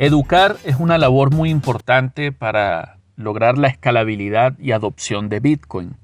Educar 0.00 0.58
es 0.64 0.76
una 0.76 0.96
labor 0.96 1.34
muy 1.34 1.50
importante 1.50 2.30
para 2.30 2.98
lograr 3.16 3.58
la 3.58 3.66
escalabilidad 3.66 4.56
y 4.60 4.70
adopción 4.70 5.28
de 5.28 5.40
Bitcoin. 5.40 5.96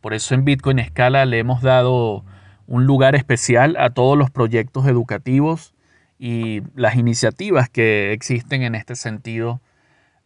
Por 0.00 0.14
eso 0.14 0.36
en 0.36 0.44
Bitcoin 0.44 0.78
Escala 0.78 1.24
le 1.24 1.40
hemos 1.40 1.60
dado 1.60 2.24
un 2.68 2.86
lugar 2.86 3.16
especial 3.16 3.76
a 3.76 3.90
todos 3.90 4.16
los 4.16 4.30
proyectos 4.30 4.86
educativos 4.86 5.74
y 6.16 6.62
las 6.76 6.94
iniciativas 6.94 7.68
que 7.68 8.12
existen 8.12 8.62
en 8.62 8.76
este 8.76 8.94
sentido 8.94 9.60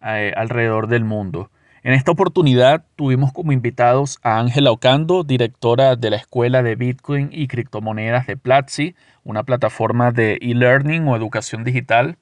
eh, 0.05 0.34
alrededor 0.37 0.87
del 0.87 1.05
mundo. 1.05 1.51
En 1.83 1.95
esta 1.95 2.11
oportunidad 2.11 2.84
tuvimos 2.95 3.33
como 3.33 3.52
invitados 3.52 4.19
a 4.23 4.38
Ángela 4.38 4.70
Ocando, 4.70 5.25
directora 5.25 5.97
de 5.97 6.11
la 6.11 6.16
Escuela 6.16 6.62
de 6.62 6.75
Bitcoin 6.75 7.30
y 7.33 7.48
Criptomonedas 7.48 8.27
de 8.27 8.37
Platzi, 8.37 8.95
una 9.25 9.45
plataforma 9.45 10.12
de 10.12 10.34
e-learning 10.43 11.09
o 11.09 11.16
educación 11.16 11.65
digital 11.65 12.19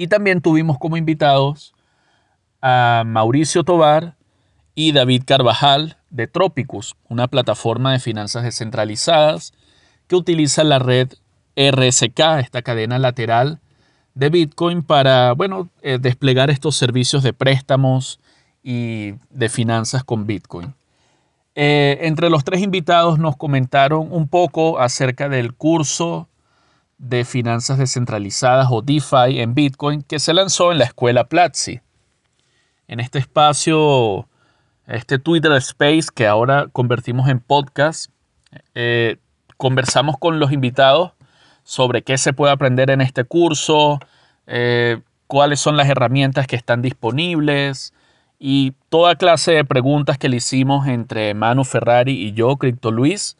y 0.00 0.08
también 0.08 0.40
tuvimos 0.40 0.78
como 0.78 0.96
invitados 0.96 1.74
a 2.62 3.02
Mauricio 3.04 3.64
Tobar 3.64 4.16
y 4.74 4.92
David 4.92 5.24
Carvajal 5.26 5.98
de 6.08 6.26
Tropicus, 6.26 6.96
una 7.10 7.28
plataforma 7.28 7.92
de 7.92 7.98
finanzas 7.98 8.44
descentralizadas 8.44 9.52
que 10.06 10.16
utiliza 10.16 10.64
la 10.64 10.78
red 10.78 11.12
RSK, 11.54 12.18
esta 12.38 12.62
cadena 12.62 12.98
lateral 12.98 13.60
de 14.14 14.30
Bitcoin, 14.30 14.84
para 14.84 15.34
bueno, 15.34 15.68
eh, 15.82 15.98
desplegar 16.00 16.48
estos 16.48 16.76
servicios 16.76 17.22
de 17.22 17.34
préstamos 17.34 18.20
y 18.62 19.16
de 19.28 19.50
finanzas 19.50 20.02
con 20.02 20.26
Bitcoin. 20.26 20.72
Eh, 21.54 21.98
entre 22.00 22.30
los 22.30 22.42
tres 22.42 22.62
invitados 22.62 23.18
nos 23.18 23.36
comentaron 23.36 24.08
un 24.10 24.28
poco 24.28 24.78
acerca 24.80 25.28
del 25.28 25.52
curso 25.52 26.30
de 27.00 27.24
finanzas 27.24 27.78
descentralizadas 27.78 28.68
o 28.70 28.82
DeFi 28.82 29.40
en 29.40 29.54
Bitcoin 29.54 30.02
que 30.02 30.18
se 30.18 30.34
lanzó 30.34 30.70
en 30.70 30.78
la 30.78 30.84
escuela 30.84 31.28
Platzi. 31.28 31.80
En 32.88 33.00
este 33.00 33.18
espacio, 33.18 34.28
este 34.86 35.18
Twitter 35.18 35.52
Space 35.52 36.08
que 36.14 36.26
ahora 36.26 36.66
convertimos 36.70 37.28
en 37.30 37.40
podcast, 37.40 38.10
eh, 38.74 39.16
conversamos 39.56 40.18
con 40.18 40.38
los 40.38 40.52
invitados 40.52 41.12
sobre 41.64 42.02
qué 42.02 42.18
se 42.18 42.34
puede 42.34 42.52
aprender 42.52 42.90
en 42.90 43.00
este 43.00 43.24
curso, 43.24 43.98
eh, 44.46 45.00
cuáles 45.26 45.58
son 45.58 45.78
las 45.78 45.88
herramientas 45.88 46.46
que 46.46 46.56
están 46.56 46.82
disponibles 46.82 47.94
y 48.38 48.74
toda 48.90 49.16
clase 49.16 49.52
de 49.52 49.64
preguntas 49.64 50.18
que 50.18 50.28
le 50.28 50.36
hicimos 50.36 50.86
entre 50.86 51.32
Manu 51.32 51.64
Ferrari 51.64 52.12
y 52.12 52.32
yo, 52.32 52.56
Crypto 52.56 52.90
Luis, 52.90 53.38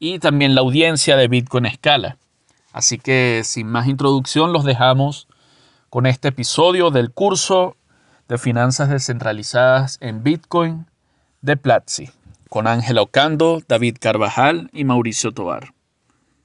y 0.00 0.18
también 0.18 0.56
la 0.56 0.62
audiencia 0.62 1.16
de 1.16 1.28
Bitcoin 1.28 1.66
Escala. 1.66 2.18
Así 2.78 2.96
que 2.96 3.42
sin 3.42 3.66
más 3.66 3.88
introducción 3.88 4.52
los 4.52 4.62
dejamos 4.62 5.26
con 5.90 6.06
este 6.06 6.28
episodio 6.28 6.92
del 6.92 7.10
curso 7.10 7.76
de 8.28 8.38
finanzas 8.38 8.88
descentralizadas 8.88 9.98
en 10.00 10.22
Bitcoin 10.22 10.86
de 11.40 11.56
Platzi, 11.56 12.08
con 12.48 12.68
Ángela 12.68 13.02
Ocando, 13.02 13.60
David 13.66 13.96
Carvajal 14.00 14.70
y 14.72 14.84
Mauricio 14.84 15.34
Tobar. 15.34 15.74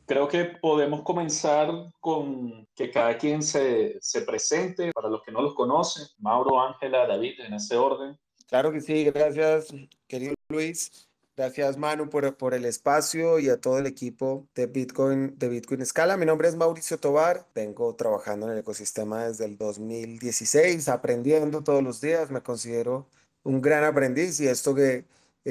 Creo 0.07 0.27
que 0.27 0.45
podemos 0.45 1.03
comenzar 1.03 1.69
con 1.99 2.67
que 2.73 2.89
cada 2.89 3.15
quien 3.19 3.43
se, 3.43 3.99
se 4.01 4.21
presente, 4.23 4.91
para 4.91 5.09
los 5.09 5.21
que 5.21 5.31
no 5.31 5.39
los 5.39 5.53
conocen, 5.53 6.07
Mauro, 6.17 6.59
Ángela, 6.59 7.05
David, 7.05 7.41
en 7.41 7.53
ese 7.53 7.77
orden. 7.77 8.17
Claro 8.47 8.71
que 8.71 8.81
sí, 8.81 9.03
gracias, 9.03 9.67
querido 10.07 10.33
Luis. 10.49 11.07
Gracias 11.35 11.77
Manu 11.77 12.09
por, 12.09 12.53
el 12.53 12.63
espacio 12.65 13.39
y 13.39 13.49
a 13.49 13.59
todo 13.59 13.79
el 13.79 13.87
equipo 13.87 14.47
de 14.53 14.67
Bitcoin, 14.67 15.37
de 15.39 15.49
Bitcoin 15.49 15.83
Scala. 15.83 16.15
Mi 16.15 16.27
nombre 16.27 16.47
es 16.47 16.55
Mauricio 16.55 16.99
Tobar, 16.99 17.47
vengo 17.55 17.95
trabajando 17.95 18.45
en 18.45 18.51
el 18.53 18.59
ecosistema 18.59 19.25
desde 19.25 19.45
el 19.45 19.57
2016, 19.57 20.87
aprendiendo 20.89 21.63
todos 21.63 21.81
los 21.81 22.01
días, 22.01 22.29
me 22.29 22.43
considero 22.43 23.07
un 23.41 23.61
gran 23.61 23.83
aprendiz 23.83 24.39
y 24.41 24.47
esto 24.47 24.75
que 24.75 25.05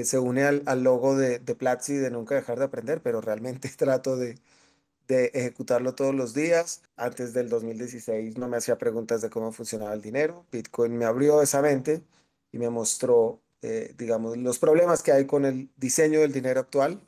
se 0.04 0.18
une 0.20 0.44
al, 0.44 0.62
al 0.66 0.84
logo 0.84 1.16
de, 1.16 1.40
de, 1.40 1.54
Platzi 1.56 1.94
de 1.94 2.12
nunca 2.12 2.36
dejar 2.36 2.58
de 2.60 2.66
aprender, 2.66 3.02
pero 3.02 3.20
realmente 3.20 3.68
trato 3.76 4.16
de, 4.16 4.38
de 5.08 5.26
ejecutarlo 5.34 5.94
todos 5.96 6.14
los 6.14 6.32
días. 6.34 6.82
Antes 6.96 7.32
del 7.34 7.48
2016 7.48 8.38
no 8.38 8.48
me 8.48 8.58
hacía 8.58 8.78
preguntas 8.78 9.20
de 9.22 9.30
cómo 9.30 9.52
funcionaba 9.52 9.94
el 9.94 10.02
dinero, 10.02 10.46
Bitcoin 10.52 10.96
me 10.96 11.06
abrió 11.06 11.42
esa 11.42 11.60
mente 11.62 12.04
y 12.52 12.58
me 12.58 12.70
mostró 12.70 13.42
eh, 13.62 13.94
digamos, 13.96 14.36
los 14.36 14.58
problemas 14.58 15.02
que 15.02 15.12
hay 15.12 15.26
con 15.26 15.44
el 15.44 15.70
diseño 15.76 16.20
del 16.20 16.32
dinero 16.32 16.60
actual 16.60 17.00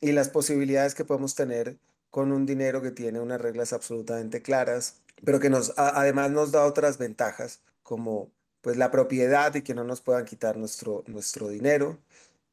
y 0.00 0.12
las 0.12 0.28
posibilidades 0.28 0.94
que 0.94 1.04
podemos 1.04 1.34
tener 1.34 1.78
con 2.10 2.32
un 2.32 2.46
dinero 2.46 2.82
que 2.82 2.90
tiene 2.92 3.20
unas 3.20 3.40
reglas 3.40 3.72
absolutamente 3.72 4.42
claras, 4.42 5.02
pero 5.24 5.40
que 5.40 5.50
nos, 5.50 5.74
además 5.76 6.30
nos 6.30 6.52
da 6.52 6.64
otras 6.64 6.98
ventajas, 6.98 7.60
como 7.82 8.30
pues 8.60 8.76
la 8.76 8.90
propiedad 8.90 9.54
y 9.54 9.62
que 9.62 9.74
no 9.74 9.84
nos 9.84 10.00
puedan 10.02 10.24
quitar 10.24 10.56
nuestro, 10.56 11.04
nuestro 11.06 11.48
dinero, 11.48 11.98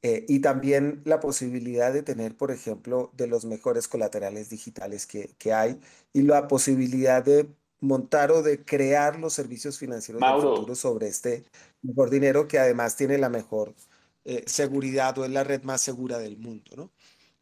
eh, 0.03 0.25
y 0.27 0.39
también 0.41 1.01
la 1.05 1.19
posibilidad 1.21 1.93
de 1.93 2.03
tener, 2.03 2.35
por 2.37 2.51
ejemplo, 2.51 3.11
de 3.13 3.27
los 3.27 3.45
mejores 3.45 3.87
colaterales 3.87 4.49
digitales 4.49 5.07
que, 5.07 5.33
que 5.37 5.53
hay, 5.53 5.79
y 6.13 6.23
la 6.23 6.47
posibilidad 6.47 7.23
de 7.23 7.47
montar 7.83 8.31
o 8.31 8.41
de 8.41 8.63
crear 8.63 9.19
los 9.19 9.33
servicios 9.33 9.77
financieros 9.77 10.21
del 10.21 10.41
futuro 10.41 10.73
sobre 10.73 11.07
este 11.09 11.44
mejor 11.81 12.09
dinero 12.09 12.47
que 12.47 12.57
además 12.57 12.95
tiene 12.95 13.17
la 13.17 13.29
mejor 13.29 13.75
eh, 14.23 14.44
seguridad 14.47 15.17
o 15.17 15.25
es 15.25 15.31
la 15.31 15.44
red 15.44 15.63
más 15.63 15.81
segura 15.81 16.17
del 16.17 16.38
mundo, 16.38 16.72
¿no? 16.77 16.91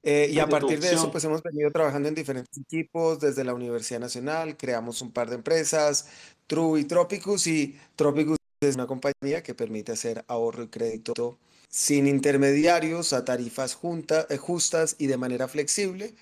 Eh, 0.04 0.32
y 0.32 0.40
a 0.40 0.50
partir 0.50 0.80
de 0.80 0.94
eso, 0.94 1.12
pues 1.12 1.24
hemos 1.26 1.44
venido 1.44 1.70
trabajando 1.70 2.10
en 2.10 2.16
diferentes 2.16 2.58
equipos, 2.58 3.20
desde 3.20 3.44
la 3.44 3.54
Universidad 3.54 4.00
Nacional, 4.00 4.58
creamos 4.58 5.04
un 5.04 5.12
par 5.12 5.30
de 5.30 5.36
empresas, 5.36 6.08
True 6.48 6.82
y 6.82 6.86
Tropicus, 6.86 7.46
y 7.46 7.78
Tropicus 7.96 8.38
es 8.62 8.74
una 8.74 8.88
compañía 8.88 9.44
que 9.44 9.54
permite 9.54 9.92
hacer 9.92 10.26
ahorro 10.28 10.64
y 10.64 10.70
crédito 10.70 11.38
sin 11.70 12.08
intermediarios, 12.08 13.14
a 13.14 13.24
tarifas 13.26 13.76
junta, 13.76 14.26
eh, 14.32 14.38
justas 14.38 14.96
y 14.98 15.06
de 15.06 15.18
manera 15.18 15.48
flexible, 15.48 16.16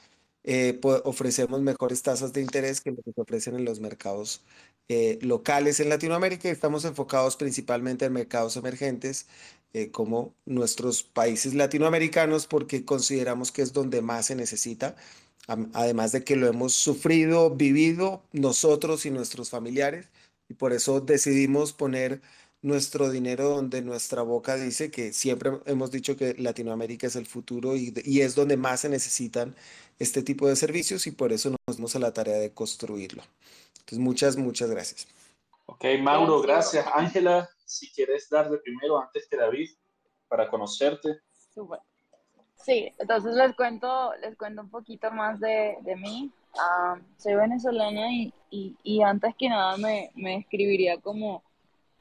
eh, 0.43 0.79
ofrecemos 1.03 1.61
mejores 1.61 2.01
tasas 2.01 2.33
de 2.33 2.41
interés 2.41 2.81
que 2.81 2.91
lo 2.91 3.01
que 3.03 3.11
se 3.13 3.21
ofrecen 3.21 3.55
en 3.55 3.65
los 3.65 3.79
mercados 3.79 4.43
eh, 4.87 5.19
locales 5.21 5.79
en 5.79 5.89
Latinoamérica. 5.89 6.49
Estamos 6.49 6.85
enfocados 6.85 7.35
principalmente 7.35 8.05
en 8.05 8.13
mercados 8.13 8.55
emergentes 8.57 9.27
eh, 9.73 9.91
como 9.91 10.33
nuestros 10.45 11.03
países 11.03 11.53
latinoamericanos 11.53 12.47
porque 12.47 12.85
consideramos 12.85 13.51
que 13.51 13.61
es 13.61 13.73
donde 13.73 14.01
más 14.01 14.27
se 14.27 14.35
necesita, 14.35 14.95
además 15.73 16.11
de 16.11 16.23
que 16.23 16.35
lo 16.35 16.47
hemos 16.47 16.73
sufrido, 16.73 17.51
vivido 17.55 18.23
nosotros 18.33 19.05
y 19.05 19.11
nuestros 19.11 19.49
familiares 19.51 20.07
y 20.49 20.55
por 20.55 20.73
eso 20.73 21.01
decidimos 21.01 21.73
poner 21.73 22.21
nuestro 22.61 23.09
dinero 23.09 23.49
donde 23.49 23.81
nuestra 23.81 24.21
boca 24.23 24.55
dice 24.57 24.91
que 24.91 25.13
siempre 25.13 25.51
hemos 25.65 25.91
dicho 25.91 26.17
que 26.17 26.35
Latinoamérica 26.37 27.07
es 27.07 27.15
el 27.15 27.25
futuro 27.25 27.75
y, 27.75 27.93
y, 28.03 28.21
es 28.21 28.35
donde 28.35 28.57
más 28.57 28.81
se 28.81 28.89
necesitan 28.89 29.55
este 29.99 30.23
tipo 30.23 30.47
de 30.47 30.55
servicios 30.55 31.05
y 31.07 31.11
por 31.11 31.31
eso 31.31 31.49
nos 31.67 31.77
dimos 31.77 31.95
a 31.95 31.99
la 31.99 32.13
tarea 32.13 32.37
de 32.37 32.53
construirlo. 32.53 33.21
Entonces, 33.79 33.99
muchas, 33.99 34.37
muchas 34.37 34.71
gracias. 34.71 35.07
Ok, 35.65 35.85
Mauro, 36.01 36.41
gracias. 36.41 36.85
Ángela, 36.93 37.49
si 37.65 37.91
quieres 37.91 38.29
darle 38.29 38.57
primero 38.57 38.99
antes 38.99 39.27
que 39.29 39.37
David 39.37 39.69
para 40.27 40.49
conocerte. 40.49 41.19
Super. 41.53 41.79
Sí, 42.55 42.91
entonces 42.97 43.35
les 43.35 43.55
cuento, 43.55 44.13
les 44.21 44.35
cuento 44.35 44.61
un 44.61 44.69
poquito 44.69 45.11
más 45.11 45.39
de, 45.39 45.77
de 45.81 45.95
mí. 45.95 46.31
Uh, 46.55 46.99
soy 47.17 47.35
venezolana 47.35 48.11
y, 48.11 48.33
y, 48.49 48.75
y, 48.83 49.03
antes 49.03 49.35
que 49.37 49.49
nada 49.49 49.77
me, 49.77 50.09
me 50.15 50.37
escribiría 50.37 50.97
como 50.97 51.43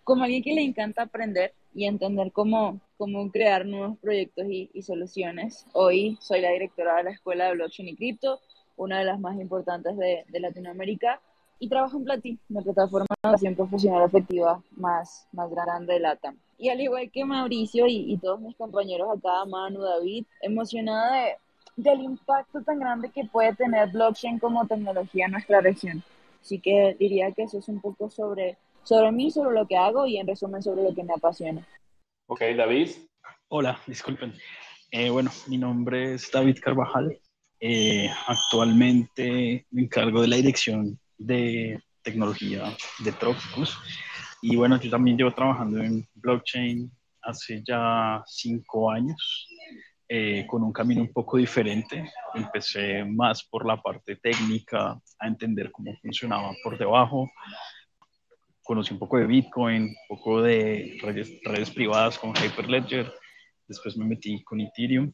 como 0.09 0.25
alguien 0.25 0.43
que 0.43 0.55
le 0.55 0.63
encanta 0.63 1.03
aprender 1.03 1.53
y 1.75 1.85
entender 1.85 2.33
cómo, 2.33 2.81
cómo 2.99 3.31
crear 3.31 3.65
nuevos 3.65 3.97
proyectos 3.99 4.45
y, 4.51 4.83
soluciones. 4.83 5.65
Hoy 5.73 6.19
soy 6.21 6.41
la 6.41 6.51
directora 6.51 6.97
de 6.97 7.05
la 7.05 7.11
Escuela 7.13 7.47
de 7.47 7.55
Blockchain 7.55 7.89
y 7.89 7.97
Cripto, 7.97 8.41
una 8.77 8.99
de 8.99 9.05
las 9.05 9.21
más 9.21 9.41
importantes 9.41 9.97
de, 9.97 10.25
de 10.29 10.41
Latinoamérica, 10.41 11.21
y 11.61 11.69
trabajo 11.69 11.97
en 11.97 12.05
Plati, 12.05 12.39
la 12.49 12.61
plataforma 12.63 13.07
de 13.09 13.29
educación 13.29 13.55
profesional 13.55 14.05
efectiva 14.05 14.63
más, 14.73 15.27
más 15.33 15.51
grande 15.51 15.95
de 15.95 16.01
LATAM. 16.01 16.37
Y 16.59 16.69
al 16.69 16.81
igual 16.81 17.11
que 17.11 17.25
Mauricio 17.25 17.87
y, 17.87 18.13
y 18.13 18.19
todos 18.19 18.41
mis 18.41 18.57
compañeros 18.57 19.09
acá, 19.17 19.45
Manu, 19.47 19.81
David, 19.81 20.27
emocionada 20.43 21.23
de, 21.23 21.37
del 21.77 22.01
impacto 22.03 22.63
tan 22.63 22.79
grande 22.79 23.11
que 23.11 23.25
puede 23.25 23.55
tener 23.55 23.91
blockchain 23.91 24.39
como 24.39 24.67
tecnología 24.67 25.27
en 25.27 25.33
nuestra 25.33 25.61
región. 25.61 26.03
Así 26.41 26.61
que 26.61 26.97
diría 26.99 27.33
que 27.33 27.45
eso 27.45 27.59
es 27.59 27.69
un 27.69 27.81
poco 27.81 28.11
sobre 28.11 28.57
sobre 28.89 29.13
mí, 29.13 29.31
sobre 29.31 29.55
lo 29.55 29.67
que 29.67 29.77
hago 29.77 30.07
y 30.07 30.17
en 30.17 30.27
resumen 30.27 30.63
sobre 30.63 30.83
lo 30.83 30.95
que 30.95 31.05
me 31.05 31.13
apasiona. 31.13 31.67
Ok, 32.31 32.43
David. 32.59 32.91
Hola, 33.49 33.81
disculpen. 33.87 34.35
Eh, 34.91 35.09
bueno, 35.09 35.31
mi 35.47 35.57
nombre 35.57 36.13
es 36.13 36.31
David 36.31 36.59
Carvajal. 36.61 37.19
Eh, 37.59 38.11
actualmente 38.27 39.67
me 39.71 39.83
encargo 39.83 40.21
de 40.21 40.29
la 40.29 40.37
dirección 40.37 41.01
de 41.17 41.81
tecnología 42.03 42.65
de 42.99 43.13
Tropicus. 43.13 43.79
Y 44.43 44.57
bueno, 44.57 44.79
yo 44.79 44.91
también 44.91 45.17
llevo 45.17 45.33
trabajando 45.33 45.83
en 45.83 46.07
blockchain 46.17 46.93
hace 47.23 47.63
ya 47.67 48.23
cinco 48.27 48.91
años. 48.91 49.49
eh, 50.11 50.47
con 50.47 50.63
un 50.63 50.73
camino 50.73 51.03
un 51.03 51.13
poco 51.13 51.37
diferente. 51.37 52.11
Empecé 52.35 53.05
más 53.05 53.43
por 53.45 53.67
la 53.67 53.81
parte 53.81 54.17
técnica, 54.17 54.99
a 55.19 55.27
entender 55.27 55.71
cómo 55.71 55.95
funcionaba 56.01 56.53
por 56.63 56.79
debajo. 56.79 57.31
Conocí 58.69 58.93
un 58.93 58.99
poco 58.99 59.17
de 59.17 59.27
Bitcoin, 59.27 59.85
un 59.85 59.97
poco 60.07 60.43
de 60.43 60.99
redes, 61.03 61.71
privadas 61.71 62.19
con 62.19 62.35
Hyperledger. 62.37 63.11
Después 63.67 63.97
me 63.97 64.05
metí 64.05 64.45
con 64.45 64.61
Ethereum. 64.61 65.11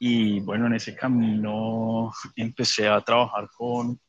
Y 0.00 0.40
bueno, 0.40 0.66
en 0.66 0.74
ese 0.74 0.96
camino 0.96 2.10
empecé 2.34 2.88
a 2.88 3.00
trabajar 3.00 3.48
con, 3.56 4.00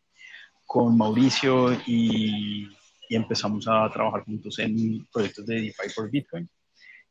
con 0.65 0.97
Mauricio 0.97 1.71
y, 1.85 2.67
y 3.09 3.15
empezamos 3.15 3.67
a 3.67 3.87
trabajar 3.91 4.23
juntos 4.23 4.57
en 4.57 5.05
proyectos 5.13 5.45
de 5.45 5.61
DeFi 5.61 5.93
por 5.95 6.09
Bitcoin 6.09 6.49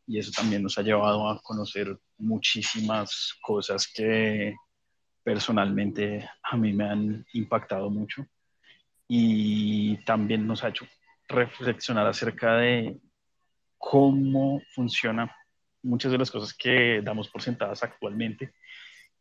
y 0.05 0.19
eso 0.19 0.33
también 0.33 0.65
nos 0.65 0.77
ha 0.79 0.83
llevado 0.83 1.29
a 1.29 1.41
conocer 1.43 1.97
muchísimas 2.19 3.39
cosas 3.41 3.87
que 3.87 4.57
personalmente 5.23 6.29
a 6.43 6.57
mí 6.57 6.73
me 6.73 6.89
han 6.89 7.25
impactado 7.35 7.89
mucho 7.89 8.27
y 9.07 9.97
también 10.05 10.45
nos 10.45 10.65
ha 10.65 10.71
hecho 10.71 10.87
reflexionar 11.29 12.07
acerca 12.07 12.57
de 12.57 12.99
cómo 13.79 14.61
funciona 14.75 15.35
muchas 15.83 16.13
de 16.13 16.19
las 16.19 16.31
cosas 16.31 16.55
que 16.55 17.01
damos 17.03 17.29
por 17.29 17.43
sentadas 17.43 17.83
actualmente 17.83 18.53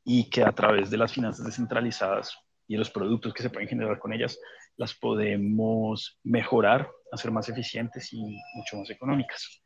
y 0.03 0.29
que 0.29 0.43
a 0.43 0.51
través 0.51 0.89
de 0.89 0.97
las 0.97 1.13
finanzas 1.13 1.45
descentralizadas 1.45 2.37
y 2.67 2.77
los 2.77 2.89
productos 2.89 3.33
que 3.33 3.43
se 3.43 3.49
pueden 3.49 3.67
generar 3.67 3.99
con 3.99 4.13
ellas, 4.13 4.39
las 4.77 4.93
podemos 4.93 6.19
mejorar, 6.23 6.89
hacer 7.11 7.31
más 7.31 7.49
eficientes 7.49 8.13
y 8.13 8.21
mucho 8.55 8.77
más 8.77 8.89
económicas. 8.89 9.61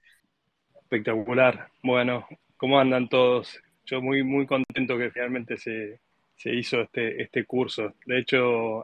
Espectacular. 0.81 1.69
Bueno, 1.83 2.25
¿cómo 2.57 2.79
andan 2.79 3.07
todos? 3.07 3.59
Yo 3.85 4.01
muy, 4.01 4.23
muy 4.23 4.47
contento 4.47 4.97
que 4.97 5.11
finalmente 5.11 5.57
se, 5.57 5.99
se 6.35 6.53
hizo 6.53 6.81
este, 6.81 7.21
este 7.21 7.45
curso. 7.45 7.93
De 8.05 8.19
hecho, 8.19 8.83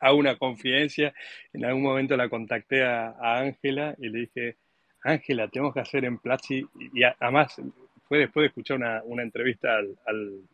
hago 0.00 0.16
una 0.16 0.36
confidencia. 0.36 1.14
En 1.52 1.64
algún 1.64 1.82
momento 1.82 2.16
la 2.16 2.28
contacté 2.28 2.84
a 2.84 3.14
Ángela 3.20 3.94
y 3.98 4.08
le 4.08 4.20
dije, 4.20 4.56
Ángela, 5.04 5.48
tenemos 5.48 5.74
que 5.74 5.80
hacer 5.80 6.04
en 6.04 6.18
Platzi. 6.18 6.64
Y 6.92 7.02
además 7.02 7.60
fue 8.08 8.18
después 8.18 8.44
de 8.44 8.48
escuchar 8.48 8.76
una, 8.76 9.02
una 9.04 9.22
entrevista 9.22 9.76
al, 9.76 9.96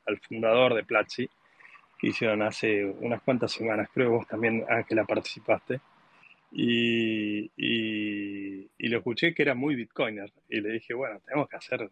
al, 0.06 0.18
fundador 0.20 0.74
de 0.74 0.84
Platzi 0.84 1.28
que 1.98 2.08
hicieron 2.08 2.42
hace 2.42 2.84
unas 2.84 3.22
cuantas 3.22 3.52
semanas. 3.52 3.88
Creo 3.92 4.06
que 4.08 4.16
vos 4.16 4.28
también, 4.28 4.64
Ángela, 4.68 5.04
participaste. 5.04 5.80
Y, 6.50 7.50
y, 7.56 8.88
lo 8.88 8.98
escuché 8.98 9.34
que 9.34 9.42
era 9.42 9.54
muy 9.54 9.74
bitcoiner 9.74 10.32
y 10.48 10.60
le 10.62 10.72
dije, 10.72 10.94
bueno, 10.94 11.20
tenemos 11.26 11.46
que 11.48 11.56
hacer, 11.56 11.90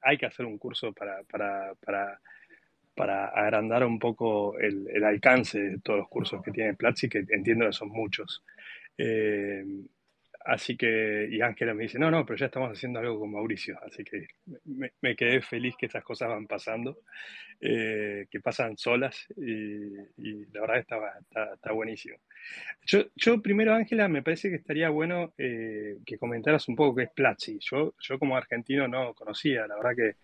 hay 0.00 0.16
que 0.16 0.24
hacer 0.24 0.46
un 0.46 0.56
curso 0.56 0.92
para, 0.92 1.22
para, 1.24 1.74
para, 1.84 2.18
para 2.94 3.26
agrandar 3.28 3.84
un 3.84 3.98
poco 3.98 4.58
el, 4.58 5.04
alcance 5.04 5.60
de 5.60 5.78
todos 5.80 6.00
los 6.00 6.08
cursos 6.08 6.42
que 6.42 6.52
tiene 6.52 6.74
Platzi, 6.74 7.08
que 7.08 7.24
entiendo 7.28 7.66
que 7.66 7.72
son 7.72 7.88
muchos. 7.88 8.44
Eh, 8.98 9.64
Así 10.44 10.76
que, 10.76 11.28
y 11.30 11.40
Ángela 11.40 11.72
me 11.74 11.84
dice, 11.84 11.98
no, 11.98 12.10
no, 12.10 12.26
pero 12.26 12.36
ya 12.36 12.46
estamos 12.46 12.70
haciendo 12.72 12.98
algo 12.98 13.20
con 13.20 13.30
Mauricio. 13.30 13.78
Así 13.86 14.02
que 14.02 14.26
me, 14.64 14.92
me 15.00 15.14
quedé 15.14 15.40
feliz 15.40 15.76
que 15.76 15.86
estas 15.86 16.02
cosas 16.02 16.28
van 16.28 16.46
pasando, 16.46 16.98
eh, 17.60 18.26
que 18.30 18.40
pasan 18.40 18.76
solas 18.76 19.26
y, 19.36 19.84
y 20.16 20.46
la 20.52 20.62
verdad 20.62 20.78
está, 20.78 20.96
está, 21.54 21.72
buenísimo. 21.72 22.16
Yo, 22.84 23.04
yo, 23.14 23.40
primero, 23.40 23.72
Ángela, 23.74 24.08
me 24.08 24.22
parece 24.22 24.50
que 24.50 24.56
estaría 24.56 24.90
bueno 24.90 25.32
eh, 25.38 25.98
que 26.04 26.18
comentaras 26.18 26.66
un 26.68 26.74
poco 26.74 26.96
qué 26.96 27.04
es 27.04 27.10
Platzi. 27.10 27.58
Yo, 27.60 27.94
yo 28.00 28.18
como 28.18 28.36
argentino 28.36 28.88
no 28.88 29.14
conocía, 29.14 29.66
la 29.68 29.76
verdad 29.76 29.94
que 29.96 30.16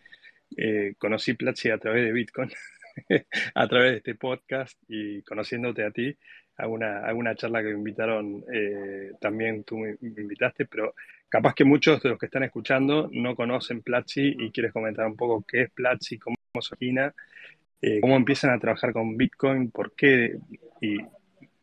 eh, 0.56 0.94
conocí 0.98 1.34
Platzi 1.34 1.70
a 1.70 1.78
través 1.78 2.04
de 2.04 2.12
Bitcoin, 2.12 2.50
a 3.54 3.68
través 3.68 3.90
de 3.92 3.96
este 3.98 4.14
podcast 4.14 4.78
y 4.88 5.22
conociéndote 5.22 5.84
a 5.84 5.90
ti 5.90 6.16
alguna, 6.58 7.04
alguna 7.04 7.34
charla 7.34 7.62
que 7.62 7.68
me 7.68 7.78
invitaron, 7.78 8.44
eh, 8.52 9.12
también 9.20 9.64
tú 9.64 9.78
me, 9.78 9.96
invitaste, 10.00 10.66
pero 10.66 10.94
capaz 11.28 11.54
que 11.54 11.64
muchos 11.64 12.02
de 12.02 12.10
los 12.10 12.18
que 12.18 12.26
están 12.26 12.42
escuchando 12.42 13.08
no 13.12 13.36
conocen 13.36 13.82
Platzi 13.82 14.34
y 14.38 14.50
quieres 14.50 14.72
comentar 14.72 15.06
un 15.06 15.16
poco 15.16 15.44
qué 15.46 15.62
es 15.62 15.70
Platzi, 15.70 16.18
cómo 16.18 16.36
se 16.60 16.74
origina, 16.74 17.14
eh, 17.80 18.00
cómo 18.00 18.16
empiezan 18.16 18.50
a 18.50 18.58
trabajar 18.58 18.92
con 18.92 19.16
Bitcoin, 19.16 19.70
por 19.70 19.94
qué, 19.94 20.36
y, 20.80 20.98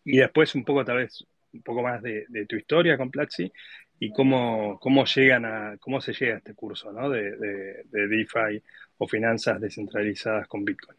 y 0.05 0.17
después 0.17 0.55
un 0.55 0.63
poco 0.63 0.85
tal 0.85 0.97
vez 0.97 1.25
un 1.51 1.61
poco 1.61 1.83
más 1.83 2.01
de, 2.01 2.25
de 2.29 2.45
tu 2.45 2.55
historia 2.55 2.97
con 2.97 3.11
Platzi 3.11 3.51
y 3.99 4.11
cómo, 4.11 4.79
cómo 4.79 5.05
llegan 5.05 5.45
a, 5.45 5.77
cómo 5.77 6.01
se 6.01 6.13
llega 6.13 6.35
a 6.35 6.37
este 6.37 6.53
curso 6.53 6.91
¿no? 6.91 7.09
de, 7.09 7.37
de, 7.37 7.83
de 7.85 8.07
DeFi 8.07 8.61
o 8.97 9.07
finanzas 9.07 9.59
descentralizadas 9.59 10.47
con 10.47 10.65
Bitcoin. 10.65 10.97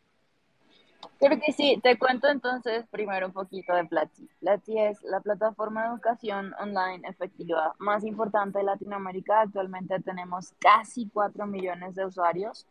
Creo 1.19 1.41
que 1.41 1.53
sí, 1.53 1.81
te 1.83 1.99
cuento 1.99 2.29
entonces 2.29 2.85
primero 2.91 3.27
un 3.27 3.33
poquito 3.33 3.75
de 3.75 3.85
Platzi. 3.87 4.29
Platzi 4.41 4.79
es 4.79 5.03
la 5.03 5.21
plataforma 5.21 5.83
de 5.83 5.89
educación 5.89 6.55
online 6.61 7.09
efectiva 7.09 7.75
más 7.79 8.05
importante 8.05 8.59
de 8.59 8.65
Latinoamérica. 8.65 9.43
Actualmente 9.43 9.99
tenemos 10.01 10.53
casi 10.59 11.09
4 11.09 11.47
millones 11.47 11.95
de 11.95 12.05
usuarios 12.05 12.67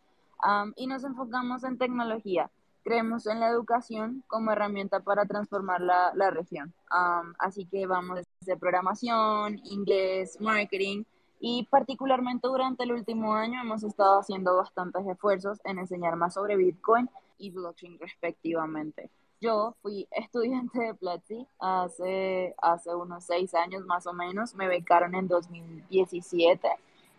um, 0.45 0.73
y 0.75 0.85
nos 0.85 1.03
enfocamos 1.03 1.63
en 1.63 1.77
tecnología. 1.77 2.49
Creemos 2.85 3.25
en 3.25 3.41
la 3.41 3.49
educación 3.49 4.23
como 4.27 4.51
herramienta 4.51 5.01
para 5.01 5.25
transformar 5.25 5.81
la, 5.81 6.13
la 6.15 6.29
región. 6.29 6.71
Um, 6.91 7.33
así 7.39 7.65
que 7.65 7.87
vamos 7.87 8.21
desde 8.39 8.57
programación, 8.57 9.59
inglés, 9.65 10.39
marketing 10.39 11.03
y 11.39 11.63
particularmente 11.69 12.47
durante 12.47 12.83
el 12.83 12.91
último 12.91 13.33
año 13.33 13.61
hemos 13.61 13.83
estado 13.83 14.19
haciendo 14.19 14.55
bastantes 14.55 15.05
esfuerzos 15.05 15.59
en 15.63 15.79
enseñar 15.79 16.15
más 16.15 16.35
sobre 16.35 16.55
Bitcoin 16.55 17.09
y 17.37 17.51
blockchain 17.51 17.99
respectivamente. 17.99 19.09
Yo 19.41 19.75
fui 19.81 20.07
estudiante 20.11 20.79
de 20.79 20.93
Platzi 20.93 21.47
hace, 21.59 22.55
hace 22.61 22.95
unos 22.95 23.25
seis 23.25 23.53
años 23.53 23.83
más 23.85 24.07
o 24.07 24.13
menos, 24.13 24.55
me 24.55 24.67
becaron 24.67 25.15
en 25.15 25.27
2017. 25.27 26.67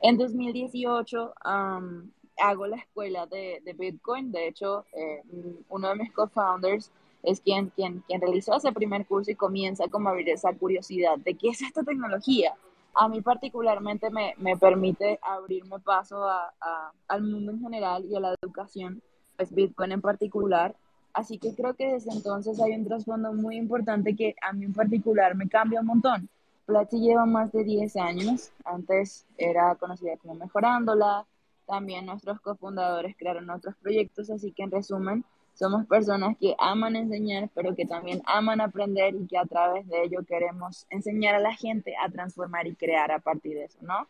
En 0.00 0.18
2018 0.18 1.34
um, 1.44 2.10
hago 2.38 2.66
la 2.66 2.76
escuela 2.76 3.26
de, 3.26 3.60
de 3.64 3.72
Bitcoin, 3.72 4.32
de 4.32 4.48
hecho 4.48 4.84
eh, 4.92 5.22
uno 5.68 5.88
de 5.88 5.96
mis 5.96 6.12
co-founders 6.12 6.90
es 7.22 7.40
quien, 7.40 7.70
quien, 7.70 8.00
quien 8.06 8.20
realizó 8.20 8.56
ese 8.56 8.72
primer 8.72 9.06
curso 9.06 9.30
y 9.30 9.34
comienza 9.34 9.88
como 9.88 10.08
a 10.08 10.12
abrir 10.12 10.28
esa 10.30 10.52
curiosidad 10.52 11.18
de 11.18 11.34
qué 11.34 11.48
es 11.48 11.62
esta 11.62 11.82
tecnología. 11.82 12.54
A 12.94 13.08
mí 13.08 13.20
particularmente 13.20 14.10
me, 14.10 14.34
me 14.38 14.56
permite 14.56 15.18
abrirme 15.22 15.78
paso 15.80 16.24
a, 16.24 16.52
a, 16.60 16.92
al 17.08 17.22
mundo 17.22 17.52
en 17.52 17.60
general 17.60 18.04
y 18.04 18.14
a 18.16 18.20
la 18.20 18.34
educación 18.40 19.02
pues 19.36 19.54
Bitcoin 19.54 19.92
en 19.92 20.00
particular. 20.00 20.74
Así 21.12 21.38
que 21.38 21.54
creo 21.54 21.74
que 21.74 21.92
desde 21.92 22.12
entonces 22.12 22.60
hay 22.60 22.72
un 22.72 22.86
trasfondo 22.86 23.32
muy 23.32 23.56
importante 23.56 24.14
que 24.14 24.34
a 24.42 24.52
mí 24.52 24.64
en 24.64 24.72
particular 24.72 25.34
me 25.34 25.48
cambia 25.48 25.80
un 25.80 25.86
montón. 25.86 26.28
Platzi 26.66 26.98
lleva 26.98 27.26
más 27.26 27.52
de 27.52 27.62
10 27.62 27.96
años, 27.96 28.50
antes 28.64 29.24
era 29.38 29.76
conocida 29.76 30.16
como 30.16 30.34
Mejorándola, 30.34 31.24
también 31.66 32.06
nuestros 32.06 32.40
cofundadores 32.40 33.16
crearon 33.16 33.50
otros 33.50 33.74
proyectos, 33.76 34.30
así 34.30 34.52
que 34.52 34.62
en 34.62 34.70
resumen, 34.70 35.24
somos 35.54 35.86
personas 35.86 36.36
que 36.38 36.54
aman 36.58 36.96
enseñar, 36.96 37.48
pero 37.54 37.74
que 37.74 37.86
también 37.86 38.22
aman 38.26 38.60
aprender 38.60 39.14
y 39.14 39.26
que 39.26 39.38
a 39.38 39.46
través 39.46 39.88
de 39.88 40.04
ello 40.04 40.24
queremos 40.26 40.86
enseñar 40.90 41.34
a 41.34 41.40
la 41.40 41.54
gente 41.54 41.94
a 41.96 42.10
transformar 42.10 42.66
y 42.66 42.74
crear 42.74 43.10
a 43.10 43.18
partir 43.18 43.54
de 43.54 43.64
eso, 43.64 43.78
¿no? 43.80 44.06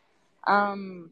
Um, 0.47 1.11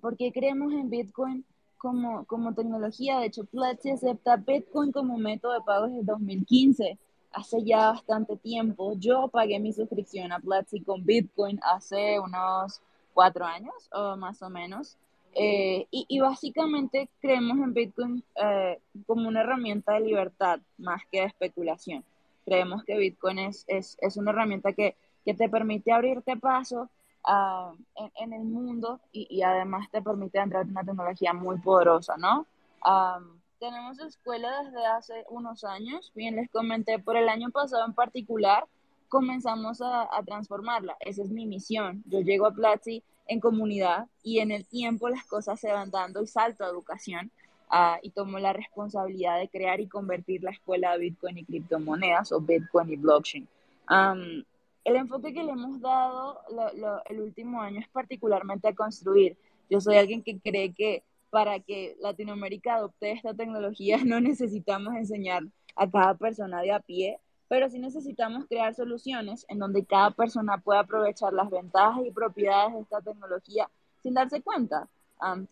¿Por 0.00 0.16
qué 0.16 0.32
creemos 0.32 0.72
en 0.72 0.90
Bitcoin? 0.90 1.44
como, 1.84 2.24
como 2.24 2.54
tecnología. 2.54 3.18
De 3.18 3.26
hecho, 3.26 3.44
Platzi 3.44 3.90
acepta 3.90 4.36
Bitcoin 4.36 4.90
como 4.90 5.18
método 5.18 5.52
de 5.52 5.60
pago 5.60 5.86
desde 5.86 6.02
2015, 6.04 6.98
hace 7.30 7.62
ya 7.62 7.90
bastante 7.90 8.38
tiempo. 8.38 8.94
Yo 8.96 9.28
pagué 9.28 9.60
mi 9.60 9.70
suscripción 9.70 10.32
a 10.32 10.40
Platzi 10.40 10.80
con 10.80 11.04
Bitcoin 11.04 11.60
hace 11.62 12.18
unos 12.18 12.80
cuatro 13.12 13.44
años 13.44 13.74
o 13.92 14.16
más 14.16 14.40
o 14.40 14.48
menos. 14.48 14.96
Eh, 15.36 15.88
y, 15.90 16.06
y, 16.08 16.20
básicamente 16.20 17.08
creemos 17.20 17.58
en 17.58 17.74
Bitcoin 17.74 18.24
eh, 18.36 18.80
como 19.04 19.26
una 19.26 19.40
herramienta 19.40 19.94
de 19.94 20.00
libertad 20.00 20.60
más 20.78 21.02
que 21.10 21.20
de 21.20 21.26
especulación. 21.26 22.04
Creemos 22.44 22.84
que 22.84 22.96
Bitcoin 22.96 23.40
es, 23.40 23.64
es, 23.66 23.96
es 24.00 24.16
una 24.16 24.30
herramienta 24.30 24.72
que, 24.72 24.96
que 25.24 25.34
te 25.34 25.48
permite 25.48 25.90
abrirte 25.90 26.36
paso 26.36 26.88
uh, 27.26 27.74
en, 27.96 28.12
en, 28.16 28.32
el 28.32 28.44
mundo 28.44 29.00
y, 29.10 29.26
y, 29.28 29.42
además 29.42 29.90
te 29.90 30.02
permite 30.02 30.38
entrar 30.38 30.62
en 30.62 30.70
una 30.70 30.84
tecnología 30.84 31.32
muy 31.32 31.58
poderosa, 31.58 32.16
¿no? 32.16 32.46
Um, 32.86 33.40
tenemos 33.58 33.98
escuela 33.98 34.62
desde 34.62 34.86
hace 34.86 35.24
unos 35.30 35.64
años, 35.64 36.12
bien 36.14 36.36
les 36.36 36.48
comenté, 36.50 37.00
por 37.00 37.16
el 37.16 37.28
año 37.28 37.50
pasado 37.50 37.84
en 37.86 37.94
particular 37.94 38.66
comenzamos 39.08 39.80
a, 39.80 40.02
a 40.16 40.22
transformarla, 40.22 40.96
esa 41.00 41.22
es 41.22 41.30
mi 41.30 41.46
misión. 41.46 42.04
Yo 42.06 42.20
llego 42.20 42.46
a 42.46 42.52
Platzi 42.52 43.02
en 43.26 43.40
comunidad 43.40 44.06
y 44.22 44.40
en 44.40 44.50
el 44.50 44.66
tiempo 44.66 45.08
las 45.08 45.24
cosas 45.24 45.60
se 45.60 45.72
van 45.72 45.90
dando 45.90 46.22
y 46.22 46.26
salto 46.26 46.64
a 46.64 46.68
educación. 46.68 47.30
Uh, 47.70 47.98
y 48.02 48.10
tomo 48.10 48.38
la 48.38 48.52
responsabilidad 48.52 49.40
de 49.40 49.48
crear 49.48 49.80
y 49.80 49.88
convertir 49.88 50.44
la 50.44 50.50
escuela 50.50 50.92
de 50.92 50.98
Bitcoin 50.98 51.38
y 51.38 51.44
criptomonedas 51.44 52.30
o 52.30 52.40
Bitcoin 52.40 52.90
y 52.90 52.96
blockchain. 52.96 53.48
Um, 53.90 54.44
el 54.84 54.96
enfoque 54.96 55.32
que 55.32 55.42
le 55.42 55.52
hemos 55.52 55.80
dado 55.80 56.40
lo, 56.50 56.72
lo, 56.74 57.02
el 57.06 57.20
último 57.20 57.60
año 57.60 57.80
es 57.80 57.88
particularmente 57.88 58.68
a 58.68 58.74
construir. 58.74 59.36
Yo 59.70 59.80
soy 59.80 59.96
alguien 59.96 60.22
que 60.22 60.38
cree 60.38 60.72
que 60.72 61.02
para 61.30 61.58
que 61.58 61.96
Latinoamérica 62.00 62.76
adopte 62.76 63.10
esta 63.10 63.34
tecnología 63.34 63.98
no 64.04 64.20
necesitamos 64.20 64.94
enseñar 64.94 65.42
a 65.74 65.90
cada 65.90 66.14
persona 66.14 66.60
de 66.60 66.70
a 66.70 66.78
pie, 66.80 67.18
pero 67.48 67.68
sí 67.68 67.78
necesitamos 67.78 68.46
crear 68.46 68.74
soluciones 68.74 69.44
en 69.48 69.58
donde 69.58 69.84
cada 69.84 70.10
persona 70.10 70.58
pueda 70.58 70.80
aprovechar 70.80 71.32
las 71.32 71.50
ventajas 71.50 72.04
y 72.04 72.10
propiedades 72.10 72.74
de 72.74 72.80
esta 72.80 73.00
tecnología 73.00 73.68
sin 74.02 74.14
darse 74.14 74.42
cuenta, 74.42 74.88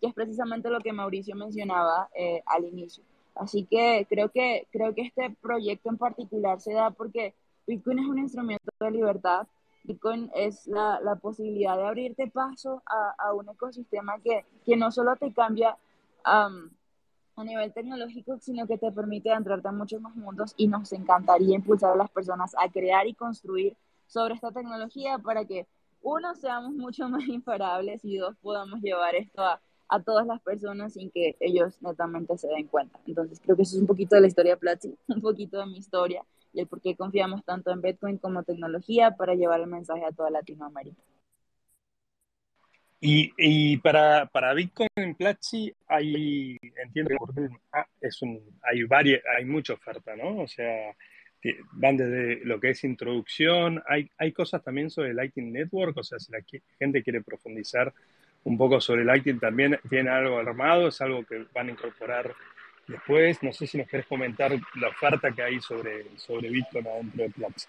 que 0.01 0.07
es 0.07 0.15
precisamente 0.15 0.69
lo 0.69 0.81
que 0.81 0.93
Mauricio 0.93 1.35
mencionaba 1.35 2.09
eh, 2.15 2.43
al 2.47 2.65
inicio. 2.65 3.03
Así 3.35 3.65
que 3.65 4.07
creo, 4.09 4.29
que 4.29 4.67
creo 4.71 4.95
que 4.95 5.03
este 5.03 5.31
proyecto 5.41 5.89
en 5.89 5.97
particular 5.97 6.61
se 6.61 6.75
da 6.75 6.91
porque 6.91 7.35
Bitcoin 7.67 8.01
es 8.01 8.07
un 8.07 8.19
instrumento 8.19 8.71
de 8.79 8.91
libertad, 8.91 9.47
Bitcoin 9.85 10.31
es 10.35 10.67
la, 10.67 11.01
la 11.01 11.17
posibilidad 11.17 11.77
de 11.77 11.85
abrirte 11.85 12.27
paso 12.29 12.83
a, 12.87 13.15
a 13.19 13.33
un 13.33 13.49
ecosistema 13.49 14.19
que, 14.21 14.45
que, 14.65 14.77
no 14.77 14.93
solo 14.93 15.17
te 15.17 15.33
cambia 15.33 15.77
a 17.37 17.45
nivel 17.45 17.73
tecnológico, 17.73 18.39
sino 18.41 18.67
que 18.67 18.79
te 18.79 18.93
permite 18.93 19.31
entrarte 19.31 19.69
a 19.69 19.73
muchos 19.73 20.01
más 20.01 20.15
mundos 20.15 20.55
y 20.57 20.69
nos 20.69 20.93
encantaría 20.93 21.57
impulsar 21.57 21.93
a 21.93 21.97
las 21.97 22.11
personas 22.11 22.55
a 22.59 22.71
crear 22.71 23.07
y 23.07 23.15
construir 23.15 23.77
sobre 24.07 24.35
esta 24.35 24.53
tecnología 24.53 25.19
para 25.19 25.45
que, 25.45 25.67
uno, 26.03 26.35
seamos 26.35 26.73
mucho 26.75 27.09
más 27.09 27.27
imparables 27.27 28.05
y 28.05 28.19
dos, 28.19 28.37
podamos 28.43 28.81
llevar 28.81 29.15
esto 29.15 29.43
a, 29.43 29.61
a 29.89 30.03
todas 30.03 30.27
las 30.27 30.41
personas 30.41 30.95
sin 30.95 31.11
que 31.11 31.37
ellos 31.41 31.81
netamente 31.81 32.37
se 32.39 32.49
den 32.49 32.67
cuenta. 32.67 32.99
Entonces, 33.07 33.41
creo 33.41 33.57
que 33.57 33.63
eso 33.63 33.77
es 33.77 33.81
un 33.83 33.87
poquito 33.87 34.15
de 34.15 34.23
la 34.23 34.27
historia 34.27 34.57
Platzi, 34.57 34.97
un 35.09 35.21
poquito 35.21 35.59
de 35.59 35.67
mi 35.67 35.79
historia 35.79 36.25
y 36.53 36.61
el 36.61 36.67
por 36.67 36.81
qué 36.81 36.97
confiamos 36.97 37.45
tanto 37.45 37.71
en 37.71 37.81
Bitcoin 37.81 38.19
como 38.19 38.43
tecnología 38.43 39.17
para 39.17 39.35
llevar 39.35 39.61
el 39.61 39.67
mensaje 39.67 40.05
a 40.05 40.13
toda 40.13 40.31
Latinoamérica. 40.31 41.03
Y, 43.05 43.33
y 43.37 43.79
para, 43.79 44.27
para, 44.27 44.55
Bitcoin 44.55 44.89
en 44.95 45.17
Platzi 45.17 45.75
hay, 45.89 46.57
entiendo 46.85 47.17
que 47.35 47.49
ah, 47.73 47.85
es 48.01 48.23
un, 48.23 48.41
hay, 48.63 48.85
varias, 48.85 49.21
hay 49.37 49.45
mucha 49.45 49.73
oferta, 49.73 50.15
¿no? 50.15 50.43
O 50.43 50.47
sea, 50.47 50.95
van 51.73 51.97
desde 51.97 52.45
lo 52.45 52.61
que 52.61 52.71
es 52.71 52.85
introducción, 52.85 53.83
hay, 53.89 54.09
hay 54.19 54.31
cosas 54.31 54.63
también 54.63 54.89
sobre 54.89 55.15
Lightning 55.15 55.53
Network, 55.53 55.99
o 55.99 56.05
sea, 56.05 56.21
si 56.21 56.31
la 56.31 56.45
gente 56.79 57.03
quiere 57.03 57.23
profundizar 57.23 57.93
un 58.45 58.57
poco 58.57 58.81
sobre 58.81 59.05
Lightning 59.05 59.41
también, 59.41 59.81
tiene 59.91 60.09
algo 60.11 60.39
armado, 60.39 60.87
es 60.87 61.01
algo 61.01 61.25
que 61.25 61.45
van 61.53 61.71
a 61.71 61.73
incorporar 61.73 62.33
después. 62.87 63.43
No 63.43 63.53
sé 63.53 63.67
si 63.67 63.79
nos 63.79 63.89
querés 63.89 64.07
comentar 64.07 64.53
la 64.75 64.89
oferta 64.89 65.33
que 65.33 65.43
hay 65.43 65.61
sobre, 65.61 66.07
sobre 66.19 66.51
Bitcoin 66.51 66.87
adentro 66.87 67.25
de 67.25 67.31
Platzi. 67.31 67.67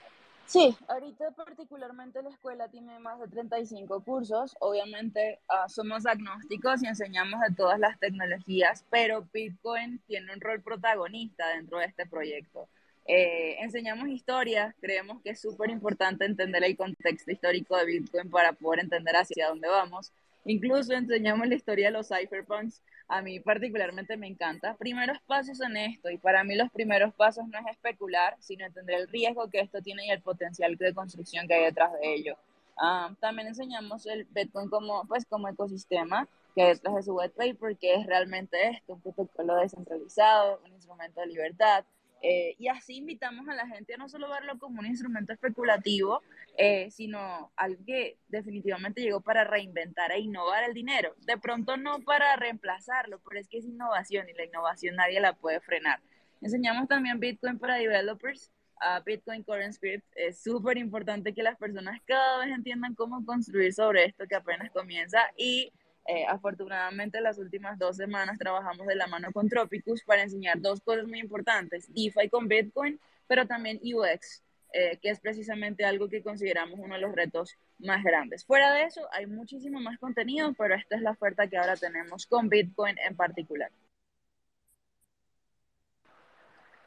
Sí, 0.54 0.78
ahorita 0.88 1.32
particularmente 1.32 2.22
la 2.22 2.30
escuela 2.30 2.68
tiene 2.68 3.00
más 3.00 3.20
de 3.20 3.28
35 3.28 4.04
cursos. 4.04 4.56
Obviamente 4.60 5.40
uh, 5.50 5.68
somos 5.68 6.06
agnósticos 6.06 6.84
y 6.84 6.86
enseñamos 6.86 7.42
de 7.42 7.56
todas 7.56 7.80
las 7.80 8.00
tecnologías, 8.00 8.86
pero 8.92 9.28
Bitcoin 9.34 9.98
tiene 10.06 10.32
un 10.32 10.40
rol 10.40 10.62
protagonista 10.62 11.48
dentro 11.56 11.80
de 11.80 11.86
este 11.86 12.06
proyecto. 12.06 12.68
Eh, 13.08 13.56
enseñamos 13.62 14.10
historia, 14.10 14.76
creemos 14.80 15.24
que 15.24 15.32
es 15.32 15.42
súper 15.42 15.72
importante 15.72 16.24
entender 16.24 16.64
el 16.64 16.78
contexto 16.78 17.32
histórico 17.32 17.76
de 17.76 17.86
Bitcoin 17.86 18.30
para 18.30 18.54
poder 18.54 18.82
entender 18.82 19.16
hacia 19.16 19.48
dónde 19.48 19.68
vamos. 19.70 20.12
Incluso 20.46 20.94
enseñamos 20.94 21.48
la 21.48 21.56
historia 21.56 21.88
de 21.88 21.94
los 21.94 22.10
cypherpunks. 22.10 22.80
A 23.08 23.22
mí 23.22 23.40
particularmente 23.40 24.18
me 24.18 24.28
encanta. 24.28 24.76
Primeros 24.76 25.20
pasos 25.22 25.60
en 25.62 25.78
esto, 25.78 26.10
y 26.10 26.18
para 26.18 26.44
mí 26.44 26.56
los 26.56 26.72
primeros 26.72 27.14
pasos 27.14 27.48
no 27.48 27.60
es 27.60 27.66
especular, 27.68 28.36
sino 28.40 28.66
entender 28.66 29.02
el 29.02 29.08
riesgo 29.08 29.50
que 29.50 29.60
esto 29.60 29.82
tiene 29.82 30.08
y 30.08 30.10
el 30.10 30.22
potencial 30.22 30.76
de 30.76 30.94
construcción 30.94 31.48
que 31.48 31.54
hay 31.56 31.64
detrás 31.66 31.92
de 31.94 32.14
ello. 32.14 32.38
Ah, 32.78 33.14
también 33.20 33.48
enseñamos 33.50 34.06
el 34.06 34.26
Bitcoin 34.32 34.70
como, 34.70 35.06
pues, 35.06 35.26
como 35.26 35.48
ecosistema 35.48 36.28
que 36.56 36.66
detrás 36.66 36.96
de 36.96 37.04
su 37.04 37.16
white 37.16 37.34
paper, 37.36 37.78
que 37.78 37.96
es 37.96 38.06
realmente 38.06 38.70
esto, 38.70 38.94
un 38.94 39.02
protocolo 39.02 39.56
descentralizado, 39.56 40.60
un 40.66 40.74
instrumento 40.74 41.22
de 41.22 41.28
libertad, 41.28 41.84
eh, 42.26 42.56
y 42.58 42.70
así 42.70 42.96
invitamos 42.96 43.50
a 43.50 43.54
la 43.54 43.68
gente 43.68 43.94
a 43.94 43.98
no 43.98 44.08
solo 44.08 44.30
verlo 44.30 44.58
como 44.58 44.80
un 44.80 44.86
instrumento 44.86 45.34
especulativo, 45.34 46.22
eh, 46.58 46.90
sino 46.90 47.52
algo 47.58 47.84
que 47.86 48.18
definitivamente 48.30 49.02
llegó 49.02 49.20
para 49.20 49.44
reinventar 49.44 50.10
e 50.14 50.20
innovar 50.20 50.64
el 50.64 50.74
dinero. 50.74 51.14
De 51.26 51.38
pronto 51.38 51.76
no 51.76 52.00
para 52.00 52.38
reemplazarlo, 52.38 53.20
pero 53.28 53.42
es 53.42 53.50
que 53.50 53.58
es 53.58 53.66
innovación 53.66 54.30
y 54.30 54.34
la 54.34 54.46
innovación 54.46 54.96
nadie 54.96 55.20
la 55.20 55.34
puede 55.34 55.60
frenar. 55.60 56.00
Enseñamos 56.42 56.88
también 56.88 57.20
Bitcoin 57.20 57.60
para 57.60 57.76
developers, 57.76 58.50
a 58.80 59.02
Bitcoin 59.02 59.44
Current 59.44 59.74
Script. 59.74 60.06
Es 60.16 60.42
súper 60.42 60.78
importante 60.78 61.34
que 61.34 61.44
las 61.44 61.58
personas 61.58 62.00
cada 62.06 62.46
vez 62.46 62.56
entiendan 62.56 62.96
cómo 62.96 63.26
construir 63.26 63.74
sobre 63.74 64.06
esto 64.06 64.26
que 64.28 64.36
apenas 64.36 64.72
comienza 64.72 65.20
y 65.36 65.74
eh, 66.06 66.26
afortunadamente, 66.28 67.22
las 67.22 67.38
últimas 67.38 67.80
dos 67.80 67.96
semanas 67.96 68.38
trabajamos 68.38 68.86
de 68.88 68.96
la 68.96 69.08
mano 69.08 69.32
con 69.32 69.48
Tropicus 69.48 70.04
para 70.04 70.24
enseñar 70.24 70.60
dos 70.60 70.82
cosas 70.82 71.08
muy 71.08 71.20
importantes, 71.20 71.88
DeFi 71.94 72.28
con 72.30 72.48
Bitcoin, 72.48 73.00
pero 73.28 73.48
también 73.48 73.80
UX, 73.82 74.44
eh, 74.74 74.98
que 75.02 75.10
es 75.10 75.20
precisamente 75.22 75.86
algo 75.86 76.10
que 76.10 76.22
consideramos 76.22 76.78
uno 76.80 76.96
de 76.96 77.02
los 77.02 77.16
retos 77.16 77.56
más 77.80 78.04
grandes. 78.04 78.44
Fuera 78.44 78.74
de 78.74 78.84
eso, 78.84 79.08
hay 79.14 79.28
muchísimo 79.28 79.80
más 79.80 79.98
contenido, 79.98 80.54
pero 80.58 80.76
esta 80.76 80.98
es 80.98 81.02
la 81.02 81.12
oferta 81.12 81.48
que 81.48 81.58
ahora 81.58 81.78
tenemos 81.78 82.26
con 82.26 82.50
Bitcoin 82.50 82.98
en 83.08 83.16
particular. 83.16 83.72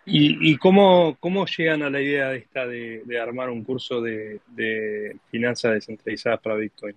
¿Y, 0.05 0.53
y 0.53 0.57
cómo, 0.59 1.17
cómo, 1.19 1.47
llegan 1.47 1.83
a 1.83 1.91
la 1.91 2.01
idea 2.01 2.29
de 2.29 2.39
esta 2.39 2.65
de, 2.67 3.03
de 3.05 3.19
armar 3.19 3.51
un 3.51 3.65
curso 3.65 4.01
de, 4.01 4.41
de 4.47 5.17
finanzas 5.31 5.73
descentralizadas 5.73 6.39
para 6.41 6.55
Bitcoin? 6.55 6.95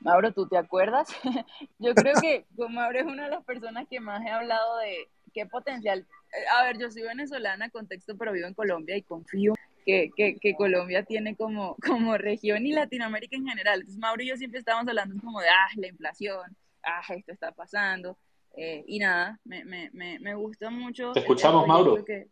Mauro, 0.00 0.32
¿tú 0.32 0.46
te 0.46 0.56
acuerdas? 0.56 1.08
yo 1.78 1.94
creo 1.94 2.14
que 2.20 2.46
como 2.56 2.70
Mauro 2.70 3.00
es 3.00 3.06
una 3.06 3.24
de 3.24 3.30
las 3.30 3.44
personas 3.44 3.86
que 3.88 4.00
más 4.00 4.24
he 4.24 4.30
hablado 4.30 4.78
de 4.78 5.08
qué 5.32 5.46
potencial. 5.46 6.00
Eh, 6.32 6.44
a 6.56 6.64
ver, 6.64 6.78
yo 6.78 6.90
soy 6.90 7.02
venezolana, 7.02 7.70
contexto, 7.70 8.16
pero 8.16 8.32
vivo 8.32 8.46
en 8.46 8.54
Colombia 8.54 8.96
y 8.96 9.02
confío 9.02 9.54
que, 9.84 10.10
que, 10.14 10.36
que, 10.38 10.54
Colombia 10.54 11.02
tiene 11.02 11.34
como, 11.34 11.76
como 11.86 12.18
región 12.18 12.66
y 12.66 12.72
Latinoamérica 12.72 13.36
en 13.36 13.46
general. 13.46 13.80
Entonces, 13.80 13.98
Mauro 13.98 14.22
y 14.22 14.28
yo 14.28 14.36
siempre 14.36 14.58
estábamos 14.58 14.88
hablando 14.88 15.20
como 15.22 15.40
de, 15.40 15.48
ah, 15.48 15.68
la 15.76 15.88
inflación, 15.88 16.56
ah, 16.84 17.00
esto 17.14 17.32
está 17.32 17.52
pasando. 17.52 18.18
Eh, 18.56 18.84
y 18.86 18.98
nada, 18.98 19.38
me, 19.44 19.64
me, 19.64 19.90
me, 19.92 20.18
me 20.18 20.34
gusta 20.34 20.68
mucho. 20.70 21.12
Te 21.12 21.20
escuchamos, 21.20 21.66
Mauro. 21.66 22.04
Que, 22.04 22.28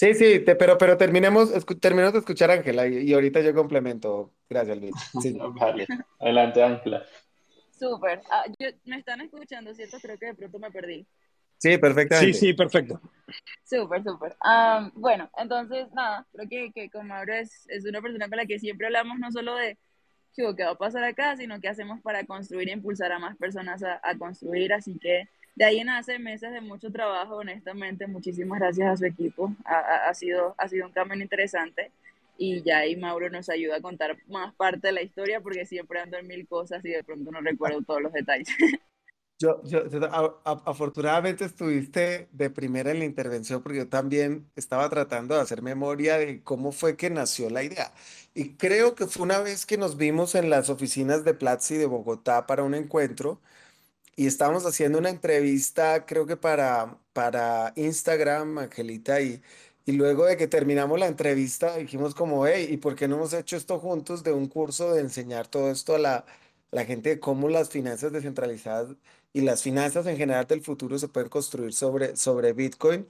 Sí, 0.00 0.14
sí, 0.14 0.38
pero, 0.38 0.78
pero 0.78 0.96
terminemos, 0.96 1.52
terminemos 1.78 2.14
de 2.14 2.20
escuchar 2.20 2.50
a 2.50 2.54
Ángela 2.54 2.86
y, 2.86 3.12
ahorita 3.12 3.42
yo 3.42 3.52
complemento. 3.52 4.32
Gracias, 4.48 4.78
Luis. 4.78 4.94
vale, 5.60 5.86
adelante, 6.18 6.62
Ángela. 6.62 7.04
Súper. 7.78 8.22
Ah, 8.30 8.44
me 8.86 8.96
están 8.96 9.20
escuchando, 9.20 9.74
¿cierto? 9.74 9.98
Creo 10.00 10.18
que 10.18 10.24
de 10.28 10.34
pronto 10.34 10.58
me 10.58 10.70
perdí. 10.70 11.06
Sí, 11.58 11.76
perfectamente. 11.76 12.32
Sí, 12.32 12.46
sí, 12.46 12.52
perfecto. 12.54 12.98
Súper, 13.62 14.02
súper. 14.02 14.36
bueno, 14.94 15.30
entonces, 15.36 15.92
nada, 15.92 16.26
creo 16.32 16.48
que, 16.48 16.72
que 16.72 16.88
como 16.88 17.14
ahora 17.14 17.40
es, 17.40 17.66
es 17.68 17.84
una 17.84 18.00
persona 18.00 18.26
con 18.26 18.38
la 18.38 18.46
que 18.46 18.58
siempre 18.58 18.86
hablamos 18.86 19.18
no 19.18 19.30
solo 19.30 19.54
de 19.54 19.76
qué 20.34 20.64
va 20.64 20.70
a 20.70 20.78
pasar 20.78 21.04
acá, 21.04 21.36
sino 21.36 21.60
qué 21.60 21.68
hacemos 21.68 22.00
para 22.00 22.24
construir 22.24 22.70
e 22.70 22.72
impulsar 22.72 23.12
a 23.12 23.18
más 23.18 23.36
personas 23.36 23.82
a, 23.82 24.00
a 24.02 24.16
construir. 24.16 24.72
Así 24.72 24.98
que 24.98 25.28
de 25.60 25.66
ahí 25.66 25.84
nace 25.84 26.18
meses 26.18 26.52
de 26.52 26.62
mucho 26.62 26.90
trabajo, 26.90 27.36
honestamente, 27.36 28.06
muchísimas 28.06 28.60
gracias 28.60 28.88
a 28.88 28.96
su 28.96 29.04
equipo, 29.04 29.54
ha, 29.66 30.08
ha, 30.08 30.14
sido, 30.14 30.54
ha 30.56 30.66
sido 30.66 30.86
un 30.86 30.92
camino 30.92 31.22
interesante 31.22 31.92
y 32.38 32.62
ya 32.62 32.78
ahí 32.78 32.96
Mauro 32.96 33.28
nos 33.28 33.50
ayuda 33.50 33.76
a 33.76 33.82
contar 33.82 34.16
más 34.28 34.54
parte 34.54 34.86
de 34.86 34.94
la 34.94 35.02
historia 35.02 35.42
porque 35.42 35.66
siempre 35.66 36.00
ando 36.00 36.16
en 36.16 36.26
mil 36.26 36.48
cosas 36.48 36.82
y 36.82 36.88
de 36.88 37.04
pronto 37.04 37.30
no 37.30 37.42
recuerdo 37.42 37.82
todos 37.82 38.00
los 38.00 38.10
detalles. 38.10 38.48
Yo, 39.42 39.62
yo, 39.64 39.80
afortunadamente 40.44 41.46
estuviste 41.46 42.28
de 42.30 42.50
primera 42.50 42.90
en 42.90 42.98
la 42.98 43.06
intervención 43.06 43.62
porque 43.62 43.78
yo 43.78 43.88
también 43.88 44.50
estaba 44.54 44.86
tratando 44.90 45.34
de 45.34 45.40
hacer 45.40 45.62
memoria 45.62 46.18
de 46.18 46.42
cómo 46.42 46.72
fue 46.72 46.98
que 46.98 47.08
nació 47.08 47.48
la 47.48 47.62
idea. 47.62 47.90
Y 48.34 48.56
creo 48.56 48.94
que 48.94 49.06
fue 49.06 49.22
una 49.22 49.38
vez 49.38 49.64
que 49.64 49.78
nos 49.78 49.96
vimos 49.96 50.34
en 50.34 50.50
las 50.50 50.68
oficinas 50.68 51.24
de 51.24 51.32
Platzi 51.32 51.78
de 51.78 51.86
Bogotá 51.86 52.46
para 52.46 52.64
un 52.64 52.74
encuentro 52.74 53.40
y 54.22 54.26
estábamos 54.26 54.66
haciendo 54.66 54.98
una 54.98 55.08
entrevista, 55.10 56.04
creo 56.06 56.26
que 56.26 56.36
para, 56.36 56.98
para 57.12 57.72
Instagram, 57.76 58.58
Angelita, 58.58 59.20
y, 59.22 59.42
y 59.86 59.92
luego 59.92 60.26
de 60.26 60.36
que 60.36 60.46
terminamos 60.48 60.98
la 60.98 61.06
entrevista 61.06 61.76
dijimos 61.76 62.14
como, 62.14 62.46
hey, 62.46 62.66
¿y 62.70 62.76
por 62.78 62.96
qué 62.96 63.08
no 63.08 63.16
hemos 63.16 63.32
hecho 63.32 63.56
esto 63.56 63.78
juntos 63.78 64.22
de 64.22 64.32
un 64.32 64.48
curso 64.48 64.92
de 64.92 65.00
enseñar 65.00 65.48
todo 65.48 65.70
esto 65.70 65.94
a 65.94 65.98
la, 65.98 66.26
la 66.70 66.84
gente 66.84 67.10
de 67.10 67.20
cómo 67.20 67.48
las 67.48 67.70
finanzas 67.70 68.12
descentralizadas 68.12 68.96
y 69.32 69.40
las 69.42 69.62
finanzas 69.62 70.06
en 70.06 70.16
general 70.18 70.46
del 70.46 70.62
futuro 70.62 70.98
se 70.98 71.08
pueden 71.08 71.28
construir 71.30 71.72
sobre, 71.72 72.16
sobre 72.16 72.52
Bitcoin? 72.52 73.08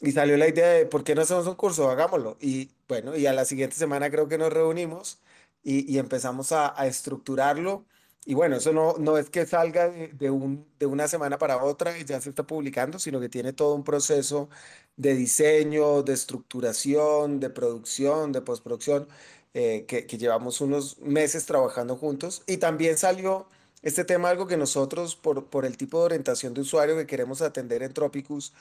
Y 0.00 0.12
salió 0.12 0.36
la 0.36 0.48
idea 0.48 0.68
de, 0.70 0.86
¿por 0.86 1.02
qué 1.04 1.14
no 1.14 1.22
hacemos 1.22 1.46
un 1.46 1.56
curso? 1.56 1.90
Hagámoslo. 1.90 2.36
Y 2.40 2.70
bueno, 2.88 3.16
y 3.16 3.26
a 3.26 3.32
la 3.32 3.44
siguiente 3.44 3.76
semana 3.76 4.10
creo 4.10 4.28
que 4.28 4.38
nos 4.38 4.52
reunimos 4.52 5.20
y, 5.62 5.92
y 5.92 5.98
empezamos 5.98 6.52
a, 6.52 6.80
a 6.80 6.86
estructurarlo 6.86 7.84
y 8.24 8.34
bueno, 8.34 8.56
eso 8.56 8.72
no, 8.72 8.94
no 8.98 9.16
es 9.18 9.30
que 9.30 9.46
salga 9.46 9.88
de, 9.90 10.30
un, 10.30 10.66
de 10.78 10.86
una 10.86 11.08
semana 11.08 11.38
para 11.38 11.62
otra 11.64 11.98
y 11.98 12.04
ya 12.04 12.20
se 12.20 12.28
está 12.30 12.46
publicando, 12.46 12.98
sino 12.98 13.20
que 13.20 13.28
tiene 13.30 13.52
todo 13.54 13.74
un 13.74 13.84
proceso 13.84 14.50
de 14.96 15.14
diseño, 15.14 16.02
de 16.02 16.12
estructuración, 16.12 17.40
de 17.40 17.50
producción, 17.50 18.32
de 18.32 18.42
postproducción, 18.42 19.08
eh, 19.54 19.86
que, 19.86 20.06
que 20.06 20.18
llevamos 20.18 20.60
unos 20.60 20.98
meses 21.00 21.46
trabajando 21.46 21.96
juntos. 21.96 22.42
Y 22.46 22.58
también 22.58 22.98
salió 22.98 23.48
este 23.82 24.04
tema 24.04 24.28
algo 24.30 24.46
que 24.46 24.56
nosotros, 24.56 25.16
por, 25.16 25.46
por 25.48 25.64
el 25.64 25.76
tipo 25.76 25.98
de 26.00 26.04
orientación 26.06 26.52
de 26.54 26.60
usuario 26.62 26.96
que 26.96 27.06
queremos 27.06 27.40
atender 27.42 27.82
en 27.82 27.94
Tropicus, 27.94 28.52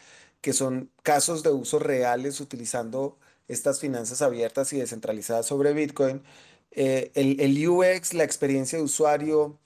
que 0.41 0.53
son 0.53 0.91
casos 1.03 1.43
de 1.43 1.49
uso 1.51 1.79
reales 1.79 2.39
utilizando 2.39 3.17
estas 3.47 3.79
finanzas 3.79 4.21
abiertas 4.21 4.73
y 4.73 4.77
descentralizadas 4.79 5.45
sobre 5.45 5.73
Bitcoin, 5.73 6.23
eh, 6.71 7.11
el, 7.15 7.39
el 7.39 7.67
UX, 7.67 8.13
la 8.13 8.23
experiencia 8.23 8.77
de 8.77 8.83
usuario, 8.83 9.59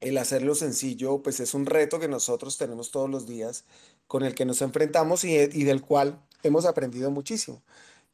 el 0.00 0.18
hacerlo 0.18 0.54
sencillo, 0.54 1.22
pues 1.22 1.40
es 1.40 1.54
un 1.54 1.66
reto 1.66 1.98
que 1.98 2.08
nosotros 2.08 2.58
tenemos 2.58 2.90
todos 2.90 3.10
los 3.10 3.26
días, 3.26 3.64
con 4.06 4.24
el 4.24 4.34
que 4.34 4.44
nos 4.44 4.62
enfrentamos 4.62 5.24
y, 5.24 5.64
del 5.64 5.82
cual 5.82 6.20
hemos 6.42 6.64
aprendido 6.66 7.10
muchísimo. 7.10 7.62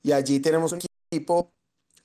Y 0.03 0.13
allí 0.13 0.41
tenemos 0.41 0.73
un 0.73 0.81
equipo 1.11 1.53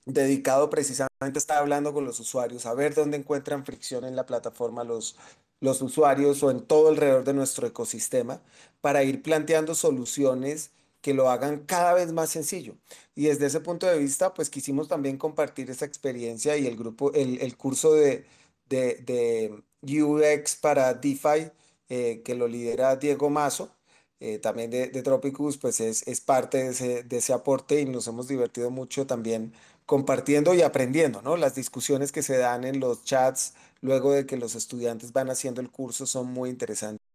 dedicado 0.06 0.70
precisamente 0.70 1.10
a 1.22 1.38
estar 1.38 1.58
hablando 1.60 1.94
con 1.94 2.06
los 2.06 2.20
usuarios, 2.20 2.66
a 2.66 2.74
ver 2.74 2.96
dónde 2.96 3.18
encuentran 3.18 3.66
fricción 3.66 4.06
en 4.06 4.16
la 4.16 4.26
plataforma 4.26 4.84
los, 4.84 5.16
los 5.62 5.82
usuarios 5.82 6.44
o 6.44 6.52
en 6.52 6.62
todo 6.62 6.90
alrededor 6.90 7.24
de 7.24 7.34
nuestro 7.34 7.68
ecosistema, 7.68 8.42
para 8.82 9.04
ir 9.04 9.22
planteando 9.22 9.76
soluciones 9.76 10.72
que 11.01 11.13
lo 11.13 11.30
hagan 11.30 11.66
cada 11.66 11.94
vez 11.94 12.12
más 12.13 12.30
sencillo. 12.30 12.75
Y 13.16 13.25
desde 13.25 13.48
ese 13.48 13.60
punto 13.62 13.88
de 13.88 13.98
vista, 14.00 14.34
pues 14.34 14.50
quisimos 14.50 14.88
también 14.88 15.18
compartir 15.18 15.70
esa 15.70 15.86
experiencia 15.86 16.58
y 16.58 16.68
el 16.68 16.75
grupo, 16.77 17.13
el, 17.13 17.39
el 17.42 17.58
curso 17.58 17.94
de, 17.94 18.25
de, 18.70 18.96
de 19.06 19.63
UX 19.82 20.56
para 20.56 20.94
DeFi, 20.94 21.51
eh, 21.89 22.22
que 22.24 22.36
lo 22.36 22.48
lidera 22.48 22.96
Diego 22.98 23.30
Mazo, 23.30 23.72
eh, 24.20 24.39
también 24.39 24.72
de, 24.72 24.88
de, 24.89 25.04
Tropicus, 25.04 25.58
pues 25.58 25.80
es, 25.80 26.08
es 26.08 26.22
parte 26.22 26.58
de 26.58 26.70
ese, 26.70 27.04
de 27.04 27.18
ese, 27.18 27.34
aporte 27.34 27.80
y 27.82 27.86
nos 27.86 28.08
hemos 28.08 28.27
divertido 28.27 28.72
mucho 28.72 29.06
también 29.06 29.54
compartiendo 29.86 30.54
y 30.56 30.63
aprendiendo, 30.63 31.22
¿no? 31.22 31.38
Las 31.38 31.56
discusiones 31.56 32.12
que 32.12 32.24
se 32.24 32.38
dan 32.38 32.63
en 32.66 32.80
los 32.80 33.04
chats 33.04 33.54
luego 33.82 34.12
de 34.12 34.25
que 34.25 34.38
los 34.38 34.56
estudiantes 34.56 35.13
van 35.13 35.30
haciendo 35.30 35.62
el 35.62 35.70
curso 35.72 36.06
son 36.08 36.27
muy 36.27 36.50
interesantes 36.50 37.07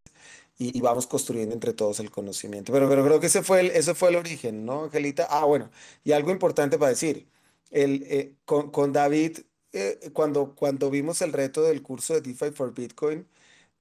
y, 0.59 0.77
y 0.77 0.81
vamos 0.81 1.07
construyendo 1.07 1.55
entre 1.55 1.73
todos 1.73 2.01
el 2.01 2.11
conocimiento. 2.11 2.73
Pero, 2.73 2.89
pero 2.89 3.05
creo 3.05 3.21
que 3.21 3.27
ese 3.27 3.43
fue 3.43 3.61
el, 3.61 3.71
ese 3.71 3.95
fue 3.95 4.11
el 4.11 4.17
origen, 4.17 4.65
¿no, 4.65 4.85
Angelita? 4.85 5.27
Ah, 5.31 5.45
bueno, 5.45 5.71
y 6.05 6.13
algo 6.13 6.31
importante 6.31 6.79
para 6.79 6.91
decir, 6.91 7.29
el, 7.71 8.05
eh, 8.09 8.37
con, 8.45 8.71
con, 8.71 8.93
David, 8.93 9.39
eh, 9.73 10.11
cuando, 10.13 10.55
cuando 10.55 10.91
vimos 10.91 11.23
el 11.23 11.33
reto 11.33 11.63
del 11.63 11.83
curso 11.83 12.15
de 12.15 12.21
DeFi 12.23 12.51
for 12.53 12.75
Bitcoin, 12.75 13.27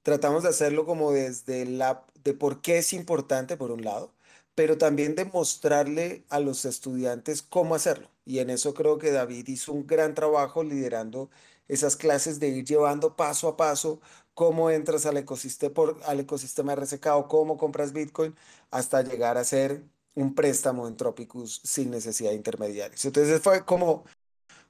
tratamos 0.03 0.43
de 0.43 0.49
hacerlo 0.49 0.85
como 0.85 1.11
desde 1.11 1.65
la, 1.65 2.05
de 2.23 2.33
por 2.33 2.61
qué 2.61 2.79
es 2.79 2.93
importante, 2.93 3.57
por 3.57 3.71
un 3.71 3.83
lado, 3.83 4.13
pero 4.55 4.77
también 4.77 5.15
de 5.15 5.25
mostrarle 5.25 6.23
a 6.29 6.39
los 6.39 6.65
estudiantes 6.65 7.41
cómo 7.41 7.75
hacerlo. 7.75 8.09
Y 8.25 8.39
en 8.39 8.49
eso 8.49 8.73
creo 8.73 8.97
que 8.97 9.11
David 9.11 9.47
hizo 9.47 9.73
un 9.73 9.87
gran 9.87 10.13
trabajo 10.15 10.63
liderando 10.63 11.29
esas 11.67 11.95
clases 11.95 12.39
de 12.39 12.49
ir 12.49 12.65
llevando 12.65 13.15
paso 13.15 13.47
a 13.47 13.57
paso 13.57 14.01
cómo 14.33 14.69
entras 14.69 15.05
al 15.05 15.17
ecosistema, 15.17 15.73
por, 15.73 15.99
al 16.05 16.19
ecosistema 16.19 16.75
RSK 16.75 17.05
o 17.13 17.27
cómo 17.27 17.57
compras 17.57 17.93
Bitcoin 17.93 18.35
hasta 18.71 19.01
llegar 19.01 19.37
a 19.37 19.43
ser 19.43 19.83
un 20.15 20.35
préstamo 20.35 20.87
en 20.87 20.97
Tropicus 20.97 21.61
sin 21.63 21.91
necesidad 21.91 22.31
de 22.31 22.35
intermediarios. 22.35 23.03
Entonces 23.05 23.41
fue 23.41 23.65
como 23.65 24.03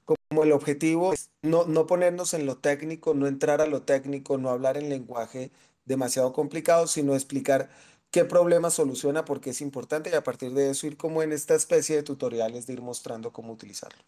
como 0.06 0.44
el 0.44 0.52
objetivo 0.52 1.14
no, 1.42 1.66
no 1.66 1.88
ponernos 1.88 2.34
en 2.34 2.46
lo 2.46 2.58
técnico, 2.58 3.14
no 3.14 3.28
entrar 3.28 3.62
a 3.62 3.66
lo 3.66 3.84
técnico, 3.84 4.38
no 4.38 4.50
hablar 4.50 4.78
en 4.78 4.90
lenguaje 4.90 5.52
demasiado 5.86 6.32
complicado, 6.34 6.88
sino 6.88 7.16
explicar 7.16 7.70
qué 8.12 8.26
problema 8.26 8.70
soluciona, 8.70 9.26
por 9.26 9.42
qué 9.42 9.52
es 9.52 9.62
importante 9.62 10.10
y 10.10 10.14
a 10.14 10.24
partir 10.24 10.54
de 10.54 10.70
eso 10.70 10.88
ir 10.88 10.98
como 10.98 11.24
en 11.24 11.32
esta 11.32 11.56
especie 11.56 11.96
de 11.96 12.04
tutoriales 12.04 12.68
de 12.68 12.74
ir 12.74 12.82
mostrando 12.82 13.32
cómo 13.32 13.54
utilizarlo. 13.54 14.02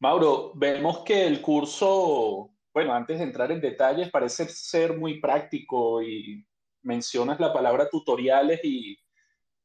Mauro, 0.00 0.52
vemos 0.54 0.98
que 1.00 1.26
el 1.26 1.40
curso, 1.40 2.50
bueno, 2.74 2.92
antes 2.92 3.18
de 3.18 3.24
entrar 3.24 3.50
en 3.52 3.60
detalles, 3.60 4.10
parece 4.10 4.48
ser 4.48 4.98
muy 4.98 5.20
práctico 5.20 6.02
y 6.02 6.44
mencionas 6.82 7.40
la 7.40 7.52
palabra 7.52 7.88
tutoriales 7.88 8.60
y 8.62 8.98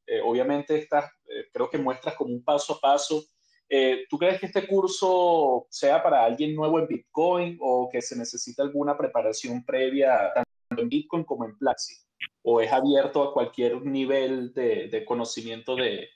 eh, 0.07 0.21
obviamente 0.23 0.77
estás, 0.77 1.12
eh, 1.27 1.47
creo 1.51 1.69
que 1.69 1.77
muestras 1.77 2.15
como 2.15 2.34
un 2.34 2.43
paso 2.43 2.75
a 2.75 2.79
paso 2.79 3.23
eh, 3.71 4.07
¿Tú 4.10 4.17
crees 4.17 4.39
que 4.39 4.47
este 4.47 4.65
curso 4.65 5.67
sea 5.69 6.01
para 6.01 6.25
alguien 6.25 6.55
nuevo 6.55 6.79
en 6.79 6.88
Bitcoin 6.88 7.57
o 7.62 7.88
que 7.91 8.01
se 8.01 8.17
necesita 8.17 8.63
alguna 8.63 8.97
preparación 8.97 9.63
previa 9.63 10.31
tanto 10.34 10.81
en 10.81 10.89
Bitcoin 10.89 11.23
como 11.23 11.45
en 11.45 11.55
Platzi? 11.55 11.93
¿O 12.41 12.62
es 12.62 12.71
abierto 12.71 13.21
a 13.21 13.31
cualquier 13.31 13.86
nivel 13.86 14.53
de, 14.53 14.88
de 14.88 15.05
conocimiento 15.05 15.75
de, 15.75 16.10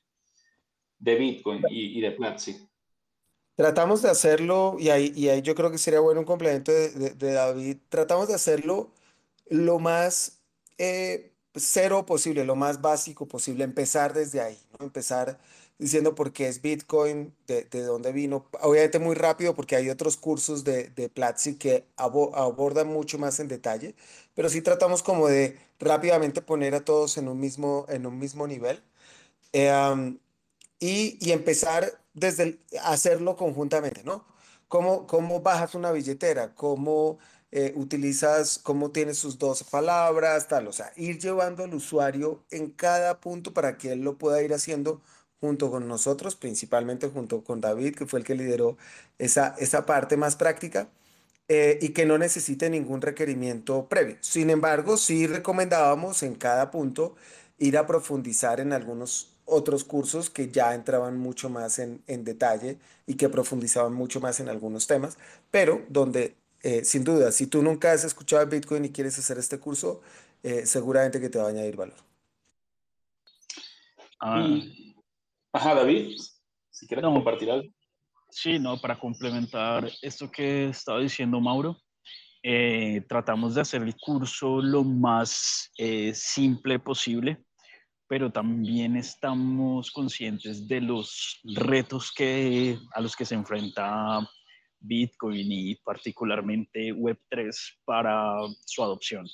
de 0.97 1.15
Bitcoin 1.15 1.61
y, 1.69 1.99
y, 1.99 2.01
de 2.01 2.11
Platzi? 2.11 2.67
Tratamos 3.55 4.01
de 4.01 4.09
hacerlo, 4.09 4.77
y 4.79 4.89
ahí, 4.89 5.13
y 5.15 5.29
ahí 5.29 5.41
yo 5.43 5.53
creo 5.55 5.69
que 5.71 5.77
sería 5.77 5.99
bueno 5.99 6.21
un 6.21 6.25
complemento 6.25 6.71
de, 6.71 6.89
de, 6.89 7.33
David, 7.33 7.77
tratamos 7.89 8.27
de 8.27 8.33
hacerlo 8.33 8.89
lo 9.47 9.77
más 9.79 10.39
eh, 10.79 11.31
cero 11.55 12.05
posible, 12.05 12.45
lo 12.45 12.55
más 12.55 12.81
básico 12.81 13.27
posible, 13.27 13.63
empezar 13.63 14.13
desde 14.13 14.41
ahí, 14.41 14.59
¿no? 14.79 14.85
empezar 14.85 15.39
diciendo 15.77 16.15
por 16.15 16.33
qué 16.33 16.47
es 16.47 16.61
Bitcoin, 16.61 17.35
de, 17.47 17.65
de, 17.65 17.81
dónde 17.83 18.11
vino. 18.11 18.45
Obviamente 18.61 18.99
muy 18.99 19.15
rápido 19.15 19.55
porque 19.55 19.75
hay 19.75 19.89
otros 19.89 20.17
cursos 20.17 20.63
de, 20.63 20.89
de 20.89 21.09
Platzi 21.09 21.55
que 21.55 21.85
abo, 21.97 22.35
abordan 22.35 22.87
mucho 22.87 23.17
más 23.19 23.39
en 23.39 23.47
detalle, 23.47 23.95
pero 24.33 24.49
sí 24.49 24.61
tratamos 24.61 25.03
como 25.03 25.27
de 25.27 25.57
rápidamente 25.79 26.41
poner 26.41 26.75
a 26.75 26.85
todos 26.85 27.17
en 27.17 27.27
un 27.27 27.39
mismo, 27.39 27.85
en 27.89 28.05
un 28.05 28.17
mismo 28.19 28.47
nivel 28.47 28.81
eh, 29.53 30.17
y, 30.79 31.17
y, 31.21 31.31
empezar 31.31 32.02
desde 32.13 32.43
el, 32.43 32.59
hacerlo 32.83 33.35
conjuntamente, 33.35 34.03
¿no? 34.03 34.25
¿Cómo, 34.67 35.07
cómo 35.07 35.41
bajas 35.41 35.75
una 35.75 35.91
billetera? 35.91 36.55
¿Cómo 36.55 37.19
eh, 37.51 37.73
utilizas, 37.75 38.59
cómo 38.59 38.91
tienes 38.91 39.17
sus 39.17 39.37
dos 39.37 39.63
palabras, 39.63 40.47
tal? 40.47 40.67
O 40.67 40.73
sea, 40.73 40.91
ir 40.95 41.19
llevando 41.19 41.63
al 41.63 41.73
usuario 41.73 42.43
en 42.51 42.71
cada 42.71 43.19
punto 43.19 43.53
para 43.53 43.77
que 43.77 43.93
él 43.93 44.01
lo 44.01 44.17
pueda 44.17 44.41
ir 44.41 44.53
haciendo 44.53 45.01
junto 45.39 45.69
con 45.69 45.87
nosotros, 45.87 46.35
principalmente 46.35 47.09
junto 47.09 47.43
con 47.43 47.61
David, 47.61 47.95
que 47.95 48.05
fue 48.05 48.19
el 48.19 48.25
que 48.25 48.35
lideró 48.35 48.77
esa, 49.19 49.55
esa 49.59 49.85
parte 49.85 50.17
más 50.17 50.35
práctica, 50.37 50.89
eh, 51.49 51.77
y 51.81 51.89
que 51.89 52.05
no 52.05 52.17
necesite 52.17 52.69
ningún 52.69 53.01
requerimiento 53.01 53.87
previo. 53.89 54.17
Sin 54.21 54.49
embargo, 54.49 54.97
sí 54.97 55.27
recomendábamos 55.27 56.23
en 56.23 56.35
cada 56.35 56.71
punto 56.71 57.15
ir 57.57 57.77
a 57.77 57.85
profundizar 57.85 58.59
en 58.61 58.71
algunos 58.73 59.32
otros 59.45 59.83
cursos 59.83 60.29
que 60.29 60.49
ya 60.49 60.73
entraban 60.73 61.17
mucho 61.17 61.49
más 61.49 61.79
en, 61.79 62.01
en 62.07 62.23
detalle 62.23 62.77
y 63.05 63.15
que 63.15 63.29
profundizaban 63.29 63.93
mucho 63.93 64.19
más 64.19 64.39
en 64.39 64.49
algunos 64.49 64.87
temas, 64.87 65.17
pero 65.51 65.85
donde, 65.89 66.35
eh, 66.61 66.83
sin 66.83 67.03
duda, 67.03 67.31
si 67.31 67.47
tú 67.47 67.61
nunca 67.61 67.91
has 67.91 68.03
escuchado 68.03 68.45
Bitcoin 68.47 68.85
y 68.85 68.91
quieres 68.91 69.17
hacer 69.19 69.37
este 69.37 69.59
curso, 69.59 70.01
eh, 70.43 70.65
seguramente 70.65 71.19
que 71.19 71.29
te 71.29 71.39
va 71.39 71.45
a 71.45 71.49
añadir 71.49 71.75
valor. 71.75 71.97
Ah. 74.19 74.59
Ajá, 75.53 75.75
David, 75.75 76.17
si 76.71 76.87
quieres 76.87 77.03
no, 77.03 77.13
compartir 77.13 77.51
algo. 77.51 77.69
Sí, 78.29 78.57
no, 78.57 78.79
para 78.81 78.99
complementar 78.99 79.89
esto 80.01 80.31
que 80.31 80.69
estaba 80.69 80.99
diciendo 80.99 81.39
Mauro, 81.39 81.77
eh, 82.41 83.05
tratamos 83.07 83.55
de 83.55 83.61
hacer 83.61 83.83
el 83.83 83.95
curso 83.95 84.61
lo 84.61 84.83
más 84.83 85.71
eh, 85.77 86.13
simple 86.13 86.79
posible, 86.79 87.43
pero 88.07 88.31
también 88.31 88.95
estamos 88.95 89.91
conscientes 89.91 90.67
de 90.67 90.81
los 90.81 91.39
retos 91.43 92.11
que, 92.11 92.77
a 92.93 93.01
los 93.01 93.15
que 93.15 93.25
se 93.25 93.35
enfrenta 93.35 94.27
Bitcoin 94.79 95.51
y 95.51 95.75
particularmente 95.75 96.93
Web3 96.93 97.55
para 97.85 98.35
su 98.65 98.83
adopción. 98.83 99.25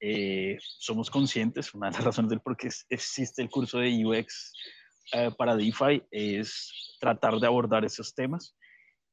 Eh, 0.00 0.58
somos 0.60 1.10
conscientes, 1.10 1.72
una 1.74 1.88
de 1.88 1.92
las 1.92 2.04
razones 2.04 2.30
del 2.30 2.40
por 2.40 2.56
qué 2.56 2.68
existe 2.88 3.42
el 3.42 3.50
curso 3.50 3.78
de 3.78 4.04
UX 4.04 4.52
eh, 5.12 5.30
para 5.36 5.54
DeFi 5.54 6.02
es 6.10 6.96
tratar 6.98 7.38
de 7.38 7.46
abordar 7.46 7.84
esos 7.84 8.14
temas. 8.14 8.56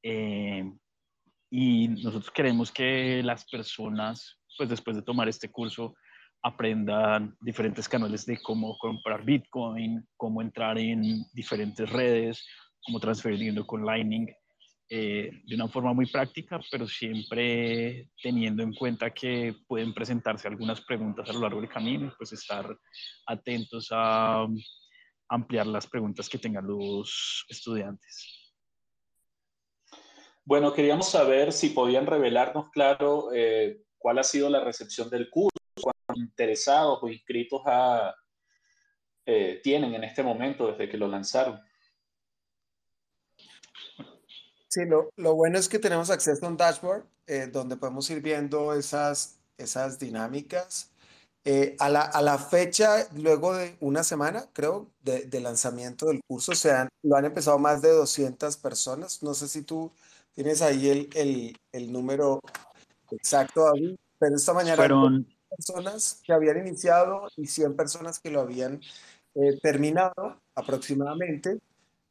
Eh, 0.02 0.64
y 1.52 1.88
nosotros 1.90 2.32
queremos 2.32 2.72
que 2.72 3.22
las 3.24 3.46
personas, 3.46 4.40
pues 4.58 4.70
después 4.70 4.96
de 4.96 5.04
tomar 5.04 5.28
este 5.28 5.52
curso, 5.52 5.96
aprendan 6.42 7.36
diferentes 7.42 7.88
canales 7.90 8.26
de 8.26 8.42
cómo 8.42 8.78
comprar 8.78 9.24
Bitcoin, 9.24 10.08
cómo 10.16 10.42
entrar 10.42 10.78
en 10.78 11.26
diferentes 11.34 11.90
redes, 11.90 12.46
cómo 12.84 13.00
transferirlo 13.00 13.66
con 13.66 13.86
Lightning, 13.86 14.28
eh, 14.92 15.30
de 15.46 15.56
una 15.56 15.68
forma 15.68 15.94
muy 15.94 16.08
práctica, 16.08 16.60
pero 16.72 16.88
siempre 16.88 18.10
teniendo 18.24 18.64
en 18.64 18.74
cuenta 18.74 19.12
que 19.12 19.54
pueden 19.68 19.94
presentarse 19.94 20.48
algunas 20.48 20.82
preguntas 20.82 21.30
a 21.30 21.34
lo 21.34 21.42
largo 21.42 21.62
del 21.62 21.70
camino 21.70 22.08
y 22.08 22.12
pues 22.18 22.34
estar 22.34 22.76
atentos 23.28 23.90
a 23.92 24.48
ampliar 25.30 25.68
las 25.68 25.86
preguntas 25.86 26.28
que 26.28 26.40
tengan 26.40 26.66
los 26.66 27.46
estudiantes. 27.50 28.52
Bueno, 30.44 30.74
queríamos 30.74 31.08
saber 31.08 31.52
si 31.52 31.70
podían 31.70 32.08
revelarnos, 32.08 32.72
claro, 32.72 33.32
eh, 33.32 33.84
cuál 34.00 34.18
ha 34.18 34.24
sido 34.24 34.50
la 34.50 34.64
recepción 34.64 35.08
del 35.12 35.30
curso, 35.30 35.59
interesados 36.20 37.00
o 37.02 37.10
inscritos 37.10 37.62
a, 37.66 38.14
eh, 39.26 39.60
tienen 39.64 39.94
en 39.94 40.04
este 40.04 40.24
momento 40.24 40.68
desde 40.68 40.90
que 40.90 40.98
lo 40.98 41.08
lanzaron. 41.08 41.60
Sí, 44.68 44.86
lo, 44.86 45.10
lo 45.16 45.36
bueno 45.36 45.58
es 45.58 45.68
que 45.68 45.80
tenemos 45.80 46.10
acceso 46.10 46.46
a 46.46 46.50
un 46.50 46.58
dashboard 46.58 47.04
eh, 47.28 47.48
donde 47.52 47.76
podemos 47.76 48.10
ir 48.10 48.22
viendo 48.22 48.74
esas, 48.74 49.40
esas 49.58 50.00
dinámicas. 50.00 50.92
Eh, 51.46 51.76
a 51.80 51.90
la, 51.90 52.02
a 52.02 52.22
la 52.22 52.38
fecha, 52.38 53.08
luego 53.16 53.56
de 53.56 53.78
una 53.80 54.04
semana, 54.04 54.46
creo, 54.54 54.92
de, 55.02 55.26
de 55.26 55.40
lanzamiento 55.40 56.08
del 56.08 56.22
curso, 56.28 56.54
se 56.54 56.72
han, 56.72 56.90
lo 57.02 57.16
han 57.16 57.26
empezado 57.26 57.58
más 57.58 57.82
de 57.82 57.92
200 57.92 58.58
personas. 58.58 59.24
No 59.24 59.34
sé 59.34 59.48
si 59.48 59.64
tú 59.64 59.92
tienes 60.34 60.62
ahí 60.62 60.90
el, 60.90 61.10
el, 61.16 61.58
el 61.72 61.92
número 61.92 62.40
exacto, 63.12 63.66
David, 63.66 63.96
pero 64.20 64.36
esta 64.36 64.54
mañana 64.54 64.76
Fueron, 64.76 65.28
personas 65.50 66.22
que 66.24 66.34
habían 66.34 66.58
iniciado 66.66 67.28
y 67.38 67.48
100 67.48 67.76
personas 67.76 68.20
que 68.20 68.32
lo 68.32 68.42
habían 68.42 68.82
eh, 69.36 69.60
terminado 69.62 70.42
aproximadamente. 70.56 71.60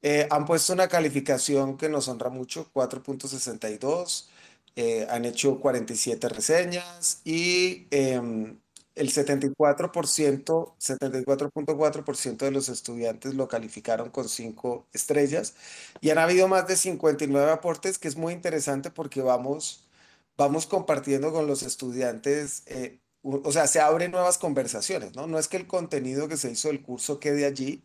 Eh, 0.02 0.28
han 0.30 0.46
puesto 0.46 0.72
una 0.72 0.88
calificación 0.88 1.76
que 1.76 1.88
nos 1.88 2.08
honra 2.08 2.30
mucho, 2.30 2.70
4.62. 2.72 4.28
Eh, 4.76 5.06
han 5.10 5.24
hecho 5.24 5.58
47 5.60 6.28
reseñas 6.28 7.20
y 7.24 7.86
em, 7.90 8.58
el 8.94 9.10
74%, 9.12 10.74
74.4% 10.78 12.44
de 12.44 12.50
los 12.50 12.68
estudiantes 12.68 13.34
lo 13.34 13.48
calificaron 13.48 14.10
con 14.10 14.28
5 14.28 14.86
estrellas 14.92 15.54
y 16.00 16.10
han 16.10 16.18
habido 16.18 16.48
más 16.48 16.66
de 16.68 16.76
59 16.76 17.50
aportes, 17.50 17.98
que 17.98 18.08
es 18.08 18.16
muy 18.16 18.32
interesante 18.34 18.90
porque 18.90 19.20
vamos, 19.22 19.88
vamos 20.36 20.66
compartiendo 20.66 21.32
con 21.32 21.46
los 21.46 21.62
estudiantes 21.62 22.62
eh, 22.66 22.98
o 23.44 23.52
sea, 23.52 23.66
se 23.66 23.80
abren 23.80 24.12
nuevas 24.12 24.38
conversaciones, 24.38 25.14
¿no? 25.14 25.26
No 25.26 25.38
es 25.38 25.48
que 25.48 25.56
el 25.56 25.66
contenido 25.66 26.28
que 26.28 26.36
se 26.36 26.50
hizo 26.50 26.68
del 26.68 26.82
curso 26.82 27.20
quede 27.20 27.44
allí, 27.46 27.82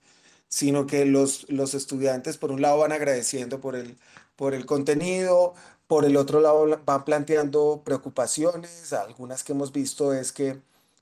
sino 0.47 0.85
que 0.87 1.05
los, 1.05 1.49
los 1.49 1.73
estudiantes, 1.73 2.37
por 2.37 2.51
un 2.51 2.61
lado, 2.61 2.79
van 2.79 2.91
agradeciendo 2.91 3.59
por 3.59 3.75
el, 3.75 3.97
por 4.35 4.53
el 4.53 4.65
contenido, 4.65 5.53
por 5.87 6.05
el 6.05 6.17
otro 6.17 6.39
lado, 6.41 6.67
van 6.85 7.05
planteando 7.05 7.81
preocupaciones. 7.83 8.93
Algunas 8.93 9.43
que 9.43 9.53
hemos 9.53 9.71
visto 9.71 10.13
es 10.13 10.31
que, 10.31 10.61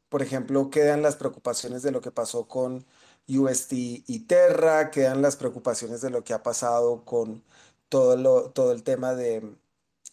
por 0.09 0.21
ejemplo, 0.21 0.69
quedan 0.69 1.01
las 1.01 1.15
preocupaciones 1.15 1.83
de 1.83 1.91
lo 1.91 2.01
que 2.01 2.11
pasó 2.11 2.47
con 2.47 2.85
UST 3.27 3.73
y 4.07 4.19
Terra, 4.27 4.91
quedan 4.91 5.21
las 5.21 5.35
preocupaciones 5.35 6.01
de 6.01 6.09
lo 6.09 6.23
que 6.23 6.33
ha 6.33 6.43
pasado 6.43 7.03
con 7.05 7.43
todo, 7.89 8.17
lo, 8.17 8.51
todo 8.51 8.71
el 8.73 8.83
tema 8.83 9.13
de, 9.15 9.55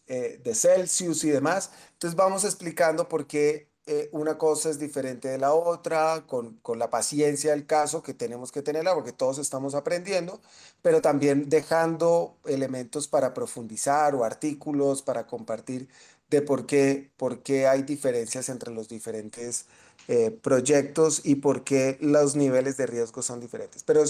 eh, 0.06 0.40
de 0.42 0.54
Celsius 0.54 1.24
y 1.24 1.30
demás. 1.30 1.70
Entonces 1.94 2.16
vamos 2.16 2.44
explicando 2.44 3.08
por 3.08 3.26
qué 3.26 3.68
eh, 3.88 4.10
una 4.12 4.36
cosa 4.36 4.68
es 4.68 4.78
diferente 4.78 5.28
de 5.28 5.38
la 5.38 5.54
otra, 5.54 6.26
con, 6.26 6.56
con, 6.58 6.78
la 6.78 6.90
paciencia 6.90 7.52
del 7.52 7.66
caso 7.66 8.02
que 8.02 8.12
tenemos 8.12 8.52
que 8.52 8.60
tenerla, 8.60 8.94
porque 8.94 9.12
todos 9.12 9.38
estamos 9.38 9.74
aprendiendo, 9.74 10.40
pero 10.82 11.00
también 11.00 11.48
dejando 11.48 12.36
elementos 12.44 13.08
para 13.08 13.32
profundizar 13.32 14.14
o 14.14 14.24
artículos 14.24 15.02
para 15.02 15.26
compartir 15.26 15.88
de 16.28 16.42
por 16.42 16.66
qué, 16.66 17.10
por 17.16 17.42
qué 17.42 17.66
hay 17.66 17.82
diferencias 17.82 18.50
entre 18.50 18.72
los 18.74 18.88
diferentes 18.88 19.66
eh, 20.08 20.30
proyectos 20.30 21.22
y 21.24 21.36
por 21.36 21.64
qué 21.64 21.96
los 22.00 22.36
niveles 22.36 22.76
de 22.76 22.86
riesgo 22.86 23.22
son 23.22 23.40
diferentes. 23.40 23.82
Pero 23.84 24.04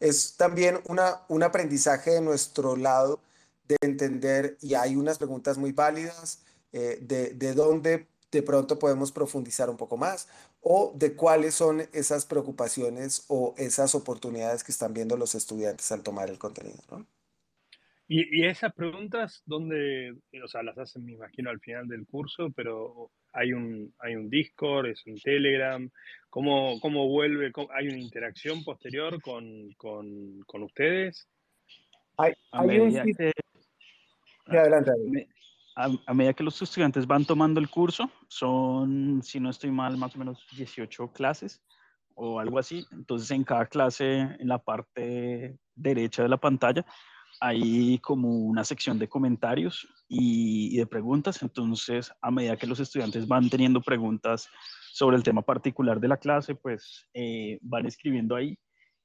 es, 0.00 0.36
también 0.36 0.80
una, 0.88 1.22
un 1.28 1.42
aprendizaje 1.42 2.10
de 2.12 2.20
nuestro 2.20 2.76
lado 2.76 3.20
de 3.66 3.76
entender, 3.80 4.58
y 4.60 4.74
hay 4.74 4.96
unas 4.96 5.18
preguntas 5.18 5.58
muy 5.58 5.72
válidas, 5.72 6.40
eh, 6.72 6.98
de, 7.02 7.34
de 7.34 7.54
dónde 7.54 8.11
de 8.32 8.42
pronto 8.42 8.78
podemos 8.78 9.12
profundizar 9.12 9.68
un 9.68 9.76
poco 9.76 9.96
más 9.96 10.28
o 10.62 10.92
de 10.96 11.14
cuáles 11.14 11.54
son 11.54 11.82
esas 11.92 12.24
preocupaciones 12.24 13.26
o 13.28 13.54
esas 13.58 13.94
oportunidades 13.94 14.64
que 14.64 14.72
están 14.72 14.94
viendo 14.94 15.16
los 15.16 15.34
estudiantes 15.34 15.92
al 15.92 16.02
tomar 16.02 16.30
el 16.30 16.38
contenido. 16.38 16.82
¿no? 16.90 17.06
Y, 18.08 18.40
y, 18.40 18.46
esas 18.46 18.72
preguntas, 18.72 19.42
¿dónde, 19.44 20.16
o 20.42 20.48
sea, 20.48 20.62
las 20.62 20.76
hacen, 20.78 21.04
me 21.04 21.12
imagino, 21.12 21.50
al 21.50 21.60
final 21.60 21.86
del 21.86 22.06
curso, 22.06 22.50
pero 22.56 23.10
hay 23.32 23.52
un, 23.52 23.94
hay 23.98 24.16
un 24.16 24.28
Discord, 24.28 24.86
es 24.86 25.06
un 25.06 25.18
Telegram, 25.18 25.88
¿cómo, 26.30 26.80
cómo 26.80 27.08
vuelve? 27.08 27.52
Cómo, 27.52 27.68
¿Hay 27.72 27.88
una 27.88 27.98
interacción 27.98 28.64
posterior 28.64 29.20
con, 29.20 29.72
con, 29.76 30.40
con 30.46 30.62
ustedes? 30.62 31.28
Hay, 32.16 32.32
hay 32.50 32.78
un... 32.78 32.96
Adelante 34.46 34.92
a, 35.74 36.14
medida 36.14 36.34
que 36.34 36.44
los 36.44 36.60
estudiantes 36.60 37.06
van 37.06 37.24
tomando 37.24 37.60
el 37.60 37.70
curso, 37.70 38.10
son, 38.28 39.22
si 39.22 39.40
no 39.40 39.50
estoy 39.50 39.70
mal, 39.70 39.96
más 39.96 40.14
o 40.14 40.18
menos 40.18 40.46
18 40.56 41.12
clases 41.12 41.62
o 42.14 42.38
algo 42.38 42.58
así. 42.58 42.84
Entonces, 42.92 43.30
en 43.30 43.44
cada 43.44 43.66
clase, 43.66 44.20
en 44.20 44.48
la 44.48 44.58
parte 44.58 45.58
derecha 45.74 46.22
de 46.22 46.28
la 46.28 46.36
pantalla, 46.36 46.84
hay 47.40 47.98
como 47.98 48.28
una 48.28 48.64
sección 48.64 48.98
de 48.98 49.08
comentarios 49.08 49.88
y, 50.08 50.76
de 50.76 50.86
preguntas. 50.86 51.42
Entonces, 51.42 52.12
a 52.20 52.30
medida 52.30 52.56
que 52.56 52.66
los 52.66 52.80
estudiantes 52.80 53.26
van 53.26 53.48
teniendo 53.48 53.80
preguntas 53.80 54.48
sobre 54.92 55.16
el 55.16 55.22
tema 55.22 55.42
particular 55.42 56.00
de 56.00 56.08
la 56.08 56.18
clase, 56.18 56.54
pues 56.54 57.08
eh, 57.14 57.58
van 57.62 57.86
escribiendo 57.86 58.36
ahí 58.36 58.58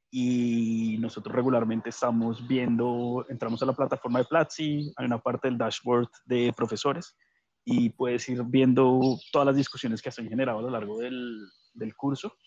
y 0.09 0.97
nosotros 0.99 1.35
regularmente 1.35 1.89
estamos 1.89 2.45
viendo, 2.47 3.25
entramos 3.29 3.61
a 3.61 3.65
la 3.65 3.73
plataforma 3.73 4.19
de 4.19 4.25
Platzi, 4.25 4.93
hay 4.95 5.05
una 5.05 5.19
parte 5.19 5.47
del 5.47 5.57
dashboard 5.57 6.09
de 6.25 6.53
profesores 6.55 7.15
y 7.65 7.89
puedes 7.89 8.27
ir 8.29 8.43
viendo 8.45 8.99
todas 9.31 9.45
las 9.45 9.55
discusiones 9.55 10.01
que 10.01 10.11
se 10.11 10.21
han 10.21 10.29
generado 10.29 10.59
a 10.59 10.61
lo 10.61 10.69
largo 10.69 10.97
del, 10.99 11.37
del 11.73 11.95
curso 11.95 12.37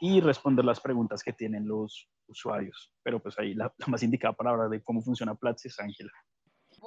y 0.00 0.20
responder 0.20 0.64
las 0.64 0.80
preguntas 0.80 1.22
que 1.22 1.32
tienen 1.32 1.66
los 1.66 2.08
usuarios. 2.28 2.92
Pero 3.02 3.20
pues 3.20 3.36
ahí 3.38 3.54
la, 3.54 3.72
la 3.78 3.86
más 3.88 4.02
indicada 4.02 4.34
para 4.34 4.50
hablar 4.50 4.68
de 4.68 4.82
cómo 4.82 5.02
funciona 5.02 5.34
Platzi 5.34 5.68
es 5.68 5.80
Ángela. 5.80 6.12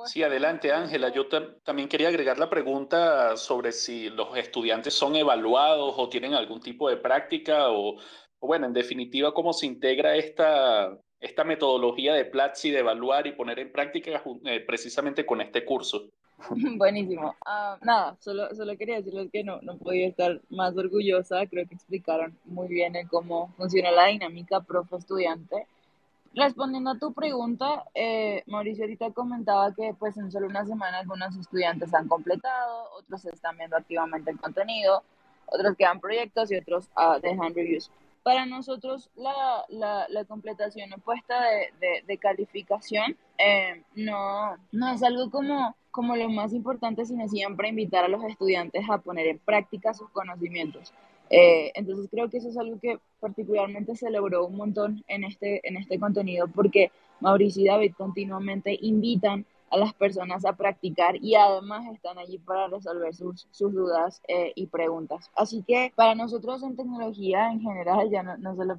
Sí, 0.06 0.24
adelante 0.24 0.72
Ángela. 0.72 1.10
Yo 1.10 1.28
también 1.64 1.90
quería 1.90 2.08
agregar 2.08 2.40
la 2.40 2.50
pregunta 2.50 3.36
sobre 3.36 3.74
si 3.74 4.10
los 4.10 4.38
estudiantes 4.38 4.94
son 4.94 5.18
evaluados 5.18 5.94
o 5.98 6.08
tienen 6.08 6.34
algún 6.34 6.62
tipo 6.62 6.90
de 6.90 6.96
práctica 6.96 7.70
o 7.70 7.98
bueno, 8.42 8.66
en 8.66 8.74
definitiva, 8.74 9.34
cómo 9.34 9.54
se 9.54 9.68
integra 9.68 10.16
esta, 10.16 10.98
esta 11.20 11.44
metodología 11.44 12.14
de 12.14 12.26
Platzi 12.26 12.72
de 12.72 12.80
evaluar 12.80 13.28
y 13.28 13.34
poner 13.34 13.60
en 13.60 13.72
práctica 13.72 14.22
eh, 14.46 14.60
precisamente 14.62 15.26
con 15.26 15.42
este 15.42 15.64
curso. 15.64 16.10
Buenísimo. 16.50 17.36
Uh, 17.46 17.86
nada, 17.86 18.18
solo, 18.20 18.54
solo 18.56 18.76
quería 18.78 18.98
decirles 18.98 19.30
que 19.32 19.44
no, 19.44 19.62
no 19.62 19.78
podía 19.78 20.08
estar 20.08 20.42
más 20.50 20.76
orgullosa. 20.76 21.46
Creo 21.46 21.68
que 21.68 21.76
explicaron 21.76 22.36
muy 22.46 22.68
bien 22.68 22.94
cómo 23.10 23.54
funciona 23.58 23.92
la 23.92 24.08
dinámica 24.08 24.62
profe-estudiante. 24.62 25.68
Respondiendo 26.34 26.92
a 26.92 26.98
tu 26.98 27.14
pregunta, 27.14 27.84
eh, 27.94 28.42
Mauricio 28.48 28.86
ahorita 28.86 29.12
comentaba 29.12 29.74
que 29.76 29.94
pues 30.00 30.16
en 30.16 30.32
solo 30.32 30.48
una 30.48 30.66
semana 30.66 31.00
algunos 31.00 31.36
estudiantes 31.36 31.94
han 31.94 32.08
completado, 32.08 32.86
otros 32.98 33.26
están 33.26 33.58
viendo 33.58 33.76
activamente 33.76 34.32
el 34.32 34.40
contenido, 34.40 35.04
otros 35.46 35.76
quedan 35.76 36.00
proyectos 36.00 36.50
y 36.52 36.56
otros 36.56 36.88
uh, 36.96 37.20
dejan 37.22 37.54
reviews. 37.54 37.92
Para 38.24 38.46
nosotros 38.46 39.10
la, 39.16 39.66
la, 39.70 40.06
la 40.10 40.26
completación 40.26 40.94
opuesta 40.94 41.42
de, 41.42 41.74
de, 41.80 42.04
de 42.06 42.18
calificación 42.18 43.18
eh, 43.38 43.84
no, 43.96 44.56
no 44.72 44.92
es 44.92 45.02
algo 45.02 45.32
como, 45.32 45.76
como 45.90 46.16
lo 46.16 46.30
más 46.30 46.54
importante, 46.54 47.06
sino 47.06 47.28
siempre 47.28 47.70
invitar 47.70 48.06
a 48.06 48.08
los 48.08 48.24
estudiantes 48.24 48.88
a 48.90 49.00
poner 49.00 49.28
en 49.28 49.40
práctica 49.40 49.94
sus 49.94 50.10
conocimientos. 50.12 50.94
Eh, 51.32 51.72
entonces 51.76 52.10
creo 52.12 52.30
que 52.30 52.38
eso 52.38 52.50
es 52.50 52.58
algo 52.58 52.78
que 52.80 53.00
particularmente 53.22 53.96
se 53.96 54.12
logró 54.12 54.46
un 54.46 54.58
montón 54.58 55.04
en 55.08 55.24
este, 55.24 55.66
en 55.68 55.78
este 55.78 55.98
contenido 55.98 56.48
porque 56.50 56.92
Mauricio 57.22 57.64
y 57.64 57.68
David 57.68 57.94
continuamente 57.98 58.78
invitan 58.82 59.46
a 59.72 59.78
las 59.78 59.94
personas 59.94 60.46
a 60.46 60.54
practicar 60.54 61.16
y 61.16 61.36
además 61.36 61.86
están 61.92 62.18
allí 62.20 62.38
para 62.38 62.68
resolver 62.68 63.16
sus, 63.16 63.48
sus 63.52 63.74
dudas 63.74 64.22
eh, 64.28 64.52
y 64.56 64.68
preguntas. 64.68 65.32
Así 65.36 65.64
que 65.66 65.94
para 65.96 66.14
nosotros 66.14 66.62
en 66.62 66.76
tecnología 66.76 67.52
en 67.52 67.62
general, 67.62 68.10
ya 68.10 68.22
no, 68.22 68.38
no 68.38 68.56
solo 68.56 68.78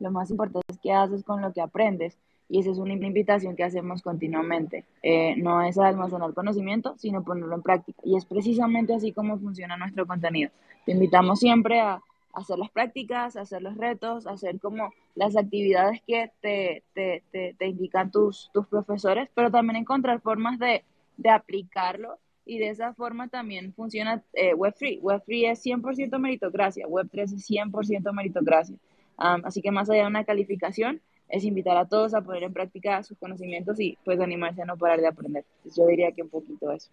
lo 0.00 0.10
más 0.10 0.30
importante 0.30 0.66
es 0.68 0.78
qué 0.78 0.92
haces 0.92 1.24
con 1.24 1.40
lo 1.40 1.52
que 1.52 1.60
aprendes 1.60 2.18
y 2.48 2.60
esa 2.60 2.70
es 2.70 2.78
una 2.78 2.94
invitación 2.94 3.56
que 3.56 3.64
hacemos 3.64 4.02
continuamente. 4.02 4.84
Eh, 5.02 5.34
no 5.36 5.62
es 5.62 5.78
almacenar 5.78 6.34
conocimiento, 6.34 6.94
sino 6.96 7.22
ponerlo 7.22 7.54
en 7.54 7.62
práctica 7.62 8.00
y 8.04 8.16
es 8.16 8.24
precisamente 8.24 8.94
así 8.94 9.12
como 9.12 9.38
funciona 9.38 9.76
nuestro 9.76 10.06
contenido. 10.06 10.50
Te 10.84 10.92
invitamos 10.92 11.40
siempre 11.40 11.80
a 11.80 12.00
hacer 12.32 12.58
las 12.58 12.70
prácticas, 12.70 13.36
hacer 13.36 13.62
los 13.62 13.76
retos, 13.76 14.26
hacer 14.26 14.60
como 14.60 14.92
las 15.14 15.36
actividades 15.36 16.00
que 16.06 16.30
te, 16.40 16.82
te, 16.94 17.22
te, 17.30 17.54
te 17.58 17.66
indican 17.66 18.10
tus, 18.10 18.50
tus 18.52 18.66
profesores, 18.66 19.28
pero 19.34 19.50
también 19.50 19.76
encontrar 19.76 20.20
formas 20.20 20.58
de, 20.58 20.84
de 21.16 21.30
aplicarlo 21.30 22.18
y 22.44 22.58
de 22.58 22.70
esa 22.70 22.94
forma 22.94 23.28
también 23.28 23.74
funciona 23.74 24.22
eh, 24.32 24.54
Web3. 24.54 25.00
Web3 25.00 25.52
es 25.52 25.66
100% 25.66 26.18
meritocracia, 26.18 26.86
Web3 26.86 27.22
es 27.34 27.50
100% 27.50 28.12
meritocracia. 28.12 28.76
Así 29.16 29.60
que 29.60 29.72
más 29.72 29.90
allá 29.90 30.02
de 30.02 30.08
una 30.08 30.24
calificación, 30.24 31.02
es 31.28 31.44
invitar 31.44 31.76
a 31.76 31.86
todos 31.86 32.14
a 32.14 32.22
poner 32.22 32.44
en 32.44 32.52
práctica 32.52 33.02
sus 33.02 33.18
conocimientos 33.18 33.78
y 33.80 33.98
pues 34.04 34.18
animarse 34.20 34.62
a 34.62 34.64
no 34.64 34.76
parar 34.76 35.00
de 35.00 35.08
aprender. 35.08 35.44
Yo 35.76 35.86
diría 35.86 36.12
que 36.12 36.22
un 36.22 36.30
poquito 36.30 36.72
eso. 36.72 36.90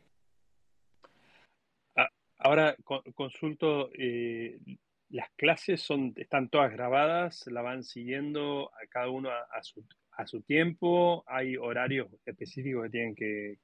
Ahora 2.37 2.75
consulto, 3.15 3.89
eh, 3.97 4.59
las 5.09 5.29
clases 5.35 5.81
son, 5.81 6.13
están 6.15 6.49
todas 6.49 6.71
grabadas, 6.71 7.45
la 7.47 7.61
van 7.61 7.83
siguiendo 7.83 8.71
a 8.73 8.87
cada 8.87 9.09
uno 9.09 9.29
a, 9.29 10.25
su, 10.25 10.41
tiempo, 10.41 11.23
hay 11.27 11.57
horarios 11.57 12.07
específicos 12.25 12.83
que 12.83 12.89
tienen 12.89 13.15
que, 13.15 13.57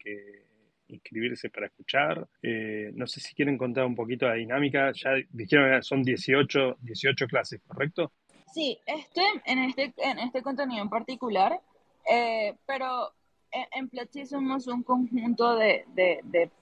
inscribirse 0.88 1.50
para 1.50 1.68
escuchar. 1.68 2.28
Eh, 2.42 2.92
no 2.94 3.08
sé 3.08 3.22
si 3.22 3.34
quieren 3.34 3.58
contar 3.58 3.86
un 3.86 3.96
poquito 3.96 4.28
la 4.28 4.34
dinámica, 4.34 4.92
ya 4.92 5.12
dijeron 5.30 5.72
que 5.72 5.84
son 5.84 6.04
18, 6.04 6.78
18 6.82 7.28
clases, 7.28 7.62
¿correcto? 7.66 8.12
Sí, 8.54 8.78
este, 8.86 9.22
en, 9.46 9.60
este, 9.60 9.94
en 9.98 10.20
este 10.20 10.42
contenido 10.42 10.82
en 10.84 10.90
particular, 10.90 11.62
eh, 12.12 12.56
pero 12.66 13.14
en, 13.52 13.90
Platzi 13.90 14.26
somos 14.26 14.68
un 14.68 14.84
conjunto 14.84 15.56
de, 15.56 15.86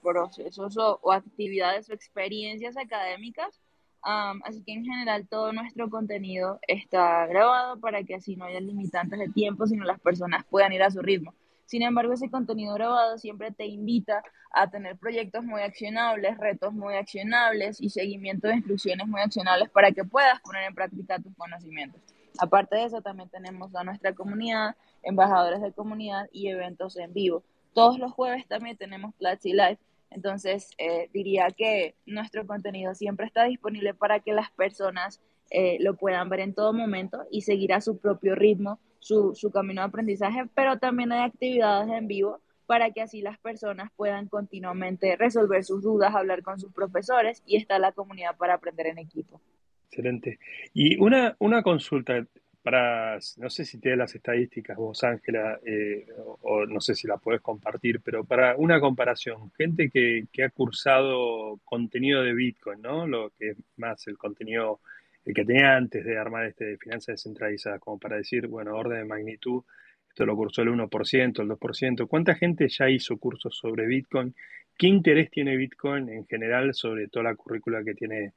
procesos 0.02 0.76
o, 0.76 1.12
actividades 1.12 1.88
o 1.90 1.94
experiencias 1.94 2.76
académicas, 2.76 3.60
así 4.02 4.62
que 4.64 4.72
en 4.72 4.84
general 4.84 5.28
todo 5.28 5.52
nuestro 5.52 5.90
contenido 5.90 6.58
está 6.66 7.26
grabado 7.26 7.78
para 7.80 8.02
que 8.04 8.14
así 8.14 8.36
no 8.36 8.44
haya 8.44 8.60
limitantes 8.60 9.18
de 9.18 9.28
tiempo, 9.28 9.66
sino 9.66 9.84
las 9.84 10.00
personas 10.00 10.44
puedan 10.48 10.72
ir 10.72 10.82
a 10.82 10.90
su 10.90 11.02
ritmo. 11.02 11.34
Sin 11.66 11.82
embargo, 11.82 12.12
ese 12.12 12.30
contenido 12.30 12.74
grabado 12.74 13.16
siempre 13.16 13.52
te 13.52 13.64
invita 13.66 14.24
a 14.52 14.68
tener 14.68 14.96
proyectos 14.96 15.44
muy 15.44 15.60
accionables, 15.60 16.36
retos 16.36 16.72
muy 16.72 16.94
accionables 16.94 17.80
y 17.80 17.90
seguimiento 17.90 18.48
de 18.48 18.56
instrucciones 18.56 19.06
muy 19.06 19.20
accionables 19.20 19.70
para 19.70 19.92
que 19.92 20.02
puedas 20.04 20.40
poner 20.40 20.64
en 20.64 20.74
práctica 20.74 21.20
tus 21.20 21.32
conocimientos. 21.36 22.00
Aparte 22.40 22.74
de 22.74 22.84
eso, 22.86 23.02
también 23.02 23.28
tenemos 23.28 23.74
a 23.76 23.84
nuestra 23.84 24.12
comunidad, 24.14 24.74
embajadores 25.04 25.62
de 25.62 25.72
comunidad 25.72 26.28
y 26.32 26.48
eventos 26.48 26.96
en 26.96 27.12
vivo. 27.12 27.44
Todos 27.72 27.98
los 27.98 28.12
jueves 28.12 28.46
también 28.48 28.76
tenemos 28.76 29.14
Platzi 29.14 29.52
Live. 29.52 29.78
Entonces, 30.10 30.70
eh, 30.78 31.08
diría 31.12 31.48
que 31.56 31.94
nuestro 32.06 32.46
contenido 32.46 32.94
siempre 32.94 33.26
está 33.26 33.44
disponible 33.44 33.94
para 33.94 34.20
que 34.20 34.32
las 34.32 34.50
personas 34.50 35.20
eh, 35.50 35.78
lo 35.80 35.96
puedan 35.96 36.28
ver 36.28 36.40
en 36.40 36.54
todo 36.54 36.72
momento 36.72 37.24
y 37.30 37.42
seguir 37.42 37.72
a 37.72 37.80
su 37.80 37.98
propio 37.98 38.34
ritmo 38.34 38.78
su, 39.00 39.34
su 39.34 39.50
camino 39.50 39.82
de 39.82 39.88
aprendizaje, 39.88 40.44
pero 40.54 40.78
también 40.78 41.10
hay 41.10 41.22
actividades 41.22 41.88
en 41.90 42.06
vivo 42.06 42.40
para 42.66 42.92
que 42.92 43.00
así 43.02 43.20
las 43.20 43.38
personas 43.38 43.90
puedan 43.96 44.28
continuamente 44.28 45.16
resolver 45.16 45.64
sus 45.64 45.82
dudas, 45.82 46.14
hablar 46.14 46.42
con 46.42 46.60
sus 46.60 46.72
profesores 46.72 47.42
y 47.44 47.56
está 47.56 47.78
la 47.80 47.90
comunidad 47.92 48.36
para 48.36 48.54
aprender 48.54 48.86
en 48.86 48.98
equipo. 48.98 49.40
Excelente. 49.88 50.38
Y 50.72 50.96
una, 51.02 51.34
una 51.40 51.64
consulta 51.64 52.24
para, 52.62 53.18
no 53.38 53.50
sé 53.50 53.64
si 53.64 53.78
tienes 53.78 53.98
las 53.98 54.14
estadísticas 54.14 54.76
vos, 54.76 55.02
Ángela, 55.02 55.58
eh, 55.64 56.06
o, 56.42 56.66
no 56.66 56.80
sé 56.80 56.94
si 56.94 57.06
la 57.06 57.16
puedes 57.16 57.40
compartir, 57.40 58.00
pero 58.00 58.24
para 58.24 58.56
una 58.56 58.80
comparación, 58.80 59.50
gente 59.56 59.90
que, 59.90 60.26
que, 60.32 60.44
ha 60.44 60.50
cursado 60.50 61.58
contenido 61.64 62.22
de 62.22 62.34
Bitcoin, 62.34 62.82
¿no? 62.82 63.06
Lo 63.06 63.30
que 63.38 63.50
es 63.50 63.56
más 63.76 64.06
el 64.08 64.18
contenido, 64.18 64.80
el 65.24 65.34
que 65.34 65.44
tenía 65.44 65.76
antes 65.76 66.04
de 66.04 66.18
armar 66.18 66.46
este 66.46 66.64
de 66.66 66.78
finanzas 66.78 67.14
descentralizadas, 67.14 67.80
como 67.80 67.98
para 67.98 68.16
decir, 68.16 68.46
bueno, 68.46 68.76
orden 68.76 68.98
de 68.98 69.04
magnitud, 69.04 69.62
esto 70.10 70.26
lo 70.26 70.36
cursó 70.36 70.62
el 70.62 70.68
1%, 70.68 71.42
el 71.42 71.48
2%. 71.48 72.08
¿Cuánta 72.08 72.34
gente 72.34 72.68
ya 72.68 72.90
hizo 72.90 73.16
cursos 73.16 73.56
sobre 73.56 73.86
Bitcoin? 73.86 74.34
¿Qué 74.76 74.88
interés 74.88 75.30
tiene 75.30 75.56
Bitcoin 75.56 76.08
en 76.08 76.26
general 76.26 76.74
sobre 76.74 77.08
toda 77.08 77.24
la 77.24 77.36
currícula 77.36 77.84
que 77.84 77.94
tiene 77.94 78.32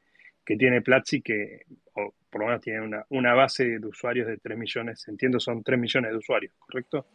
que 0.45 0.57
tiene 0.57 0.81
Platzi, 0.81 1.21
que 1.21 1.61
o 1.95 2.13
por 2.29 2.41
lo 2.41 2.47
menos 2.47 2.61
tiene 2.61 2.81
una, 2.81 3.05
una, 3.09 3.33
base 3.33 3.79
de 3.79 3.87
usuarios 3.87 4.27
de 4.27 4.37
3 4.37 4.57
millones, 4.57 5.07
entiendo 5.07 5.39
son 5.39 5.63
3 5.63 5.79
millones 5.79 6.11
de 6.11 6.17
usuarios, 6.17 6.53
¿correcto? 6.59 7.05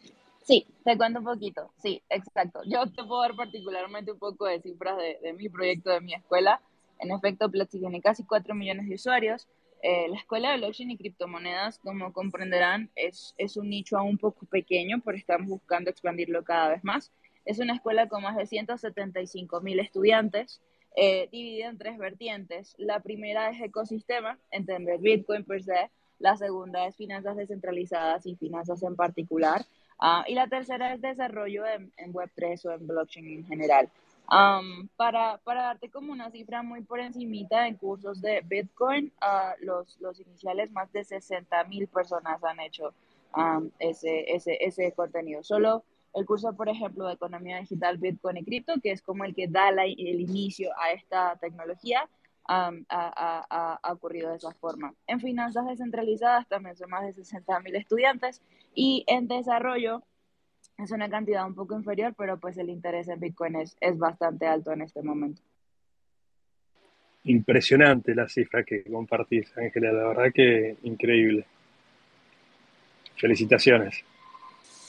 Sí, 0.43 0.67
te 0.85 0.97
cuento 0.97 1.19
un 1.19 1.25
poquito, 1.25 1.73
sí, 1.83 2.01
exacto. 2.09 2.61
Yo 2.65 2.87
te 2.87 3.05
puedo 3.05 3.21
dar 3.21 3.35
particularmente 3.35 4.13
un 4.13 4.19
poco 4.19 4.47
de 4.47 4.61
cifras 4.61 4.97
de, 4.97 5.19
de 5.23 5.33
mi 5.33 5.49
proyecto, 5.49 5.91
de 5.91 6.01
mi 6.01 6.15
escuela. 6.15 6.61
En 7.01 7.11
efecto, 7.11 7.51
Platzi 7.51 7.79
tiene 7.79 8.01
casi 8.01 8.25
4 8.25 8.55
millones 8.55 8.89
de 8.89 8.95
usuarios. 8.95 9.47
Eh, 9.83 10.09
la 10.09 10.17
escuela 10.17 10.51
de 10.51 10.59
blockchain 10.59 10.91
y 10.91 10.97
criptomonedas, 10.97 11.79
como 11.79 12.13
comprenderán, 12.13 12.91
es, 12.97 13.35
es 13.39 13.57
un 13.57 13.69
nicho 13.69 13.97
aún 13.97 14.11
un 14.11 14.19
poco 14.19 14.47
pequeño, 14.47 15.01
pero 15.05 15.17
estamos 15.17 15.49
buscando 15.49 15.91
expandirlo 15.91 16.43
cada 16.43 16.71
vez 16.71 16.83
más. 16.83 17.13
Es 17.45 17.61
una 17.61 17.75
escuela 17.75 18.09
con 18.09 18.23
más 18.23 18.37
de 18.37 18.47
175 18.47 19.61
mil 19.61 19.79
estudiantes 19.79 20.61
eh, 20.97 21.29
dividida 21.31 21.69
en 21.69 21.79
tres 21.79 21.99
vertientes. 21.99 22.75
La 22.79 23.01
primera 23.01 23.51
es 23.51 23.61
ecosistema, 23.61 24.39
entender 24.51 24.99
Bitcoin 25.01 25.45
per 25.45 25.63
se. 25.63 25.91
La 26.19 26.37
segunda 26.37 26.87
es 26.87 26.97
finanzas 26.97 27.37
descentralizadas 27.37 28.27
y 28.27 28.35
finanzas 28.35 28.83
en 28.83 28.97
particular. 28.97 29.65
Ah, 30.01 30.25
y 30.27 30.35
la 30.35 30.49
tercera 30.49 30.95
es 30.95 31.01
desarrollo 31.01 31.65
en, 31.67 31.93
Web3 32.13 32.65
o 32.67 32.73
en 32.73 32.87
blockchain 32.87 33.27
en 33.29 33.47
general. 33.47 33.89
para, 34.97 35.39
para, 35.39 35.63
darte 35.63 35.91
como 35.91 36.13
una 36.13 36.31
cifra 36.31 36.63
muy 36.63 36.83
por 36.83 37.01
encimita 37.01 37.67
en 37.67 37.77
cursos 37.77 38.21
de 38.21 38.43
Bitcoin, 38.45 39.13
uh, 39.23 39.65
los, 39.65 39.99
los 40.01 40.21
iniciales 40.21 40.71
más 40.71 40.93
de 40.93 41.05
60 41.05 41.65
mil 41.65 41.89
personas 41.89 42.43
han 42.45 42.61
hecho 42.61 42.93
ese, 43.79 44.35
ese, 44.35 44.59
ese 44.61 44.93
contenido. 44.93 45.43
Solo 45.43 45.85
el 46.15 46.27
curso, 46.27 46.55
por 46.57 46.69
ejemplo, 46.69 47.07
de 47.07 47.15
economía 47.15 47.59
digital, 47.59 47.99
Bitcoin 47.99 48.39
y 48.39 48.45
cripto, 48.45 48.75
que 48.83 48.93
es 48.93 49.03
como 49.03 49.25
el 49.25 49.35
que 49.35 49.49
da 49.49 49.69
el 49.69 50.21
inicio 50.21 50.71
a 50.79 50.93
esta 50.93 51.37
tecnología, 51.37 52.09
ha, 52.49 53.81
ocurrido 53.93 54.31
de 54.31 54.37
esa 54.37 54.53
forma. 54.53 54.95
En 55.07 55.21
finanzas 55.21 55.67
descentralizadas 55.67 56.49
también 56.49 56.77
son 56.77 56.91
más 56.91 57.05
de 57.05 57.13
60 57.13 57.61
mil 57.61 57.77
estudiantes 57.77 58.43
y 58.75 59.05
en 59.07 59.29
desarrollo 59.29 60.03
es 60.79 60.91
una 60.93 61.11
cantidad 61.11 61.47
un 61.47 61.55
poco 61.55 61.75
inferior, 61.75 62.15
pero 62.17 62.39
pues 62.39 62.57
el 62.57 62.71
interés 62.71 63.09
en 63.09 63.21
Bitcoin 63.21 63.57
es, 63.57 63.77
es 63.81 63.99
bastante 63.99 64.47
alto 64.47 64.73
en 64.73 64.83
este 64.83 65.03
momento. 65.03 65.43
Impresionante 67.25 68.15
la 68.15 68.29
cifra 68.29 68.65
que 68.65 68.85
compartís, 68.85 69.57
Ángela, 69.59 69.93
la 69.93 70.09
verdad 70.09 70.33
que 70.33 70.77
increíble. 70.85 71.45
Felicitaciones. 73.17 74.05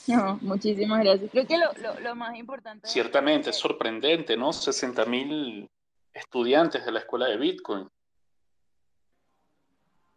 No, 0.09 0.39
muchísimas 0.41 1.03
gracias. 1.03 1.31
Creo 1.31 1.45
que 1.45 1.57
lo, 1.57 1.99
lo, 1.99 2.15
más 2.15 2.37
importante... 2.37 2.87
Ciertamente, 2.87 3.51
es 3.51 3.55
sorprendente, 3.55 4.35
¿no? 4.35 4.51
60 4.51 5.05
mil 5.05 5.69
estudiantes 6.13 6.85
de 6.85 6.91
la 6.91 6.99
escuela 6.99 7.27
de 7.27 7.37
Bitcoin. 7.37 7.87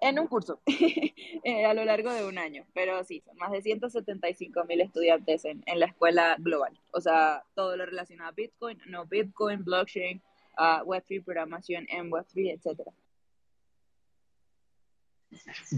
En 0.00 0.18
un 0.18 0.26
curso, 0.26 0.60
eh, 0.66 1.64
a 1.64 1.74
lo 1.74 1.84
largo 1.84 2.12
de 2.12 2.26
un 2.26 2.36
año, 2.36 2.66
pero 2.74 3.04
sí, 3.04 3.22
son 3.24 3.36
más 3.36 3.52
de 3.52 3.62
175 3.62 4.64
mil 4.64 4.80
estudiantes 4.80 5.44
en, 5.44 5.62
en, 5.66 5.78
la 5.78 5.86
escuela 5.86 6.34
global. 6.40 6.76
O 6.90 7.00
sea, 7.00 7.44
todo 7.54 7.76
lo 7.76 7.86
relacionado 7.86 8.30
a 8.30 8.32
Bitcoin, 8.32 8.80
no 8.86 9.06
Bitcoin, 9.06 9.62
blockchain, 9.62 10.20
uh, 10.58 10.84
Web3, 10.84 11.24
programación 11.24 11.86
en 11.88 12.10
Web3, 12.10 12.60
etc. 12.64 12.88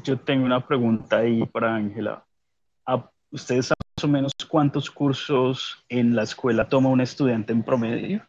Yo 0.05 0.19
tengo 0.19 0.47
una 0.47 0.67
pregunta 0.67 1.19
ahí 1.19 1.45
para 1.45 1.75
Ángela. 1.75 2.25
¿Ustedes 3.31 3.67
saben 3.67 3.79
más 3.79 3.84
o 4.05 4.09
menos 4.09 4.33
cuántos 4.49 4.91
cursos 4.91 5.85
en 5.89 6.15
la 6.15 6.23
escuela 6.23 6.69
toma 6.69 6.91
un 6.91 7.01
estudiante 7.01 7.53
en 7.53 7.63
promedio? 7.63 8.27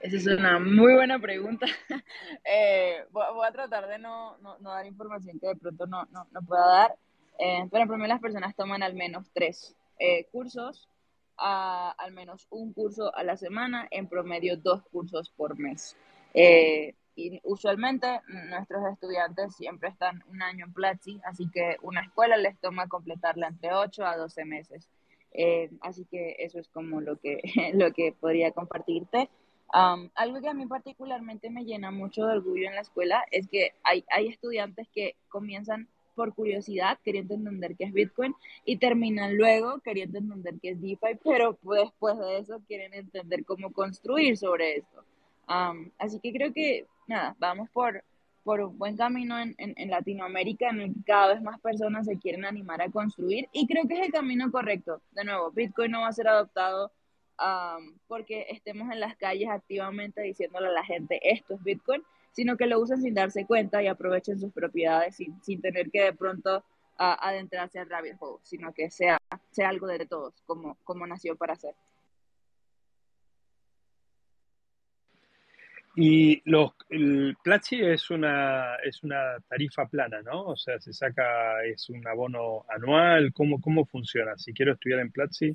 Esa 0.00 0.16
es 0.16 0.26
una 0.26 0.58
muy 0.58 0.94
buena 0.94 1.18
pregunta. 1.18 1.66
Eh, 2.44 3.04
voy, 3.10 3.46
a 3.46 3.52
tratar 3.52 3.86
de 3.86 3.98
no, 3.98 4.36
no, 4.38 4.58
dar 4.58 4.84
información 4.86 5.38
que 5.38 5.48
de 5.48 5.56
pronto 5.56 5.86
no, 5.86 6.06
no, 6.10 6.42
pueda 6.46 6.66
dar, 6.66 6.96
eh, 7.38 7.68
pero 7.70 7.82
en 7.82 7.88
promedio 7.88 8.08
las 8.08 8.20
personas 8.20 8.56
toman 8.56 8.82
al 8.82 8.94
menos 8.94 9.30
tres 9.32 9.76
eh, 9.98 10.26
cursos, 10.32 10.88
al 11.36 12.12
menos 12.12 12.46
un 12.50 12.72
curso 12.72 13.14
a 13.14 13.22
la 13.22 13.36
semana, 13.36 13.86
en 13.90 14.08
promedio 14.08 14.56
dos 14.56 14.82
cursos 14.90 15.30
por 15.30 15.58
mes 15.58 15.96
y 17.14 17.40
usualmente 17.44 18.20
nuestros 18.50 18.84
estudiantes 18.92 19.54
siempre 19.54 19.90
están 19.90 20.22
un 20.28 20.42
año 20.42 20.66
en 20.66 20.72
Platzi, 20.72 21.20
así 21.24 21.48
que 21.52 21.76
una 21.82 22.02
escuela 22.02 22.36
les 22.36 22.58
toma 22.58 22.88
completarla 22.88 23.48
entre 23.48 23.72
8 23.72 24.04
a 24.04 24.16
12 24.16 24.44
meses. 24.44 24.88
Eh, 25.34 25.70
así 25.80 26.04
que 26.10 26.36
eso 26.38 26.58
es 26.58 26.68
como 26.68 27.00
lo 27.00 27.18
que, 27.18 27.40
lo 27.74 27.92
que 27.92 28.12
podría 28.12 28.52
compartirte. 28.52 29.28
algo 29.72 30.40
que 30.40 30.48
a 30.48 30.54
mí 30.54 30.66
particularmente 30.66 31.50
me 31.50 31.64
llena 31.64 31.90
mucho 31.90 32.26
de 32.26 32.34
orgullo 32.34 32.68
en 32.68 32.74
la 32.74 32.82
escuela 32.82 33.24
es 33.30 33.48
que 33.48 33.72
hay, 33.82 34.04
hay 34.10 34.28
estudiantes 34.28 34.88
que 34.94 35.16
comienzan 35.28 35.88
por 36.14 36.34
curiosidad, 36.34 36.98
queriendo 37.02 37.34
entender 37.34 37.74
qué 37.76 37.84
es 37.84 37.92
Bitcoin, 37.92 38.34
y 38.66 38.76
terminan 38.76 39.36
luego 39.36 39.80
queriendo 39.80 40.18
entender 40.18 40.54
qué 40.60 40.70
es 40.70 40.80
DeFi, 40.80 41.18
pero 41.24 41.58
después 41.62 42.18
de 42.18 42.38
eso 42.38 42.60
quieren 42.66 42.92
entender 42.92 43.46
cómo 43.46 43.72
construir 43.72 44.36
sobre 44.36 44.76
esto. 44.76 45.04
así 45.98 46.20
que 46.20 46.32
creo 46.32 46.52
que 46.52 46.86
nada, 47.12 47.36
vamos 47.38 47.70
por, 47.70 48.02
por 48.44 48.60
un 48.60 48.76
buen 48.78 48.96
camino 48.96 49.38
en, 49.38 49.54
en, 49.58 49.90
Latinoamérica 49.90 50.70
en 50.70 50.80
el 50.80 50.94
que 50.94 51.02
cada 51.04 51.34
vez 51.34 51.42
más 51.42 51.60
personas 51.60 52.06
se 52.06 52.18
quieren 52.18 52.44
animar 52.44 52.82
a 52.82 52.90
construir 52.90 53.48
y 53.52 53.66
creo 53.66 53.86
que 53.86 53.94
es 53.94 54.06
el 54.06 54.12
camino 54.12 54.50
correcto. 54.50 55.00
De 55.12 55.24
nuevo, 55.24 55.50
Bitcoin 55.52 55.92
no 55.92 56.00
va 56.00 56.08
a 56.08 56.12
ser 56.12 56.28
adoptado 56.28 56.90
porque 58.06 58.46
estemos 58.50 58.90
en 58.92 59.00
las 59.00 59.16
calles 59.16 59.48
activamente 59.48 60.22
diciéndole 60.22 60.68
a 60.68 60.72
la 60.72 60.84
gente 60.84 61.18
esto 61.22 61.54
es 61.54 61.62
Bitcoin, 61.62 62.02
sino 62.30 62.56
que 62.56 62.66
lo 62.66 62.78
usen 62.78 63.02
sin 63.02 63.14
darse 63.14 63.46
cuenta 63.46 63.82
y 63.82 63.88
aprovechen 63.88 64.38
sus 64.38 64.52
propiedades 64.52 65.16
sin, 65.16 65.42
sin 65.42 65.60
tener 65.60 65.90
que 65.90 66.02
de 66.02 66.12
pronto 66.12 66.62
adentrarse 66.96 67.80
al 67.80 67.90
rabbit 67.90 68.14
hole, 68.20 68.38
sino 68.42 68.72
que 68.72 68.90
sea, 68.90 69.18
sea 69.50 69.68
algo 69.70 69.86
de 69.86 70.06
todos, 70.06 70.34
como, 70.46 70.76
como 70.84 71.06
nació 71.06 71.36
para 71.36 71.56
ser. 71.56 71.74
Y 75.94 76.42
los, 76.50 76.72
el 76.88 77.36
Platzi 77.42 77.82
es 77.82 78.10
una, 78.10 78.76
es 78.76 79.02
una 79.02 79.36
tarifa 79.48 79.86
plana, 79.86 80.22
¿no? 80.22 80.46
O 80.46 80.56
sea, 80.56 80.80
se 80.80 80.92
saca, 80.92 81.62
es 81.64 81.90
un 81.90 82.06
abono 82.06 82.64
anual. 82.68 83.32
¿Cómo, 83.32 83.60
cómo 83.60 83.84
funciona? 83.84 84.38
Si 84.38 84.54
quiero 84.54 84.72
estudiar 84.72 85.00
en 85.00 85.12
Platzi, 85.12 85.54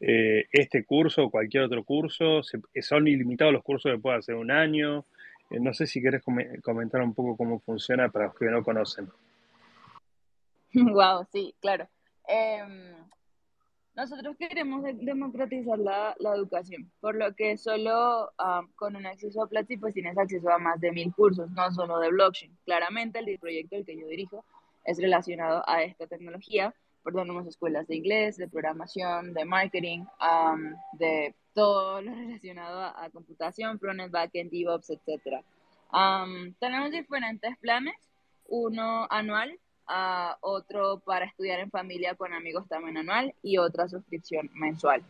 eh, 0.00 0.46
este 0.52 0.84
curso 0.84 1.24
o 1.24 1.30
cualquier 1.30 1.64
otro 1.64 1.84
curso, 1.84 2.40
¿son 2.42 3.08
ilimitados 3.08 3.52
los 3.52 3.62
cursos 3.62 3.92
que 3.92 3.98
puedo 3.98 4.16
hacer 4.16 4.34
un 4.34 4.50
año? 4.50 5.04
Eh, 5.50 5.60
no 5.60 5.74
sé 5.74 5.86
si 5.86 6.00
quieres 6.00 6.22
comentar 6.62 7.02
un 7.02 7.14
poco 7.14 7.36
cómo 7.36 7.60
funciona 7.60 8.08
para 8.08 8.26
los 8.26 8.34
que 8.34 8.46
no 8.46 8.62
conocen. 8.62 9.08
Wow, 10.76 11.24
sí, 11.30 11.54
claro. 11.60 11.88
Em, 12.26 12.96
nosotros 13.94 14.36
queremos 14.36 14.82
democratizar 14.82 15.78
la, 15.78 16.16
la, 16.18 16.34
educación, 16.34 16.90
por 17.00 17.14
lo 17.14 17.34
que 17.34 17.56
solo 17.56 18.32
con 18.74 18.96
un 18.96 19.06
acceso 19.06 19.42
a 19.42 19.48
Platzi 19.48 19.76
pues 19.76 19.94
tienes 19.94 20.18
acceso 20.18 20.50
a 20.50 20.58
más 20.58 20.80
de 20.80 20.90
mil 20.90 21.12
cursos, 21.14 21.50
no 21.50 21.70
solo 21.70 22.00
de 22.00 22.10
blockchain. 22.10 22.56
Claramente 22.64 23.20
el 23.20 23.38
proyecto 23.38 23.76
el 23.76 23.84
que 23.84 23.96
yo 23.96 24.06
dirijo 24.08 24.44
es 24.84 24.98
relacionado 24.98 25.62
a 25.66 25.82
esta 25.82 26.06
tecnología, 26.06 26.74
por 27.02 27.14
tenemos 27.14 27.46
escuelas 27.46 27.86
de 27.86 27.96
inglés, 27.96 28.36
de 28.36 28.48
programación, 28.48 29.32
de 29.32 29.44
marketing, 29.44 30.04
de 30.94 31.34
todo 31.52 32.02
lo 32.02 32.14
relacionado 32.14 32.82
a, 32.82 33.08
computación, 33.10 33.78
frontend, 33.78 34.10
backend, 34.10 34.50
DevOps, 34.50 34.90
etc. 34.90 35.44
tenemos 36.58 36.90
diferentes 36.90 37.56
planes, 37.58 37.94
uno 38.48 39.06
anual 39.08 39.58
otro 40.40 41.00
para 41.00 41.26
estudiar 41.26 41.60
en 41.60 41.70
familia 41.70 42.14
con 42.14 42.32
amigos 42.32 42.66
también 42.68 42.96
anual 42.96 43.34
y 43.42 43.58
otra 43.58 43.88
suscripción 43.88 44.50
mensual. 44.54 45.02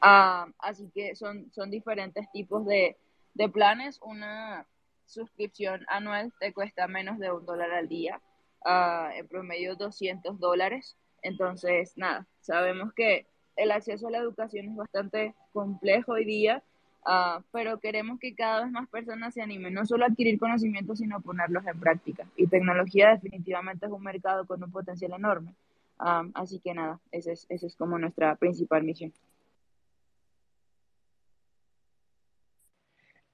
así 0.00 0.90
que 0.94 1.14
son, 1.14 1.50
son 1.52 1.70
diferentes 1.70 2.30
tipos 2.32 2.64
de, 2.66 2.96
de, 3.34 3.48
planes. 3.48 4.00
Una 4.02 4.66
suscripción 5.06 5.84
anual 5.88 6.32
te 6.40 6.52
cuesta 6.52 6.88
menos 6.88 7.18
de 7.18 7.30
un 7.30 7.44
dólar 7.44 7.72
al 7.72 7.88
día, 7.88 8.20
en 8.64 9.28
promedio 9.28 9.76
200 9.76 10.38
dólares. 10.38 10.96
Entonces, 11.22 11.96
nada, 11.96 12.26
sabemos 12.40 12.92
que 12.94 13.26
el 13.56 13.70
acceso 13.70 14.08
a 14.08 14.10
la 14.10 14.18
educación 14.18 14.68
es 14.68 14.76
bastante 14.76 15.34
complejo 15.52 16.12
hoy 16.12 16.24
día 16.24 16.62
Ah, 17.04 17.42
pero 17.50 17.80
queremos 17.80 18.20
que 18.20 18.34
cada 18.34 18.62
vez 18.62 18.70
más 18.70 18.88
personas 18.88 19.34
se 19.34 19.42
animen, 19.42 19.74
no 19.74 19.84
solo 19.84 20.04
a 20.04 20.08
adquirir 20.08 20.38
conocimientos, 20.38 20.98
sino 20.98 21.16
a 21.16 21.20
ponerlos 21.20 21.66
en 21.66 21.80
práctica. 21.80 22.26
Y 22.36 22.46
tecnología 22.46 23.10
definitivamente 23.10 23.86
es 23.86 23.92
un 23.92 24.02
mercado 24.02 24.46
con 24.46 24.62
un 24.62 24.70
potencial 24.70 25.12
enorme. 25.12 25.54
Ah, 25.98 26.24
así 26.34 26.60
que 26.60 26.74
nada, 26.74 27.00
esa 27.10 27.32
es, 27.32 27.46
esa 27.48 27.66
es 27.66 27.76
como 27.76 27.98
nuestra 27.98 28.36
principal 28.36 28.84
misión. 28.84 29.12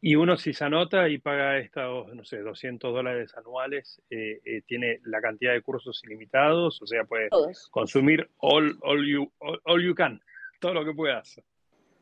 Y 0.00 0.14
uno 0.14 0.36
si 0.36 0.52
se 0.52 0.64
anota 0.64 1.08
y 1.08 1.18
paga 1.18 1.58
estos, 1.58 2.14
no 2.14 2.24
sé, 2.24 2.38
200 2.38 2.94
dólares 2.94 3.36
anuales, 3.36 4.00
eh, 4.10 4.40
eh, 4.44 4.62
tiene 4.64 5.00
la 5.04 5.20
cantidad 5.20 5.52
de 5.52 5.60
cursos 5.60 6.02
ilimitados, 6.04 6.80
o 6.80 6.86
sea, 6.86 7.04
puede 7.04 7.28
consumir 7.70 8.30
all, 8.38 8.78
all, 8.82 9.04
you, 9.04 9.30
all 9.40 9.82
you 9.82 9.96
can, 9.96 10.22
todo 10.60 10.74
lo 10.74 10.84
que 10.84 10.94
puedas. 10.94 11.42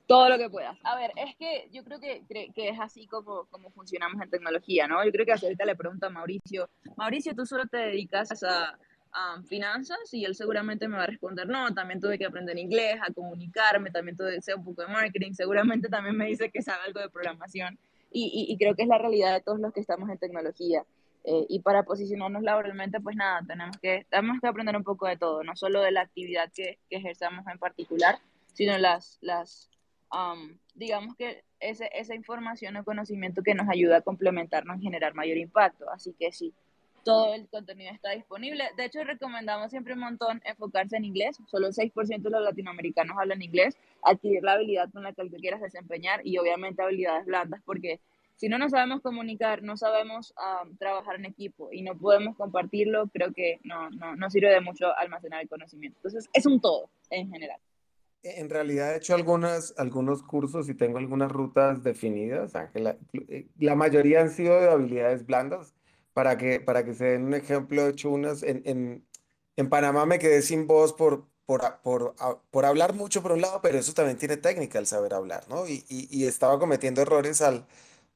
Todo 0.07 0.29
lo 0.29 0.39
que 0.39 0.49
puedas. 0.49 0.79
A 0.85 0.95
ver, 0.97 1.11
es 1.17 1.35
que 1.37 1.69
yo 1.73 1.83
creo 1.83 1.99
que, 1.99 2.23
que 2.29 2.69
es 2.69 2.79
así 2.79 3.09
como, 3.09 3.47
como 3.47 3.71
funcionamos 3.71 4.23
en 4.23 4.31
tecnología, 4.31 4.87
¿no? 4.87 5.05
Yo 5.05 5.11
creo 5.11 5.27
que 5.27 5.33
ahorita 5.33 5.65
le 5.65 5.75
pregunto 5.75 6.07
a 6.07 6.11
Mauricio, 6.11 6.69
Mauricio, 6.97 7.35
¿tú 7.35 7.45
solo 7.45 7.67
te 7.67 7.79
dedicas 7.79 8.41
a, 8.45 8.79
a, 9.13 9.43
finanzas? 9.43 9.99
Y 10.13 10.25
él 10.25 10.37
seguramente 10.37 10.87
me 10.87 10.97
va 10.97 11.05
a 11.05 11.09
responder, 11.09 11.49
no, 11.49 11.75
también 11.75 12.01
tuve 12.01 12.19
que 12.19 12.25
aprender 12.25 12.57
inglés, 12.57 13.01
a 13.03 13.13
comunicarme, 13.13 13.91
también 13.91 14.17
tuve 14.17 14.31
que 14.31 14.39
hacer 14.39 14.55
un 14.55 14.65
poco 14.65 14.83
de 14.83 14.89
marketing, 14.89 15.33
seguramente 15.33 15.89
también 15.89 16.17
me 16.17 16.27
dice 16.27 16.51
que 16.51 16.63
sabe 16.63 16.85
algo 16.87 17.01
de 17.01 17.11
programación. 17.11 17.77
Y, 18.13 18.47
y, 18.49 18.57
creo 18.57 18.75
que 18.75 18.83
es 18.83 18.89
la 18.89 18.99
realidad 18.99 19.35
de 19.35 19.43
todos 19.43 19.59
los 19.59 19.75
que 19.75 19.81
estamos 19.81 20.09
en 20.09 20.17
tecnología. 20.17 20.85
Eh, 21.25 21.45
y 21.49 21.59
para 21.59 21.83
posicionarnos 21.83 22.43
laboralmente, 22.43 23.01
pues 23.01 23.17
nada, 23.17 23.43
tenemos 23.47 23.77
que, 23.79 24.07
tenemos 24.09 24.41
que 24.41 24.47
aprender 24.47 24.77
un 24.77 24.85
poco 24.85 25.07
de 25.09 25.17
todo, 25.17 25.43
no 25.43 25.57
solo 25.57 25.83
de 25.83 25.91
la 25.91 26.03
actividad 26.03 26.51
que, 26.55 26.79
que 26.89 26.97
ejerzamos 26.97 27.45
en 27.49 27.59
particular, 27.59 28.21
sino 28.55 28.79
las, 28.79 29.19
las 29.21 29.69
digamos 30.75 31.17
que 31.17 31.45
ese, 31.61 31.91
esa 31.93 32.15
información 32.15 32.77
o 32.77 32.85
conocimiento 32.85 33.43
que 33.43 33.55
nos 33.55 33.69
ayuda 33.69 33.99
a 33.99 34.03
complementarnos 34.03 34.79
y 34.79 34.83
generar 34.83 35.15
mayor 35.15 35.39
impacto. 35.39 35.91
Así 35.91 36.15
que 36.19 36.33
sí, 36.33 36.53
todo 37.05 37.35
el 37.35 37.49
contenido 37.49 37.93
está 37.93 38.11
disponible. 38.11 38.65
De 38.77 38.85
hecho, 38.85 39.05
recomendamos 39.05 39.71
siempre 39.71 39.95
un 39.95 40.01
montón 40.01 40.43
enfocarse 40.45 40.97
en 40.97 41.05
inglés. 41.05 41.39
Solo 41.47 41.69
el 41.69 41.73
6% 41.73 42.21
de 42.21 42.31
los 42.31 42.43
latinoamericanos 42.43 43.17
hablan 43.17 43.43
inglés. 43.43 43.77
Adquirir 44.03 44.43
la 44.43 44.53
habilidad 44.55 44.91
con 44.91 45.05
la 45.05 45.13
que 45.13 45.29
tú 45.29 45.37
quieras 45.37 45.61
desempeñar 45.61 46.21
y 46.27 46.37
obviamente 46.39 46.83
habilidades 46.83 47.25
blandas 47.27 47.63
porque 47.65 48.01
si 48.37 48.49
no 48.49 48.59
nos 48.59 48.73
sabemos 48.73 49.01
comunicar, 49.01 49.63
no 49.63 49.77
sabemos 49.77 50.35
trabajar 50.79 51.17
en 51.17 51.25
equipo 51.25 51.71
y 51.73 51.83
no 51.83 51.97
podemos 51.97 52.37
compartirlo, 52.37 53.07
creo 53.09 53.33
que 53.33 53.61
no, 53.65 53.89
no, 53.91 54.15
no 54.15 54.31
sirve 54.31 54.51
de 54.51 54.61
mucho 54.61 54.95
almacenar 54.97 55.41
el 55.41 55.49
conocimiento. 55.49 55.97
Entonces, 55.99 56.29
es 56.35 56.45
un 56.45 56.61
todo 56.61 56.91
en 57.09 57.31
general. 57.31 57.59
En 58.37 58.51
realidad 58.51 58.95
he 58.95 58.97
hecho 58.99 59.15
algunas, 59.15 59.75
algunos 59.79 60.23
cursos 60.23 60.69
y 60.69 60.75
tengo 60.75 60.99
algunas 60.99 61.31
rutas 61.31 61.83
definidas. 61.83 62.53
La, 62.75 62.99
eh, 63.29 63.49
la, 63.59 63.75
mayoría 63.75 64.21
han 64.23 64.31
sido 64.31 64.61
de 64.61 64.71
habilidades 64.71 65.27
blandas. 65.27 65.75
Para 66.13 66.39
que, 66.39 66.61
para 66.61 66.85
que 66.85 66.95
se 66.95 67.05
den 67.05 67.25
un 67.25 67.35
ejemplo, 67.35 67.87
he 67.87 67.91
hecho 67.91 68.11
unas. 68.11 68.43
En, 68.43 68.63
en, 68.65 69.07
en 69.57 69.69
Panamá 69.69 70.07
me 70.07 70.19
quedé 70.19 70.43
sin 70.43 70.67
voz 70.67 70.93
por, 70.95 71.27
por, 71.47 71.63
por, 71.83 72.15
por, 72.51 72.65
hablar 72.65 72.95
mucho 72.95 73.23
por 73.23 73.33
un 73.33 73.41
lado, 73.43 73.61
pero 73.63 73.79
eso 73.79 73.93
también 73.95 74.19
tiene 74.19 74.37
técnica 74.37 74.79
el 74.79 74.87
saber 74.87 75.15
hablar, 75.15 75.45
¿no? 75.49 75.67
Y, 75.69 75.85
y, 75.89 76.09
y 76.11 76.27
estaba 76.27 76.59
cometiendo 76.59 77.03
errores 77.03 77.43
al, 77.43 77.67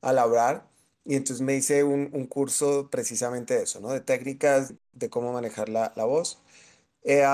al 0.02 0.18
hablar. 0.18 0.66
Y 1.04 1.16
entonces 1.16 1.40
me 1.42 1.54
hice 1.56 1.82
un, 1.84 2.10
un, 2.12 2.26
curso 2.26 2.88
precisamente 2.90 3.54
de 3.54 3.62
eso, 3.64 3.80
¿no? 3.80 3.88
De 3.90 4.00
técnicas 4.00 4.74
de 4.92 5.10
cómo 5.10 5.32
manejar 5.32 5.68
la, 5.68 5.92
la 5.96 6.04
voz. 6.04 6.42
Eh, 7.02 7.24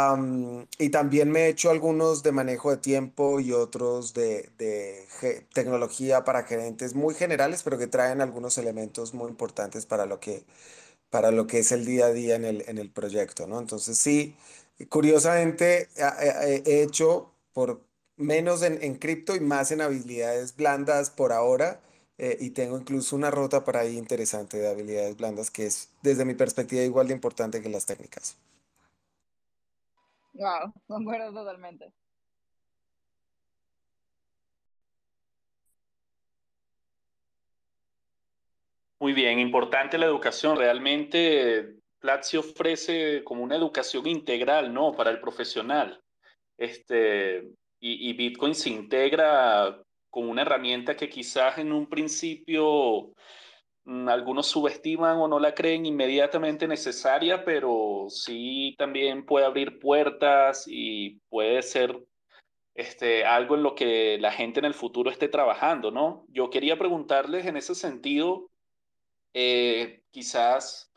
y 0.78 0.90
también 0.90 1.30
me 1.30 1.46
he 1.46 1.48
hecho 1.48 1.70
algunos 1.70 2.22
de 2.22 2.32
manejo 2.32 2.70
de 2.70 2.76
tiempo 2.78 3.40
y 3.40 3.52
otros 3.52 4.14
de, 4.14 4.50
de 4.58 5.06
tecnología 5.52 6.24
para 6.24 6.44
gerentes 6.44 6.94
muy 6.94 7.14
generales, 7.14 7.62
pero 7.62 7.78
que 7.78 7.86
traen 7.88 8.20
algunos 8.20 8.58
elementos 8.58 9.14
muy 9.14 9.28
importantes 9.30 9.86
para 9.86 10.06
lo 10.06 10.20
que, 10.20 10.44
para 11.10 11.30
lo 11.30 11.46
que 11.46 11.60
es 11.60 11.72
el 11.72 11.84
día 11.84 12.06
a 12.06 12.12
día 12.12 12.36
en 12.36 12.44
el, 12.44 12.64
en 12.68 12.78
el 12.78 12.90
proyecto, 12.90 13.46
¿no? 13.46 13.58
Entonces, 13.60 13.98
sí, 13.98 14.36
curiosamente 14.88 15.88
he 16.66 16.82
hecho 16.82 17.32
por 17.52 17.82
menos 18.16 18.62
en, 18.62 18.82
en 18.82 18.96
cripto 18.96 19.36
y 19.36 19.40
más 19.40 19.70
en 19.72 19.80
habilidades 19.80 20.56
blandas 20.56 21.10
por 21.10 21.32
ahora. 21.32 21.80
Eh, 22.18 22.38
y 22.40 22.50
tengo 22.50 22.78
incluso 22.78 23.14
una 23.16 23.30
ruta 23.30 23.64
para 23.64 23.80
ahí 23.80 23.98
interesante 23.98 24.56
de 24.58 24.68
habilidades 24.68 25.16
blandas 25.18 25.50
que 25.50 25.66
es, 25.66 25.90
desde 26.02 26.24
mi 26.24 26.34
perspectiva, 26.34 26.82
igual 26.82 27.08
de 27.08 27.14
importante 27.14 27.60
que 27.62 27.68
las 27.68 27.84
técnicas. 27.86 28.36
Wow, 30.38 30.72
concuerdo 30.86 31.32
totalmente. 31.32 31.92
Muy 38.98 39.12
bien, 39.12 39.38
importante 39.38 39.98
la 39.98 40.06
educación. 40.06 40.56
Realmente 40.56 41.76
Platzi 41.98 42.38
ofrece 42.38 43.22
como 43.24 43.42
una 43.42 43.56
educación 43.56 44.06
integral, 44.06 44.72
¿no? 44.72 44.92
Para 44.92 45.10
el 45.10 45.20
profesional. 45.20 46.00
Este, 46.56 47.40
y, 47.78 48.10
y 48.10 48.12
Bitcoin 48.14 48.54
se 48.54 48.70
integra 48.70 49.82
con 50.10 50.28
una 50.28 50.42
herramienta 50.42 50.96
que 50.96 51.10
quizás 51.10 51.58
en 51.58 51.72
un 51.72 51.88
principio 51.88 53.12
algunos 53.86 54.48
subestiman 54.48 55.16
o 55.18 55.28
no 55.28 55.38
la 55.38 55.54
creen 55.54 55.86
inmediatamente 55.86 56.66
necesaria, 56.66 57.44
pero 57.44 58.06
sí 58.08 58.74
también 58.78 59.24
puede 59.24 59.46
abrir 59.46 59.78
puertas 59.78 60.64
y 60.66 61.20
puede 61.28 61.62
ser 61.62 61.96
este, 62.74 63.24
algo 63.24 63.54
en 63.54 63.62
lo 63.62 63.74
que 63.74 64.18
la 64.18 64.32
gente 64.32 64.58
en 64.58 64.66
el 64.66 64.74
futuro 64.74 65.10
esté 65.10 65.28
trabajando, 65.28 65.92
¿no? 65.92 66.26
Yo 66.28 66.50
quería 66.50 66.76
preguntarles 66.76 67.46
en 67.46 67.56
ese 67.56 67.76
sentido, 67.76 68.50
eh, 69.32 70.02
quizás, 70.10 70.92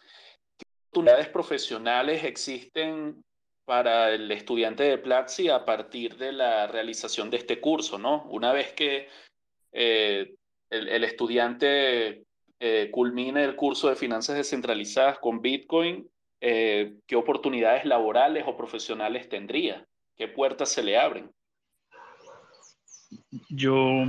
¿qué 0.57 0.65
oportunidades 0.87 1.27
profesionales 1.29 2.23
existen 2.23 3.23
para 3.65 4.11
el 4.11 4.31
estudiante 4.31 4.83
de 4.83 4.97
Platzi 4.97 5.47
a 5.49 5.63
partir 5.63 6.17
de 6.17 6.31
la 6.31 6.65
realización 6.65 7.29
de 7.29 7.37
este 7.37 7.61
curso, 7.61 7.99
¿no? 7.99 8.23
Una 8.31 8.51
vez 8.51 8.73
que 8.73 9.07
eh, 9.71 10.33
el, 10.71 10.89
el 10.89 11.03
estudiante 11.03 12.25
eh, 12.59 12.89
culmine 12.91 13.43
el 13.43 13.55
curso 13.55 13.89
de 13.89 13.95
finanzas 13.95 14.35
descentralizadas 14.35 15.19
con 15.19 15.41
Bitcoin, 15.41 16.09
eh, 16.41 16.97
¿qué 17.07 17.15
oportunidades 17.15 17.85
laborales 17.85 18.43
o 18.47 18.57
profesionales 18.57 19.29
tendría? 19.29 19.85
¿Qué 20.15 20.27
puertas 20.27 20.69
se 20.69 20.83
le 20.83 20.97
abren? 20.97 21.31
Yo 23.49 24.05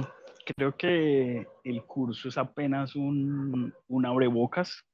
creo 0.57 0.77
que 0.77 1.47
el 1.65 1.85
curso 1.85 2.29
es 2.29 2.39
apenas 2.39 2.97
un, 2.97 3.73
un 3.89 4.07
abrebocas. 4.07 4.85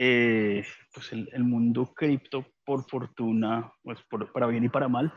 Eh, 0.00 0.64
pues 0.94 1.12
el, 1.12 1.42
mundo 1.42 1.92
cripto, 1.92 2.46
por 2.64 2.88
fortuna, 2.88 3.72
pues 3.82 3.98
para 4.32 4.46
bien 4.46 4.64
y 4.64 4.68
para 4.68 4.86
mal, 4.86 5.12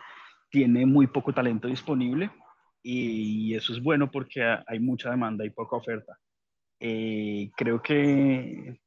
tiene 0.49 0.87
muy 0.87 1.05
poco 1.05 1.31
talento 1.31 1.67
disponible 1.67 2.31
y 2.81 3.53
eso 3.53 3.73
es 3.73 3.81
bueno 3.81 4.09
porque 4.09 4.41
hay 4.41 4.79
mucha 4.79 5.11
demanda 5.11 5.45
y 5.45 5.51
poca 5.51 5.75
oferta. 5.75 6.17
Eh, 6.83 7.51
creo 7.55 7.79
que 7.79 8.81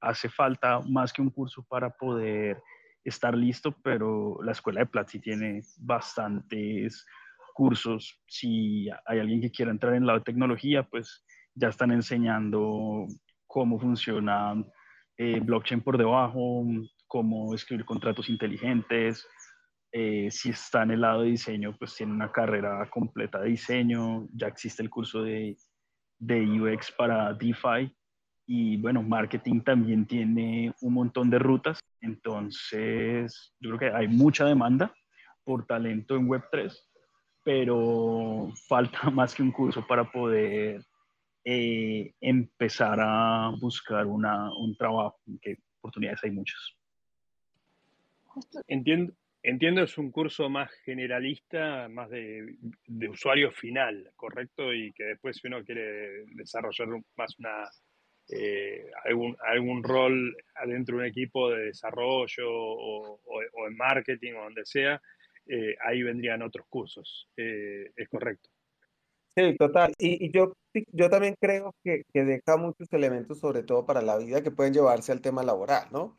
hace 0.00 0.28
falta 0.28 0.80
más 0.88 1.12
que 1.12 1.20
un 1.20 1.30
curso 1.30 1.66
para 1.68 1.90
poder 1.90 2.62
estar 3.02 3.36
listo, 3.36 3.76
pero 3.82 4.40
la 4.44 4.52
escuela 4.52 4.78
de 4.78 4.86
Platzi 4.86 5.18
tiene 5.18 5.62
bastantes 5.78 7.04
cursos. 7.52 8.22
Si 8.28 8.88
hay 9.06 9.18
alguien 9.18 9.40
que 9.40 9.50
quiera 9.50 9.72
entrar 9.72 9.94
en 9.94 10.06
la 10.06 10.22
tecnología, 10.22 10.84
pues 10.84 11.24
ya 11.52 11.68
están 11.68 11.90
enseñando 11.90 13.06
cómo 13.48 13.80
funciona 13.80 14.54
eh, 15.18 15.40
blockchain 15.40 15.80
por 15.80 15.98
debajo, 15.98 16.64
cómo 17.08 17.54
escribir 17.56 17.84
contratos 17.84 18.28
inteligentes. 18.28 19.26
Eh, 19.90 20.30
si 20.30 20.50
está 20.50 20.84
en 20.84 20.92
el 20.92 21.00
lado 21.00 21.22
de 21.22 21.30
diseño, 21.30 21.76
pues 21.76 21.96
tiene 21.96 22.12
una 22.12 22.30
carrera 22.30 22.88
completa 22.88 23.40
de 23.40 23.50
diseño. 23.50 24.28
Ya 24.32 24.46
existe 24.46 24.80
el 24.80 24.90
curso 24.90 25.24
de, 25.24 25.56
de 26.22 26.60
UX 26.60 26.92
para 26.92 27.34
DeFi. 27.34 27.94
Y 28.46 28.76
bueno, 28.76 29.02
marketing 29.02 29.60
también 29.60 30.06
tiene 30.06 30.72
un 30.80 30.94
montón 30.94 31.30
de 31.30 31.38
rutas. 31.38 31.80
Entonces, 32.00 33.54
yo 33.60 33.70
creo 33.70 33.78
que 33.78 33.96
hay 33.96 34.08
mucha 34.08 34.44
demanda 34.44 34.92
por 35.44 35.66
talento 35.66 36.16
en 36.16 36.28
Web3, 36.28 36.72
pero 37.44 38.52
falta 38.68 39.10
más 39.10 39.34
que 39.34 39.42
un 39.42 39.52
curso 39.52 39.84
para 39.86 40.10
poder 40.10 40.84
eh, 41.44 42.14
empezar 42.20 42.98
a 43.00 43.52
buscar 43.60 44.06
una, 44.06 44.52
un 44.54 44.76
trabajo, 44.76 45.18
que 45.40 45.56
oportunidades 45.78 46.22
hay 46.22 46.30
muchas. 46.30 46.76
Entiendo, 48.68 49.12
entiendo, 49.42 49.82
es 49.82 49.98
un 49.98 50.10
curso 50.10 50.48
más 50.48 50.70
generalista, 50.84 51.88
más 51.88 52.10
de, 52.10 52.56
usuario 53.08 53.50
final, 53.52 54.10
¿correcto? 54.16 54.72
Y 54.72 54.92
que 54.92 55.04
después 55.04 55.36
si 55.36 55.48
uno 55.48 55.64
quiere 55.64 56.24
desarrollar 56.34 56.88
más 57.16 57.38
una, 57.38 57.70
eh, 58.28 58.90
algún, 59.04 59.36
algún 59.44 59.82
rol 59.82 60.36
adentro 60.54 60.96
de 60.96 61.02
un 61.02 61.08
equipo 61.08 61.50
de 61.50 61.66
desarrollo 61.66 62.48
o, 62.48 63.20
o, 63.24 63.66
en 63.66 63.76
marketing 63.76 64.34
o 64.34 64.44
donde 64.44 64.64
sea, 64.64 65.00
eh, 65.46 65.74
ahí 65.84 66.02
vendrían 66.02 66.42
otros 66.42 66.66
cursos. 66.68 67.28
Eh, 67.36 67.90
¿Es 67.96 68.08
correcto? 68.08 68.48
Sí, 69.34 69.56
total. 69.56 69.92
Y, 69.98 70.26
y 70.26 70.30
yo, 70.30 70.52
yo 70.92 71.08
también 71.08 71.34
creo 71.40 71.74
que, 71.82 72.04
que, 72.12 72.24
deja 72.24 72.56
muchos 72.58 72.92
elementos, 72.92 73.40
sobre 73.40 73.62
todo 73.62 73.86
para 73.86 74.02
la 74.02 74.18
vida, 74.18 74.42
que 74.42 74.50
pueden 74.50 74.74
llevarse 74.74 75.10
al 75.10 75.22
tema 75.22 75.42
laboral, 75.42 75.88
¿no? 75.90 76.16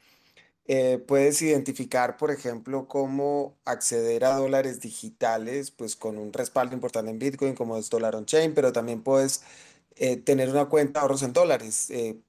Eh, 0.67 0.97
puedes 1.07 1.41
identificar, 1.41 2.17
por 2.17 2.31
ejemplo, 2.31 2.87
cómo 2.87 3.57
acceder 3.65 4.23
a 4.23 4.37
dólares 4.37 4.79
digitales, 4.79 5.71
pues 5.71 5.95
con 5.95 6.17
un 6.17 6.31
respaldo 6.31 6.73
importante 6.73 7.11
en 7.11 7.19
Bitcoin, 7.19 7.53
como 7.55 7.77
es 7.77 7.89
Dollar 7.89 8.15
on 8.15 8.25
Chain, 8.25 8.53
pero 8.53 8.71
también 8.71 9.03
puedes 9.03 9.43
eh, 9.95 10.17
tener 10.17 10.49
una 10.49 10.65
cuenta 10.65 10.99
de 10.99 11.03
ahorros 11.03 11.23
en 11.23 11.33
dólares. 11.33 11.89
Eh, 11.89 12.21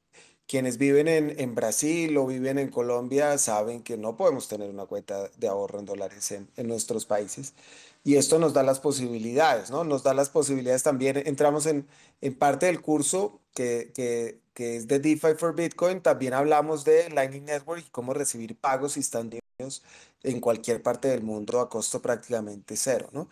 quienes 0.47 0.79
viven 0.79 1.09
en, 1.09 1.41
en, 1.41 1.55
Brasil 1.55 2.17
o 2.19 2.27
viven 2.27 2.59
en 2.59 2.71
Colombia 2.71 3.39
saben 3.39 3.83
que 3.83 3.97
no 3.97 4.17
podemos 4.17 4.49
tener 4.49 4.69
una 4.71 4.87
cuenta 4.87 5.29
de 5.39 5.49
ahorro 5.49 5.79
en 5.79 5.87
dólares 5.87 6.31
en, 6.33 6.49
en 6.57 6.69
nuestros 6.69 7.07
países. 7.07 7.55
Y 8.05 8.17
esto 8.17 8.39
nos 8.39 8.53
da 8.53 8.63
las 8.63 8.81
posibilidades, 8.81 9.71
¿no? 9.71 9.85
Nos 9.85 10.03
da 10.03 10.13
las 10.13 10.29
posibilidades 10.29 10.83
también. 10.83 11.17
Entramos 11.27 11.67
en, 11.67 11.89
en 12.21 12.35
parte 12.35 12.67
del 12.67 12.83
curso 12.83 13.41
que, 13.55 13.93
que, 13.95 14.41
que 14.55 14.77
es 14.77 14.89
de 14.89 15.01
DeFi 15.01 15.35
for 15.37 15.55
Bitcoin. 15.55 16.01
También 16.01 16.35
hablamos 16.35 16.85
de 16.85 17.11
Lightning 17.11 17.45
Network 17.45 17.85
y 17.87 17.91
cómo 17.91 18.15
recibir 18.15 18.57
pagos 18.59 18.97
instantáneos 18.97 19.83
en 20.23 20.41
cualquier 20.41 20.83
parte 20.83 21.09
del 21.09 21.23
mundo 21.23 21.61
a 21.61 21.69
costo 21.69 22.01
prácticamente 22.03 22.77
cero, 22.77 23.09
¿no? 23.13 23.29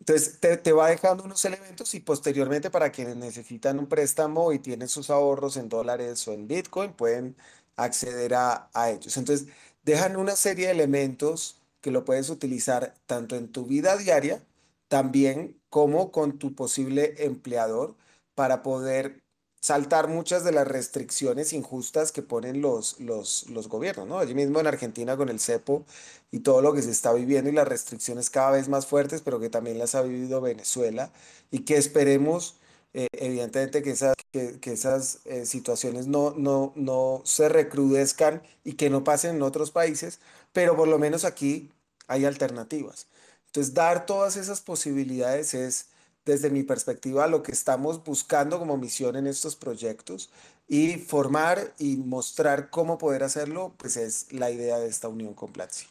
Entonces 0.00 0.40
te, 0.40 0.56
te, 0.56 0.72
va 0.72 0.88
dejando 0.88 1.24
unos 1.24 1.44
elementos 1.44 1.94
y 1.94 2.00
posteriormente 2.00 2.70
para 2.70 2.90
quienes 2.90 3.16
necesitan 3.16 3.78
un 3.78 3.86
préstamo 3.86 4.52
y 4.52 4.58
tienen 4.58 4.88
sus 4.88 5.10
ahorros 5.10 5.56
en 5.56 5.68
dólares 5.68 6.26
o 6.28 6.32
en 6.32 6.48
Bitcoin, 6.48 6.92
pueden 6.94 7.36
acceder 7.76 8.34
a, 8.34 8.70
a 8.74 8.90
ellos. 8.90 9.16
Entonces 9.16 9.48
dejan 9.84 10.16
una 10.16 10.36
serie 10.36 10.66
de 10.66 10.72
elementos 10.72 11.56
que 11.80 11.90
lo 11.90 12.04
puedes 12.04 12.30
utilizar 12.30 12.94
tanto 13.06 13.36
en 13.36 13.48
tu 13.52 13.66
vida 13.66 13.96
diaria, 13.96 14.42
también 14.88 15.60
como 15.70 16.12
con 16.12 16.38
tu 16.38 16.54
posible 16.54 17.14
empleador 17.18 17.94
para 18.34 18.62
poder 18.62 19.22
saltar 19.60 20.08
muchas 20.08 20.44
de 20.44 20.52
las 20.52 20.66
restricciones 20.66 21.52
injustas 21.52 22.12
que 22.12 22.22
ponen 22.22 22.60
los, 22.62 22.98
los, 23.00 23.48
los 23.50 23.68
gobiernos, 23.68 24.06
¿no? 24.08 24.18
Allí 24.18 24.34
mismo 24.34 24.60
en 24.60 24.66
Argentina 24.66 25.16
con 25.16 25.28
el 25.28 25.40
cepo 25.40 25.84
y 26.30 26.40
todo 26.40 26.62
lo 26.62 26.72
que 26.72 26.82
se 26.82 26.90
está 26.90 27.12
viviendo 27.12 27.50
y 27.50 27.52
las 27.54 27.68
restricciones 27.68 28.30
cada 28.30 28.52
vez 28.52 28.68
más 28.68 28.86
fuertes, 28.86 29.20
pero 29.22 29.40
que 29.40 29.50
también 29.50 29.78
las 29.78 29.94
ha 29.94 30.02
vivido 30.02 30.40
Venezuela 30.40 31.12
y 31.50 31.60
que 31.60 31.76
esperemos, 31.76 32.56
eh, 32.94 33.08
evidentemente, 33.12 33.82
que 33.82 33.90
esas, 33.92 34.14
que, 34.32 34.58
que 34.60 34.72
esas 34.72 35.20
eh, 35.24 35.46
situaciones 35.46 36.06
no, 36.06 36.32
no, 36.36 36.72
no 36.76 37.22
se 37.24 37.48
recrudezcan 37.48 38.42
y 38.64 38.74
que 38.74 38.90
no 38.90 39.04
pasen 39.04 39.36
en 39.36 39.42
otros 39.42 39.70
países, 39.70 40.20
pero 40.52 40.76
por 40.76 40.88
lo 40.88 40.98
menos 40.98 41.24
aquí 41.24 41.70
hay 42.06 42.24
alternativas. 42.24 43.06
Entonces, 43.46 43.74
dar 43.74 44.06
todas 44.06 44.36
esas 44.36 44.60
posibilidades 44.60 45.54
es 45.54 45.86
desde 46.24 46.50
mi 46.50 46.62
perspectiva, 46.62 47.26
lo 47.26 47.42
que 47.42 47.52
estamos 47.52 48.04
buscando 48.04 48.58
como 48.58 48.76
misión 48.76 49.16
en 49.16 49.26
estos 49.26 49.56
proyectos 49.56 50.30
y 50.68 50.94
formar 50.98 51.74
y 51.78 51.96
mostrar 51.96 52.70
cómo 52.70 52.98
poder 52.98 53.22
hacerlo, 53.22 53.74
pues 53.78 53.96
es 53.96 54.32
la 54.32 54.50
idea 54.50 54.78
de 54.78 54.88
esta 54.88 55.08
unión 55.08 55.34
con 55.34 55.52
Platzi. 55.52 55.86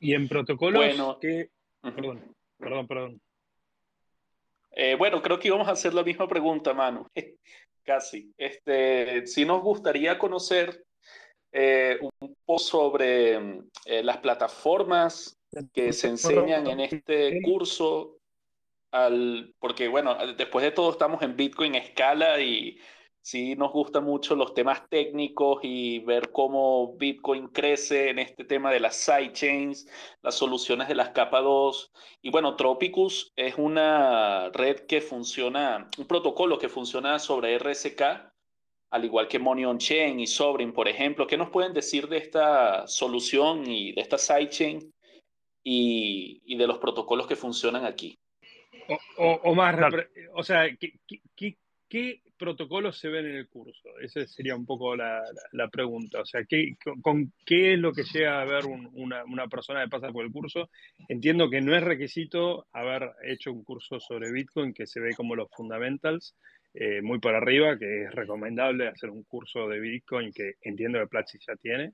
Y 0.00 0.14
en 0.14 0.28
protocolos, 0.28 0.82
bueno, 0.84 1.18
que... 1.20 1.50
Perdón, 1.80 2.34
perdón, 2.58 2.86
perdón. 2.86 3.20
Eh, 4.72 4.96
bueno, 4.96 5.20
creo 5.20 5.38
que 5.38 5.48
íbamos 5.48 5.68
a 5.68 5.72
hacer 5.72 5.92
la 5.94 6.02
misma 6.02 6.26
pregunta, 6.26 6.72
Manu. 6.72 7.06
Casi. 7.84 8.32
Este, 8.38 9.26
sí 9.26 9.44
nos 9.44 9.62
gustaría 9.62 10.18
conocer 10.18 10.84
eh, 11.52 11.98
un 12.00 12.34
poco 12.46 12.58
sobre 12.58 13.36
eh, 13.84 14.02
las 14.02 14.18
plataformas 14.18 15.38
que 15.72 15.92
se 15.92 16.08
enseñan 16.08 16.66
en 16.66 16.80
este 16.80 17.40
curso, 17.42 18.18
al, 18.90 19.54
porque 19.58 19.88
bueno, 19.88 20.16
después 20.36 20.64
de 20.64 20.70
todo 20.70 20.90
estamos 20.90 21.22
en 21.22 21.36
Bitcoin 21.36 21.74
escala 21.74 22.40
y 22.40 22.78
sí 23.20 23.54
nos 23.54 23.72
gustan 23.72 24.04
mucho 24.04 24.34
los 24.34 24.54
temas 24.54 24.88
técnicos 24.88 25.60
y 25.62 26.00
ver 26.00 26.32
cómo 26.32 26.94
Bitcoin 26.96 27.48
crece 27.48 28.10
en 28.10 28.18
este 28.18 28.44
tema 28.44 28.72
de 28.72 28.80
las 28.80 28.96
sidechains, 28.96 29.86
las 30.22 30.34
soluciones 30.34 30.88
de 30.88 30.94
las 30.94 31.10
capa 31.10 31.40
2. 31.40 31.92
Y 32.22 32.30
bueno, 32.30 32.56
Tropicus 32.56 33.32
es 33.36 33.54
una 33.56 34.50
red 34.50 34.80
que 34.86 35.00
funciona, 35.00 35.88
un 35.98 36.06
protocolo 36.06 36.58
que 36.58 36.68
funciona 36.68 37.18
sobre 37.18 37.58
RSK, 37.58 38.02
al 38.90 39.04
igual 39.04 39.28
que 39.28 39.38
Money 39.38 39.64
on 39.64 39.78
Chain 39.78 40.20
y 40.20 40.26
Sobrin, 40.26 40.72
por 40.72 40.88
ejemplo. 40.88 41.26
¿Qué 41.26 41.38
nos 41.38 41.50
pueden 41.50 41.72
decir 41.72 42.08
de 42.08 42.18
esta 42.18 42.86
solución 42.86 43.66
y 43.70 43.92
de 43.92 44.02
esta 44.02 44.18
sidechain 44.18 44.92
y, 45.62 46.42
y 46.44 46.56
de 46.56 46.66
los 46.66 46.78
protocolos 46.78 47.26
que 47.26 47.36
funcionan 47.36 47.84
aquí. 47.84 48.18
O, 48.88 48.98
o, 49.18 49.40
o 49.44 49.54
más, 49.54 49.76
claro. 49.76 50.02
o 50.34 50.42
sea, 50.42 50.64
¿qué, 50.76 50.94
qué, 51.36 51.56
qué, 51.88 52.22
protocolos 52.36 52.98
se 52.98 53.08
ven 53.08 53.26
en 53.26 53.36
el 53.36 53.48
curso? 53.48 53.88
Esa 54.00 54.26
sería 54.26 54.56
un 54.56 54.66
poco 54.66 54.96
la, 54.96 55.20
la, 55.20 55.42
la 55.52 55.68
pregunta. 55.68 56.20
O 56.20 56.24
sea, 56.24 56.44
¿qué, 56.44 56.74
con, 56.82 57.00
con, 57.00 57.32
qué 57.46 57.74
es 57.74 57.78
lo 57.78 57.92
que 57.92 58.02
llega 58.02 58.40
a 58.40 58.44
ver 58.44 58.66
un, 58.66 58.90
una, 58.94 59.24
una, 59.24 59.46
persona 59.46 59.84
que 59.84 59.90
pasa 59.90 60.10
por 60.10 60.24
el 60.24 60.32
curso? 60.32 60.68
Entiendo 61.08 61.48
que 61.48 61.60
no 61.60 61.76
es 61.76 61.84
requisito 61.84 62.66
haber 62.72 63.12
hecho 63.24 63.52
un 63.52 63.62
curso 63.62 64.00
sobre 64.00 64.32
Bitcoin 64.32 64.74
que 64.74 64.86
se 64.86 65.00
ve 65.00 65.14
como 65.14 65.36
los 65.36 65.48
fundamentals, 65.50 66.34
eh, 66.74 67.02
muy 67.02 67.18
por 67.18 67.34
arriba, 67.34 67.78
que 67.78 68.04
es 68.04 68.14
recomendable 68.14 68.88
hacer 68.88 69.10
un 69.10 69.24
curso 69.24 69.68
de 69.68 69.80
Bitcoin 69.80 70.32
que 70.32 70.54
entiendo 70.62 70.98
que 70.98 71.06
Platzi 71.06 71.38
ya 71.38 71.54
tiene, 71.56 71.92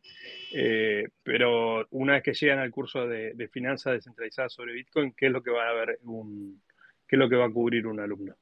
eh, 0.52 1.08
pero 1.22 1.86
una 1.90 2.14
vez 2.14 2.22
que 2.22 2.34
llegan 2.34 2.60
al 2.60 2.70
curso 2.70 3.06
de, 3.06 3.34
de, 3.34 3.48
finanzas 3.48 3.94
descentralizadas 3.94 4.52
sobre 4.52 4.74
Bitcoin, 4.74 5.12
¿qué 5.16 5.26
es 5.26 5.32
lo 5.32 5.42
que 5.42 5.50
va 5.50 5.68
a 5.68 5.72
ver 5.72 5.98
un, 6.04 6.62
qué 7.06 7.16
es 7.16 7.18
lo 7.18 7.28
que 7.28 7.36
va 7.36 7.46
a 7.46 7.50
cubrir 7.50 7.86
un 7.86 8.00
alumno? 8.00 8.36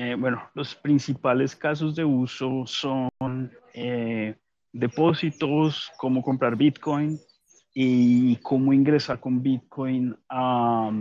Eh, 0.00 0.14
bueno, 0.14 0.48
los 0.54 0.76
principales 0.76 1.56
casos 1.56 1.96
de 1.96 2.04
uso 2.04 2.64
son 2.66 3.50
eh, 3.74 4.36
depósitos, 4.72 5.90
cómo 5.98 6.22
comprar 6.22 6.54
Bitcoin 6.54 7.18
y 7.74 8.36
cómo 8.36 8.72
ingresar 8.72 9.18
con 9.18 9.42
Bitcoin 9.42 10.16
a, 10.28 10.92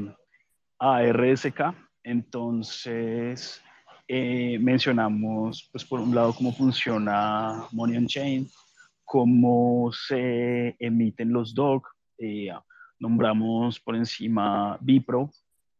a 0.80 1.04
RSK. 1.04 1.76
Entonces, 2.02 3.64
eh, 4.08 4.58
mencionamos, 4.60 5.70
pues 5.72 5.84
por 5.86 6.00
un 6.00 6.16
lado, 6.16 6.34
cómo 6.34 6.54
funciona 6.54 7.66
Money 7.72 7.98
on 7.98 8.08
Chain, 8.08 8.48
cómo 9.04 9.92
se 9.92 10.76
emiten 10.80 11.34
los 11.34 11.54
DOC, 11.54 11.88
eh, 12.20 12.50
nombramos 13.00 13.80
por 13.80 13.96
encima 13.96 14.78
Bipro, 14.82 15.30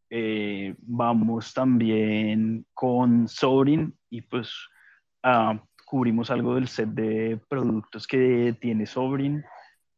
eh, 0.10 0.76
vamos 0.80 1.54
también 1.54 2.66
con 2.74 3.28
Sorin 3.28 3.94
y 4.10 4.22
pues 4.22 4.54
uh, 5.24 5.58
cubrimos 5.88 6.30
algo 6.30 6.56
del 6.56 6.68
set 6.68 6.90
de 6.90 7.40
productos 7.50 8.06
que 8.06 8.56
tiene 8.60 8.86
Sobrin, 8.86 9.44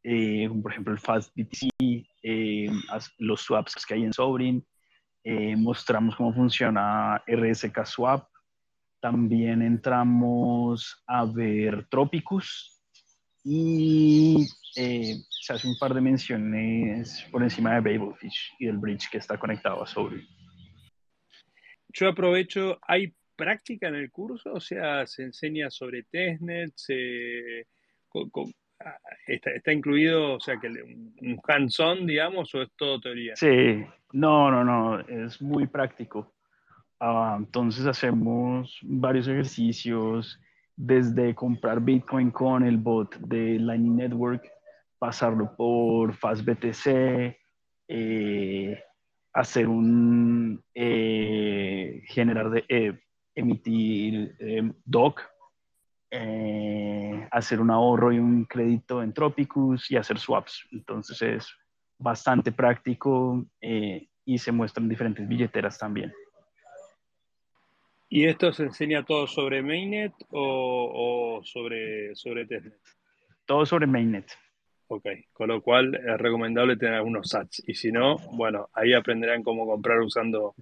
eh, 0.04 0.50
por 0.62 0.72
ejemplo 0.72 0.94
el 0.94 1.00
Fast 1.00 1.36
BTC, 1.36 1.70
eh, 2.24 2.70
los 3.18 3.42
swaps 3.42 3.86
que 3.86 3.96
hay 3.96 4.04
en 4.04 4.14
Sobrin, 4.14 4.66
eh, 5.32 5.56
mostramos 5.56 6.16
cómo 6.16 6.34
funciona 6.34 7.24
RSK 7.28 7.86
Swap, 7.86 8.28
también 9.00 9.62
entramos 9.62 11.04
a 11.06 11.24
ver 11.24 11.88
Tropicus 11.88 12.82
y 13.44 14.48
eh, 14.76 15.18
se 15.30 15.54
hace 15.54 15.68
un 15.68 15.78
par 15.78 15.94
de 15.94 16.02
menciones 16.02 17.24
por 17.32 17.44
encima 17.44 17.76
de 17.76 17.80
Babelfish 17.80 18.56
y 18.58 18.66
del 18.66 18.80
bridge 18.80 19.08
que 19.12 19.20
está 19.20 19.38
conectado 19.38 19.84
a 19.84 19.86
Soul. 19.86 20.28
Yo 21.90 22.10
aprovecho, 22.10 22.80
¿hay 22.88 23.14
práctica 23.36 23.88
en 23.88 23.96
el 23.96 24.10
curso? 24.10 24.52
O 24.52 24.60
sea, 24.60 25.06
se 25.06 25.22
enseña 25.26 25.70
sobre 25.70 26.06
testnet, 26.10 26.74
se, 26.76 27.68
ah, 28.16 28.26
está, 29.28 29.72
incluido, 29.72 30.36
o 30.36 30.40
sea, 30.40 30.60
que 30.60 30.68
un 30.68 31.40
hands-on, 31.48 32.06
digamos, 32.08 32.54
o 32.56 32.62
es 32.62 32.70
todo 32.76 33.00
teoría? 33.00 33.36
Sí, 33.36 33.84
no, 34.14 34.50
no, 34.52 34.64
no, 34.64 35.00
es 35.00 35.42
muy 35.42 35.68
práctico. 35.68 36.34
Ah, 37.00 37.36
entonces 37.40 37.86
hacemos 37.86 38.78
varios 38.84 39.28
ejercicios, 39.28 40.40
desde 40.76 41.36
comprar 41.36 41.82
Bitcoin 41.82 42.32
con 42.32 42.64
el 42.64 42.78
bot 42.78 43.16
de 43.18 43.60
Lightning 43.60 43.98
Network, 43.98 44.50
pasarlo 44.98 45.56
por 45.56 46.14
FastBTC, 46.14 47.38
eh, 47.88 48.84
hacer 49.34 49.68
un, 49.68 50.64
eh, 50.74 52.02
generar 52.08 52.50
de, 52.50 52.66
eh, 52.70 53.00
emitir 53.36 54.36
DOC, 54.86 55.22
hacer 57.32 57.62
un 57.62 57.72
ahorro 57.72 58.12
y 58.12 58.20
un 58.20 58.46
crédito 58.46 59.02
en 59.04 59.14
Tropicus 59.14 59.90
y 59.92 59.98
hacer 59.98 60.20
swaps. 60.20 60.68
Entonces 60.72 61.22
es 61.22 61.48
bastante 61.98 62.52
práctico 62.52 63.46
y 63.62 64.38
se 64.38 64.52
muestran 64.52 64.88
diferentes 64.88 65.28
billeteras 65.28 65.78
también. 65.78 66.14
¿Y 68.12 68.26
esto 68.26 68.52
se 68.52 68.64
enseña 68.64 69.06
todo 69.06 69.28
sobre 69.28 69.62
Mainnet 69.62 70.14
o, 70.32 71.42
sobre, 71.44 72.16
sobre 72.16 72.48
Testnet? 72.48 72.80
Todo 73.46 73.66
sobre 73.68 73.86
Mainnet. 73.86 74.32
Ok, 74.88 75.06
con 75.32 75.50
lo 75.50 75.62
cual 75.62 75.94
es 75.94 76.18
recomendable 76.18 76.76
tener 76.76 76.96
algunos 76.96 77.30
sats. 77.30 77.62
Y 77.68 77.76
si 77.76 77.92
no, 77.92 78.18
bueno, 78.32 78.70
ahí 78.74 78.94
aprenderán 78.94 79.44
cómo 79.44 79.68
comprar 79.68 80.00
usando 80.00 80.56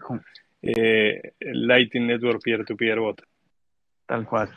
eh, 0.61 1.21
Lightning 1.39 2.07
Network 2.07 2.41
Peer-to-Peer 2.43 2.99
Bot. 2.99 3.21
Tal 4.05 4.25
cual. 4.25 4.49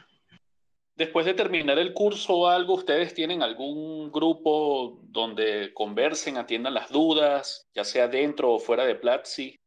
Después 1.00 1.24
de 1.24 1.32
terminar 1.32 1.78
el 1.78 1.94
curso 1.94 2.34
o 2.34 2.46
algo, 2.48 2.74
¿ustedes 2.74 3.14
tienen 3.14 3.42
algún 3.42 4.12
grupo 4.12 5.00
donde 5.04 5.72
conversen, 5.72 6.36
atiendan 6.36 6.74
las 6.74 6.92
dudas, 6.92 7.66
ya 7.74 7.84
sea 7.84 8.06
dentro 8.06 8.52
o 8.52 8.58
fuera 8.58 8.84
de 8.84 8.96
Platzi? 8.96 9.58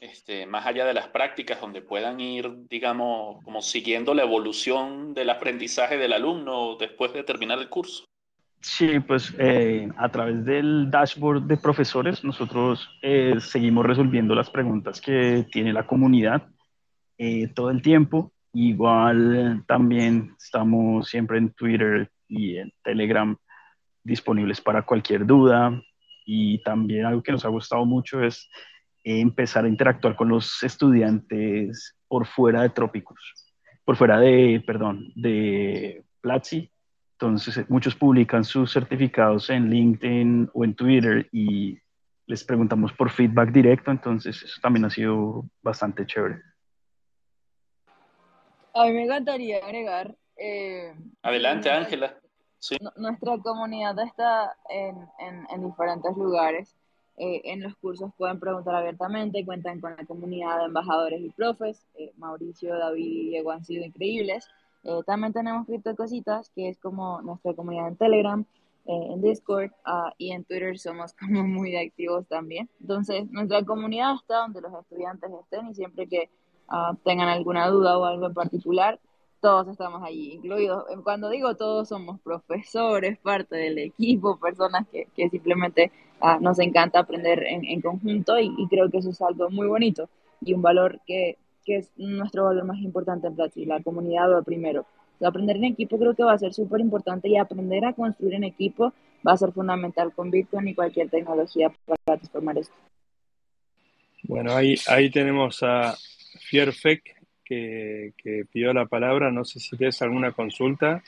Este, 0.00 0.46
más 0.46 0.64
allá 0.64 0.86
de 0.86 0.94
las 0.94 1.08
prácticas, 1.08 1.60
donde 1.60 1.82
puedan 1.82 2.20
ir, 2.20 2.50
digamos, 2.70 3.44
como 3.44 3.60
siguiendo 3.60 4.14
la 4.14 4.22
evolución 4.22 5.12
del 5.12 5.28
aprendizaje 5.28 5.98
del 5.98 6.14
alumno 6.14 6.78
después 6.80 7.12
de 7.12 7.22
terminar 7.22 7.58
el 7.58 7.68
curso? 7.68 8.06
Sí, 8.62 8.98
pues 9.00 9.34
eh, 9.38 9.90
a 9.98 10.08
través 10.08 10.42
del 10.46 10.90
dashboard 10.90 11.42
de 11.42 11.58
profesores 11.58 12.24
nosotros 12.24 12.88
eh, 13.02 13.34
seguimos 13.40 13.84
resolviendo 13.84 14.34
las 14.34 14.48
preguntas 14.48 15.02
que 15.02 15.44
tiene 15.52 15.74
la 15.74 15.86
comunidad 15.86 16.48
eh, 17.18 17.48
todo 17.48 17.68
el 17.68 17.82
tiempo. 17.82 18.32
Igual 18.56 19.64
también 19.66 20.34
estamos 20.40 21.08
siempre 21.08 21.38
en 21.38 21.50
Twitter 21.50 22.10
y 22.26 22.56
en 22.56 22.72
Telegram 22.82 23.36
disponibles 24.02 24.60
para 24.60 24.82
cualquier 24.82 25.26
duda. 25.26 25.78
Y 26.24 26.62
también 26.62 27.04
algo 27.04 27.22
que 27.22 27.32
nos 27.32 27.44
ha 27.44 27.48
gustado 27.48 27.84
mucho 27.84 28.22
es 28.22 28.48
empezar 29.04 29.64
a 29.64 29.68
interactuar 29.68 30.16
con 30.16 30.28
los 30.28 30.62
estudiantes 30.62 31.96
por 32.08 32.26
fuera 32.26 32.62
de 32.62 32.70
Trópicos, 32.70 33.52
por 33.84 33.96
fuera 33.96 34.18
de, 34.18 34.62
perdón, 34.66 35.12
de 35.14 36.02
Platzi 36.20 36.70
entonces, 37.18 37.64
muchos 37.70 37.94
publican 37.94 38.44
sus 38.44 38.70
certificados 38.72 39.48
en 39.48 39.70
LinkedIn 39.70 40.50
o 40.52 40.64
en 40.64 40.74
Twitter 40.74 41.26
y 41.32 41.78
les 42.26 42.44
preguntamos 42.44 42.92
por 42.92 43.08
feedback 43.10 43.52
directo, 43.52 43.90
entonces 43.90 44.42
eso 44.42 44.60
también 44.60 44.84
ha 44.84 44.90
sido 44.90 45.48
bastante 45.62 46.04
chévere. 46.04 46.42
A 48.76 48.84
mí 48.84 48.92
me 48.92 49.04
encantaría 49.04 49.64
agregar... 49.64 50.14
Eh, 50.36 50.94
Adelante, 51.22 51.70
Ángela. 51.70 52.14
Nuestra 52.96 53.38
comunidad 53.38 53.98
está 54.00 54.54
en, 54.68 55.08
en, 55.50 55.66
diferentes 55.66 56.14
lugares. 56.14 56.76
Eh, 57.16 57.40
en 57.44 57.62
los 57.62 57.74
cursos 57.76 58.10
pueden 58.18 58.38
preguntar 58.38 58.74
abiertamente, 58.74 59.46
cuentan 59.46 59.80
con 59.80 59.96
la 59.96 60.04
comunidad 60.04 60.58
de 60.58 60.64
embajadores 60.66 61.22
y 61.22 61.30
profes. 61.30 61.86
Eh, 61.94 62.12
Mauricio, 62.18 62.76
David 62.76 63.06
y 63.06 63.28
Diego 63.30 63.50
han 63.50 63.64
sido 63.64 63.82
increíbles. 63.82 64.46
Eh, 64.84 65.00
también 65.06 65.32
tenemos 65.32 65.66
Cripto 65.66 65.96
Cositas, 65.96 66.50
que 66.54 66.68
es 66.68 66.78
como 66.78 67.22
nuestra 67.22 67.54
comunidad 67.54 67.88
en 67.88 67.96
Telegram, 67.96 68.44
en 68.84 69.22
Discord 69.22 69.70
ah, 69.86 70.12
y 70.18 70.32
en 70.32 70.44
Twitter 70.44 70.78
somos 70.78 71.14
como 71.18 71.44
muy 71.44 71.74
activos 71.76 72.26
también. 72.28 72.68
Entonces, 72.82 73.30
nuestra 73.30 73.64
comunidad 73.64 74.16
está 74.16 74.40
donde 74.40 74.60
los 74.60 74.74
estudiantes 74.74 75.30
estén 75.32 75.68
y 75.68 75.74
siempre 75.74 76.06
que 76.06 76.28
ah, 76.68 76.94
tengan 77.04 77.28
alguna 77.28 77.68
duda 77.68 77.98
o 77.98 78.04
algo 78.04 78.26
en 78.26 78.34
particular, 78.34 78.98
todos 79.40 79.68
estamos 79.68 80.02
allí, 80.02 80.32
incluidos. 80.32 80.84
Cuando 81.04 81.28
digo 81.30 81.54
todos, 81.56 81.88
somos 81.88 82.20
profesores, 82.20 83.18
parte 83.18 83.56
del 83.56 83.78
equipo, 83.78 84.38
personas 84.38 84.86
que, 84.90 85.08
que 85.14 85.28
simplemente 85.28 85.92
ah, 86.20 86.38
nos 86.40 86.58
encanta 86.58 87.00
aprender 87.00 87.44
en, 87.44 87.64
en 87.64 87.80
conjunto 87.80 88.38
y, 88.38 88.52
y 88.56 88.66
creo 88.68 88.90
que 88.90 88.98
eso 88.98 89.10
es 89.10 89.20
algo 89.22 89.50
muy 89.50 89.66
bonito 89.66 90.08
y 90.40 90.54
un 90.54 90.62
valor 90.62 91.00
que 91.06 91.38
que 91.66 91.76
es 91.78 91.90
nuestro 91.96 92.44
valor 92.44 92.64
más 92.64 92.78
importante 92.78 93.26
en 93.26 93.34
Platzi, 93.34 93.66
la 93.66 93.82
comunidad 93.82 94.30
lo 94.30 94.42
primero. 94.42 94.86
aprender 95.22 95.56
en 95.56 95.64
equipo 95.64 95.98
creo 95.98 96.14
que 96.14 96.22
va 96.22 96.32
a 96.32 96.38
ser 96.38 96.54
súper 96.54 96.80
importante 96.80 97.28
y 97.28 97.36
aprender 97.36 97.84
a 97.84 97.92
construir 97.92 98.34
en 98.34 98.44
equipo 98.44 98.92
va 99.26 99.32
a 99.32 99.36
ser 99.36 99.52
fundamental 99.52 100.12
con 100.14 100.30
Bitcoin 100.30 100.68
y 100.68 100.74
cualquier 100.74 101.10
tecnología 101.10 101.72
para 101.84 102.18
transformar 102.18 102.58
esto. 102.58 102.74
Bueno, 104.22 104.54
ahí, 104.54 104.76
ahí 104.88 105.10
tenemos 105.10 105.62
a 105.62 105.94
Fierfec 106.48 107.02
que, 107.44 108.14
que 108.16 108.44
pidió 108.50 108.72
la 108.72 108.86
palabra. 108.86 109.30
No 109.30 109.44
sé 109.44 109.60
si 109.60 109.76
tienes 109.76 110.00
alguna 110.02 110.32
consulta 110.32 111.02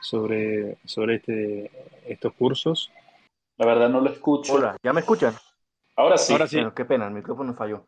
sobre, 0.00 0.78
sobre 0.84 1.16
este, 1.16 1.70
estos 2.06 2.32
cursos. 2.34 2.90
La 3.56 3.66
verdad 3.66 3.88
no 3.88 4.00
lo 4.00 4.10
escucho. 4.10 4.54
Hola, 4.54 4.76
¿ya 4.82 4.92
me 4.92 5.00
escuchan? 5.00 5.34
Ahora 5.96 6.16
sí. 6.16 6.32
Ahora 6.32 6.46
sí. 6.46 6.58
qué 6.74 6.84
pena, 6.84 7.06
el 7.06 7.14
micrófono 7.14 7.54
falló 7.54 7.84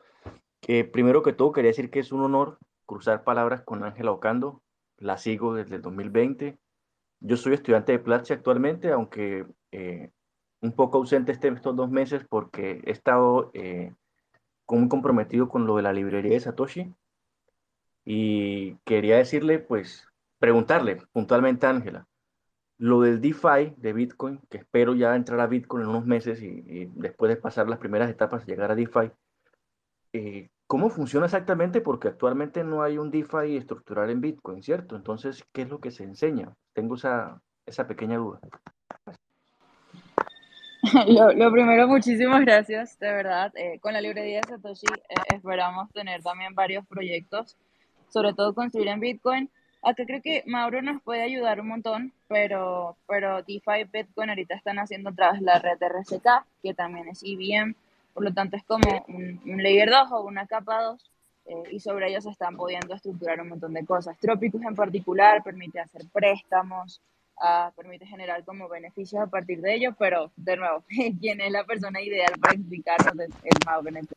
primero 0.93 1.23
que 1.23 1.33
todo 1.33 1.53
quería 1.53 1.71
decir 1.71 1.91
que 1.91 2.01
es 2.01 2.13
un 2.13 2.21
honor 2.21 2.59
cruzar 2.87 3.25
palabras 3.25 3.63
con 3.63 3.83
Ángela 3.85 4.13
Ocando. 4.13 4.63
La 4.99 5.19
sigo 5.19 5.55
desde 5.55 5.77
el 5.77 5.83
2020. 5.83 6.59
Yo 7.21 7.37
soy 7.37 7.55
estudiante 7.55 7.93
de 7.93 7.99
Platzi 7.99 8.33
actualmente, 8.33 8.93
aunque 8.93 9.47
eh, 9.73 10.11
un 10.61 10.73
poco 10.73 10.99
ausente 10.99 11.33
este, 11.33 11.49
estos 11.49 11.75
dos 11.75 11.91
meses 11.91 12.25
porque 12.29 12.81
he 12.85 12.91
estado 12.91 13.51
eh, 13.55 13.93
muy 14.79 14.89
comprometido 14.89 15.49
con 15.49 15.67
lo 15.67 15.77
de 15.77 15.83
la 15.83 15.93
librería 15.93 16.33
de 16.33 16.41
Satoshi. 16.41 16.95
Y 18.05 18.77
quería 18.85 19.17
decirle, 19.17 19.59
pues, 19.59 20.09
preguntarle 20.39 21.03
puntualmente 21.13 21.67
a 21.67 21.71
Ángela, 21.71 22.09
lo 22.79 23.01
del 23.01 23.21
DeFi 23.21 23.75
de 23.77 23.93
Bitcoin, 23.93 24.41
que 24.51 24.59
espero 24.59 24.95
ya 24.95 25.15
entrar 25.15 25.39
a 25.41 25.47
Bitcoin 25.47 25.85
en 25.85 25.91
unos 25.91 26.05
meses 26.05 26.43
y, 26.43 26.91
después 26.97 27.29
de 27.29 27.37
pasar 27.37 27.69
las 27.69 27.79
primeras 27.79 28.11
etapas, 28.11 28.45
llegar 28.45 28.73
a 28.73 28.75
DeFi, 28.75 29.13
eh, 30.13 30.51
¿cómo 30.67 30.91
funciona 30.91 31.27
exactamente? 31.27 31.81
Porque 31.81 32.09
actualmente 32.09 32.65
no 32.65 32.83
hay 32.83 32.99
un 32.99 33.11
DeFi 33.13 33.57
estructural 33.57 34.11
en 34.11 34.21
Bitcoin, 34.21 34.63
¿cierto? 34.63 34.97
Entonces, 34.97 35.45
¿qué 35.53 35.63
es 35.63 35.69
lo 35.69 35.79
que 35.79 35.93
se 35.93 36.03
enseña? 36.03 36.53
Tengo 36.73 36.97
esa, 36.97 37.41
esa 37.67 37.87
pequeña 37.87 38.19
duda. 38.19 38.41
Lo, 41.37 41.53
primero, 41.53 41.87
muchísimas 41.87 42.41
gracias, 42.41 42.99
de 42.99 43.13
verdad. 43.13 43.53
Eh, 43.55 43.79
con 43.81 43.93
la 43.93 44.01
librería 44.01 44.41
de 44.41 44.49
Satoshi 44.49 44.87
eh, 44.87 45.15
esperamos 45.33 45.89
tener 45.93 46.23
también 46.23 46.57
varios 46.57 46.85
proyectos, 46.87 47.57
sobre 48.09 48.35
todo 48.35 48.53
construir 48.53 48.89
en 48.89 48.99
Bitcoin. 48.99 49.49
Acá 49.81 50.05
creo 50.05 50.21
que 50.21 50.43
Mauro 50.47 50.83
nos 50.83 51.01
puede 51.03 51.23
ayudar 51.23 51.61
un 51.61 51.69
montón, 51.69 52.13
pero, 52.27 52.97
pero 53.07 53.43
DeFi 53.43 53.83
y 53.83 53.85
Bitcoin 53.85 54.31
ahorita 54.31 54.57
están 54.57 54.81
haciendo 54.81 55.13
de 55.13 55.41
la 55.41 55.61
red 55.61 55.79
RSK, 55.81 56.27
que 56.63 56.75
también 56.75 57.09
es 57.09 57.23
IBM. 57.23 57.77
Por 58.13 58.25
lo 58.25 58.33
tanto, 58.33 58.57
es 58.57 58.65
como 58.65 59.05
un, 59.07 59.63
layer 59.63 59.89
2 59.89 60.11
o 60.11 60.23
una 60.23 60.47
capa 60.47 60.83
2 60.83 61.11
eh, 61.47 61.63
y 61.71 61.81
sobre 61.81 62.11
ellos 62.11 62.25
se 62.25 62.31
están 62.31 62.57
pudiendo 62.57 62.93
estructurar 62.95 63.41
un 63.41 63.51
montón 63.51 63.73
de 63.73 63.85
cosas. 63.87 64.19
Tropicus 64.19 64.63
en 64.63 64.75
particular 64.75 65.45
permite 65.45 65.79
hacer 65.79 66.03
préstamos, 66.13 67.01
uh, 67.43 67.75
permite 67.75 68.07
generar 68.07 68.45
como 68.45 68.69
beneficios 68.69 69.21
a 69.21 69.27
partir 69.27 69.61
de 69.61 69.75
ello, 69.75 69.95
pero 69.99 70.33
de 70.37 70.57
nuevo, 70.57 70.85
¿quién 71.21 71.41
es 71.41 71.51
la 71.51 71.65
persona 71.65 72.01
ideal 72.01 72.33
para 72.41 72.55
explicarnos 72.55 73.15
el, 73.19 73.53
más 73.67 73.83
beneficio? 73.83 74.17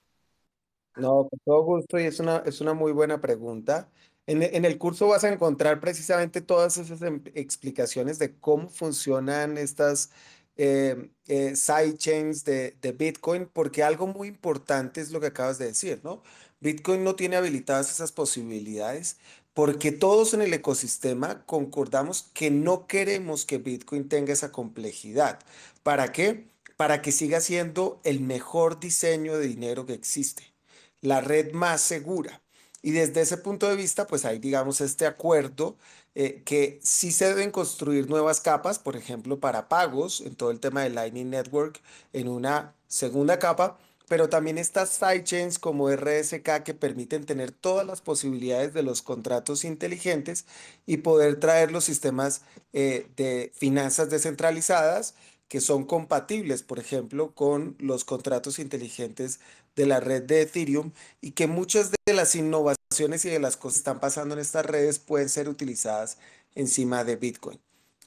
No, 0.96 1.28
con 1.30 1.40
todo 1.44 1.64
gusto 1.64 2.00
y 2.00 2.04
es 2.04 2.20
una, 2.20 2.38
es 2.46 2.62
una 2.62 2.74
muy 2.74 2.92
buena 2.94 3.20
pregunta. 3.20 3.90
En, 4.28 4.42
en, 4.42 4.66
el 4.66 4.78
curso 4.78 5.08
vas 5.08 5.24
a 5.24 5.32
encontrar 5.32 5.80
precisamente 5.80 6.42
todas 6.42 6.78
esas 6.78 7.02
em, 7.02 7.22
explicaciones 7.36 8.18
de 8.18 8.34
cómo 8.40 8.70
funcionan 8.70 9.58
estas 9.58 10.12
eh, 10.58 11.12
eh, 11.28 11.56
sidechains 11.56 12.46
de, 12.46 12.78
de 12.82 12.92
Bitcoin, 12.94 13.48
porque 13.52 13.84
algo 13.84 14.08
muy 14.08 14.30
importante 14.30 15.02
es 15.02 15.12
lo 15.12 15.20
que 15.20 15.28
acabas 15.28 15.58
de 15.58 15.66
decir, 15.66 16.00
¿no? 16.04 16.24
Bitcoin 16.62 17.04
no 17.04 17.16
tiene 17.16 17.36
habilitadas 17.36 17.92
esas 17.92 18.12
posibilidades 18.12 19.20
porque 19.56 19.94
todos 19.94 20.34
en 20.34 20.42
el 20.42 20.54
ecosistema 20.54 21.46
concordamos 21.46 22.30
que 22.34 22.52
no 22.52 22.88
queremos 22.88 23.46
que 23.46 23.58
Bitcoin 23.58 24.10
tenga 24.10 24.34
esa 24.34 24.52
complejidad. 24.52 25.40
¿Para 25.82 26.12
qué? 26.12 26.50
Para 26.76 27.02
que 27.02 27.14
siga 27.14 27.40
siendo 27.40 28.02
el 28.04 28.20
mejor 28.20 28.82
diseño 28.82 29.38
de 29.38 29.48
dinero 29.48 29.86
que 29.86 29.94
existe, 29.94 30.54
la 31.02 31.22
red 31.22 31.54
más 31.54 31.80
segura. 31.82 32.42
Y 32.82 32.92
desde 32.92 33.22
ese 33.22 33.38
punto 33.38 33.70
de 33.70 33.78
vista, 33.78 34.08
pues 34.08 34.26
hay, 34.26 34.40
digamos, 34.40 34.82
este 34.82 35.06
acuerdo 35.08 35.78
eh, 36.16 36.44
que 36.46 36.80
sí 36.84 37.14
se 37.14 37.28
deben 37.30 37.52
construir 37.52 38.10
nuevas 38.10 38.42
capas, 38.42 38.78
por 38.78 38.98
ejemplo, 38.98 39.40
para 39.40 39.70
pagos 39.70 40.20
en 40.22 40.36
todo 40.36 40.52
el 40.52 40.60
tema 40.60 40.84
de 40.84 40.90
Lightning 40.90 41.30
Network 41.30 41.82
en 42.12 42.28
una 42.28 42.76
segunda 42.88 43.40
capa, 43.40 43.78
pero 44.08 44.30
también 44.30 44.58
estas 44.58 44.90
sidechains 44.90 45.60
como 45.60 45.90
RSK 45.90 46.64
que 46.64 46.74
permiten 46.74 47.26
tener 47.26 47.52
todas 47.52 47.86
las 47.86 48.02
posibilidades 48.02 48.74
de 48.74 48.84
los 48.84 49.02
contratos 49.02 49.64
inteligentes 49.66 50.46
y 50.86 50.98
poder 50.98 51.40
traer 51.40 51.72
los 51.72 51.84
sistemas 51.84 52.42
eh, 52.74 53.08
de 53.18 53.52
finanzas 53.56 54.10
descentralizadas 54.10 55.16
que 55.48 55.62
son 55.62 55.86
compatibles, 55.86 56.64
por 56.64 56.80
ejemplo, 56.80 57.34
con 57.34 57.76
los 57.80 58.04
contratos 58.04 58.60
inteligentes 58.60 59.40
de 59.76 59.86
la 59.86 60.00
red 60.00 60.24
de 60.24 60.42
Ethereum 60.42 60.92
y 61.22 61.32
que 61.32 61.48
muchas 61.48 61.92
de 61.92 62.14
las 62.14 62.36
innovaciones 62.36 63.26
y 63.26 63.30
de 63.30 63.40
las 63.40 63.58
cosas 63.58 63.76
que 63.76 63.80
están 63.80 64.00
pasando 64.00 64.34
en 64.36 64.42
estas 64.42 64.66
redes 64.66 65.00
pueden 65.00 65.30
ser 65.30 65.50
utilizadas 65.50 66.18
encima 66.56 67.04
de 67.04 67.16
Bitcoin. 67.18 67.60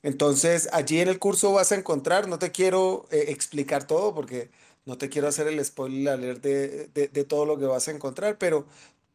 Entonces, 0.02 0.68
allí 0.72 1.00
en 1.00 1.08
el 1.08 1.18
curso 1.18 1.52
vas 1.52 1.72
a 1.72 1.76
encontrar, 1.76 2.28
no 2.28 2.38
te 2.38 2.52
quiero 2.52 3.06
eh, 3.10 3.26
explicar 3.28 3.86
todo 3.86 4.14
porque 4.14 4.50
no 4.88 4.96
te 4.98 5.10
quiero 5.10 5.28
hacer 5.28 5.46
el 5.48 5.62
spoiler 5.64 6.40
de, 6.40 7.24
todo 7.28 7.44
lo 7.44 7.58
que 7.58 7.66
vas 7.66 7.88
a 7.88 7.90
encontrar, 7.92 8.38
pero 8.38 8.66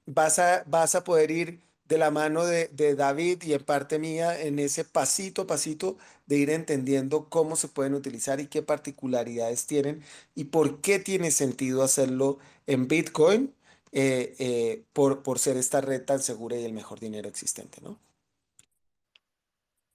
vas 0.05 0.37
a, 0.39 0.63
vas 0.67 0.93
a 0.95 1.03
poder 1.03 1.31
ir 1.31 1.61
de 1.87 1.97
la 1.97 2.11
mano 2.11 2.45
de, 2.45 2.67
de, 2.67 2.95
David 2.95 3.41
y 3.43 3.53
en 3.53 3.63
parte 3.63 3.97
mía 3.97 4.39
en 4.39 4.59
ese 4.59 4.85
pasito 4.85 5.43
a 5.43 5.47
pasito 5.47 5.97
de 6.27 6.37
ir 6.37 6.51
entendiendo 6.51 7.27
cómo 7.29 7.55
se 7.55 7.67
pueden 7.69 7.95
utilizar 7.95 8.39
y 8.39 8.47
qué 8.47 8.61
particularidades 8.61 9.65
tienen 9.65 10.03
y 10.35 10.45
por 10.45 10.79
qué 10.81 10.99
tiene 10.99 11.31
sentido 11.31 11.81
hacerlo 11.83 12.37
en 12.67 12.87
Bitcoin 12.87 13.53
eh, 13.91 14.35
eh, 14.39 14.83
por, 14.93 15.23
por 15.23 15.39
ser 15.39 15.57
esta 15.57 15.81
red 15.81 16.03
tan 16.03 16.21
segura 16.21 16.55
y 16.55 16.65
el 16.65 16.73
mejor 16.73 16.99
dinero 16.99 17.29
existente, 17.29 17.81
¿no? 17.81 17.99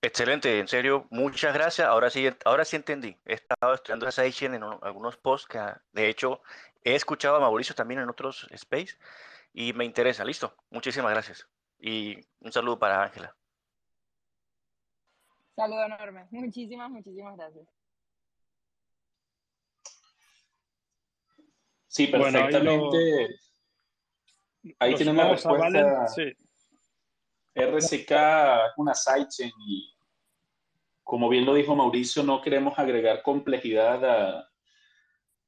Excelente, 0.01 0.61
en 0.61 0.69
serio, 0.69 1.09
muchas 1.11 1.53
gracias. 1.53 1.89
Ahora 1.89 2.09
sí, 2.09 2.29
ahora 2.45 2.65
sí 2.65 2.77
entendí. 2.77 3.17
He 3.25 3.35
estado 3.35 3.75
estudiando 3.75 4.07
esa 4.07 4.25
en 4.25 4.63
algunos 4.63 5.17
posts 5.17 5.49
que, 5.49 5.61
de 5.93 6.09
hecho, 6.09 6.41
he 6.85 6.95
escuchado 6.95 7.37
a 7.37 7.41
Mauricio 7.41 7.75
también 7.75 8.01
en 8.01 8.09
otros 8.09 8.47
space 8.53 8.97
y 9.53 9.73
me 9.73 9.85
interesa. 9.85 10.25
Listo, 10.25 10.55
muchísimas 10.71 11.11
gracias. 11.11 11.49
Y 11.81 12.21
un 12.41 12.53
saludo 12.53 12.79
para 12.79 13.03
Ángela. 13.03 13.35
Saludo 15.57 15.85
enorme. 15.85 16.29
Muchísimas, 16.31 16.89
muchísimas 16.91 17.37
gracias. 17.37 17.67
Sí, 21.89 22.07
perfectamente. 22.07 23.41
ahí, 24.79 24.95
tenemos 24.95 25.25
la 25.25 25.31
respuesta. 25.33 26.09
Sí. 26.09 26.33
RCK 27.55 28.13
una 28.77 28.95
sidechain 28.95 29.53
y 29.67 29.95
como 31.03 31.29
bien 31.29 31.47
lo 31.47 31.55
dijo 31.55 31.75
Mauricio, 31.75 32.23
no 32.23 32.43
queremos 32.43 32.79
agregar 32.79 33.23
complejidad 33.23 34.45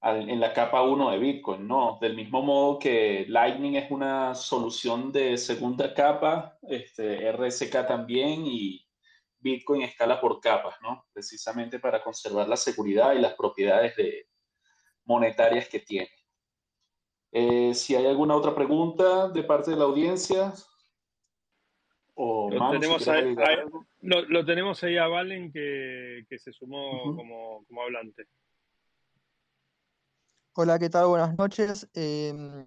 en 0.03 0.41
la 0.41 0.55
capa 0.55 0.83
1 0.83 1.11
de 1.11 1.19
Bitcoin, 1.19 1.69
no. 1.69 1.99
Del 2.01 2.17
mismo 2.17 2.41
modo 2.41 2.79
que 2.79 3.27
Lightning 3.29 3.75
es 3.75 3.91
una 3.91 4.35
solución 4.35 5.13
de 5.13 5.37
segunda 5.37 5.93
capa, 5.93 6.57
este, 6.63 7.31
RSK 7.31 7.87
también 7.87 8.47
y 8.47 8.83
Bitcoin 9.39 9.83
escala 9.83 10.19
por 10.19 10.41
capas, 10.41 10.77
¿no? 10.81 11.05
Precisamente 11.13 11.79
para 11.79 12.03
conservar 12.03 12.49
la 12.49 12.57
seguridad 12.57 13.13
y 13.13 13.19
las 13.19 13.35
propiedades 13.35 13.95
de, 13.97 14.31
monetarias 15.11 15.69
que 15.69 15.81
tiene. 15.81 16.11
Eh, 17.33 17.75
si 17.75 17.97
hay 17.97 18.07
alguna 18.07 18.37
otra 18.37 18.55
pregunta 18.55 19.29
de 19.29 19.43
parte 19.43 19.73
de 19.73 19.77
la 19.77 19.85
audiencia, 19.85 20.53
lo, 22.21 22.71
tenemos 22.71 23.09
ahí, 23.09 23.35
lo, 24.03 24.45
tenemos 24.45 24.85
ahí, 24.85 24.97
a 24.97 25.07
Valen 25.07 25.53
que, 25.53 26.25
se 26.39 26.53
sumó 26.53 27.17
como, 27.17 27.83
hablante. 27.83 28.27
Hola, 30.55 30.79
¿qué 30.79 30.91
tal? 30.91 31.07
Buenas 31.07 31.37
noches. 31.37 31.89
Em, 31.95 32.67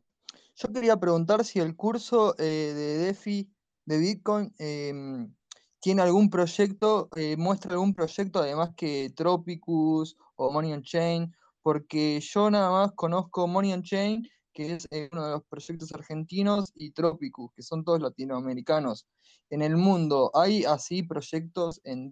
yo 0.55 0.73
quería 0.73 0.97
preguntar 0.97 1.43
si 1.43 1.59
el 1.59 1.75
curso 1.75 2.35
eh, 2.39 2.73
de 2.73 2.97
DeFi 3.05 3.49
de 3.85 3.97
Bitcoin 3.97 4.53
em, 4.57 5.33
tiene 5.79 6.01
algún 6.01 6.29
proyecto, 6.29 7.09
eh, 7.15 7.35
muestra 7.37 7.73
algún 7.73 7.93
proyecto 7.93 8.39
además 8.39 8.71
que 8.75 9.11
Tropicus 9.15 10.17
o 10.35 10.51
Money 10.51 10.73
on 10.73 10.81
Chain, 10.81 11.35
porque 11.61 12.19
yo 12.21 12.49
nada 12.49 12.71
más 12.71 12.93
conozco 12.93 13.47
Money 13.47 13.73
on 13.73 13.83
Chain 13.83 14.27
que 14.53 14.73
es 14.73 14.87
eh, 14.91 15.09
uno 15.11 15.25
de 15.25 15.31
los 15.31 15.43
proyectos 15.45 15.93
argentinos, 15.93 16.71
y 16.75 16.91
Tropicus, 16.91 17.51
que 17.53 17.63
son 17.63 17.83
todos 17.83 18.01
latinoamericanos. 18.01 19.07
En 19.49 19.61
el 19.61 19.75
mundo, 19.75 20.31
¿hay 20.33 20.63
así 20.65 21.03
proyectos 21.03 21.81
en 21.83 22.11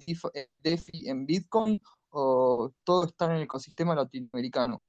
DeFi, 0.59 1.09
en 1.09 1.25
Bitcoin, 1.25 1.81
o 2.09 2.73
todo 2.83 3.05
está 3.05 3.25
en 3.25 3.31
el 3.31 3.43
ecosistema 3.43 3.95
latinoamericano? 3.95 4.81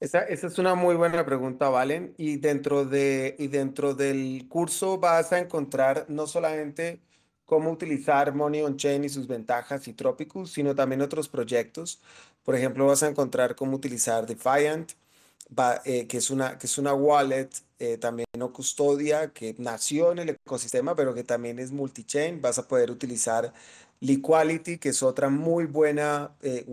Esa, 0.00 0.20
esa, 0.20 0.48
es 0.48 0.58
una 0.58 0.74
muy 0.74 0.96
buena 0.96 1.24
pregunta, 1.24 1.70
Valen. 1.70 2.14
Y 2.18 2.36
dentro, 2.36 2.84
de, 2.84 3.36
y 3.38 3.48
dentro 3.48 3.94
del 3.94 4.46
curso 4.48 4.98
vas 4.98 5.32
a 5.32 5.38
encontrar 5.38 6.06
no 6.08 6.26
solamente 6.26 7.00
cómo 7.44 7.70
utilizar 7.70 8.34
Money 8.34 8.62
on 8.62 8.76
Chain 8.76 9.04
y 9.04 9.08
sus 9.08 9.26
ventajas 9.26 9.86
y 9.88 9.92
Tropicus, 9.94 10.52
sino 10.52 10.74
también 10.74 11.02
otros 11.02 11.28
proyectos. 11.28 12.00
Por 12.42 12.54
ejemplo, 12.54 12.86
vas 12.86 13.02
a 13.02 13.08
encontrar 13.08 13.54
cómo 13.54 13.76
utilizar 13.76 14.26
Defiant, 14.26 14.92
eh, 15.84 16.06
que, 16.06 16.16
es 16.18 16.30
una, 16.30 16.58
que 16.58 16.66
es 16.66 16.78
una 16.78 16.94
wallet 16.94 17.50
eh, 17.78 17.98
también 17.98 18.26
no 18.38 18.52
custodia 18.52 19.32
que 19.32 19.54
nació 19.58 20.12
en 20.12 20.20
el 20.20 20.28
ecosistema, 20.30 20.94
pero 20.96 21.14
que 21.14 21.24
también 21.24 21.58
es 21.58 21.72
multi-chain. 21.72 22.40
Vas 22.40 22.58
a 22.58 22.68
poder 22.68 22.90
utilizar 22.90 23.52
Liquality, 24.00 24.78
que 24.78 24.90
es 24.90 25.02
otra 25.02 25.28
muy 25.28 25.66
buena 25.66 26.36
eh, 26.42 26.64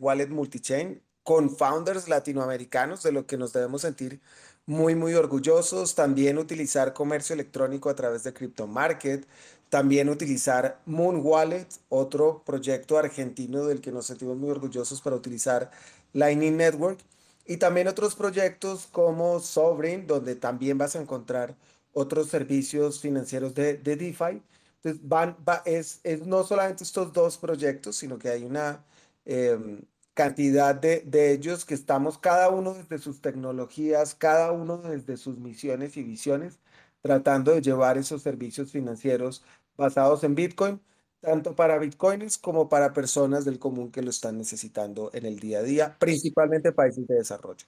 wallet 0.00 0.28
multi-chain, 0.28 1.02
con 1.22 1.50
founders 1.56 2.08
latinoamericanos, 2.08 3.02
de 3.02 3.12
lo 3.12 3.26
que 3.26 3.36
nos 3.36 3.52
debemos 3.52 3.82
sentir 3.82 4.20
muy, 4.66 4.94
muy 4.94 5.14
orgullosos. 5.14 5.94
También 5.94 6.38
utilizar 6.38 6.92
comercio 6.92 7.34
electrónico 7.34 7.90
a 7.90 7.94
través 7.94 8.24
de 8.24 8.32
Crypto 8.32 8.66
Market. 8.66 9.26
También 9.68 10.08
utilizar 10.08 10.80
Moon 10.86 11.20
Wallet, 11.24 11.66
otro 11.88 12.42
proyecto 12.44 12.98
argentino 12.98 13.64
del 13.66 13.80
que 13.80 13.90
nos 13.92 14.06
sentimos 14.06 14.36
muy 14.36 14.50
orgullosos 14.50 15.00
para 15.02 15.16
utilizar 15.16 15.70
Lightning 16.12 16.56
Network. 16.56 17.00
Y 17.46 17.58
también 17.58 17.88
otros 17.88 18.14
proyectos 18.14 18.86
como 18.90 19.40
Sovereign, 19.40 20.06
donde 20.06 20.34
también 20.36 20.78
vas 20.78 20.96
a 20.96 21.00
encontrar 21.00 21.56
otros 21.92 22.28
servicios 22.28 23.00
financieros 23.00 23.54
de, 23.54 23.74
de 23.78 23.96
DeFi. 23.96 24.42
Entonces, 24.76 25.00
van, 25.08 25.36
va, 25.48 25.62
es, 25.64 26.00
es, 26.04 26.26
no 26.26 26.44
solamente 26.44 26.84
estos 26.84 27.12
dos 27.12 27.38
proyectos, 27.38 27.96
sino 27.96 28.18
que 28.18 28.28
hay 28.30 28.44
una 28.44 28.84
em, 29.24 29.82
cantidad 30.14 30.74
de, 30.74 31.00
de 31.06 31.32
ellos 31.32 31.64
que 31.64 31.74
estamos 31.74 32.18
cada 32.18 32.50
uno 32.50 32.74
desde 32.74 32.98
sus 32.98 33.20
tecnologías, 33.20 34.14
cada 34.14 34.52
uno 34.52 34.78
desde 34.78 35.16
sus 35.16 35.38
misiones 35.38 35.96
y 35.96 36.02
visiones, 36.02 36.58
tratando 37.00 37.52
de 37.52 37.62
llevar 37.62 37.98
esos 37.98 38.22
servicios 38.22 38.72
financieros 38.72 39.44
basados 39.76 40.24
en 40.24 40.34
Bitcoin 40.34 40.80
tanto 41.20 41.54
para 41.54 41.78
bitcoins 41.78 42.38
como 42.38 42.68
para 42.68 42.92
personas 42.92 43.44
del 43.44 43.58
común 43.58 43.90
que 43.90 44.02
lo 44.02 44.10
están 44.10 44.38
necesitando 44.38 45.10
en 45.12 45.26
el 45.26 45.38
día 45.38 45.58
a 45.58 45.62
día, 45.62 45.96
principalmente 45.98 46.72
países 46.72 47.06
de 47.06 47.16
desarrollo. 47.16 47.66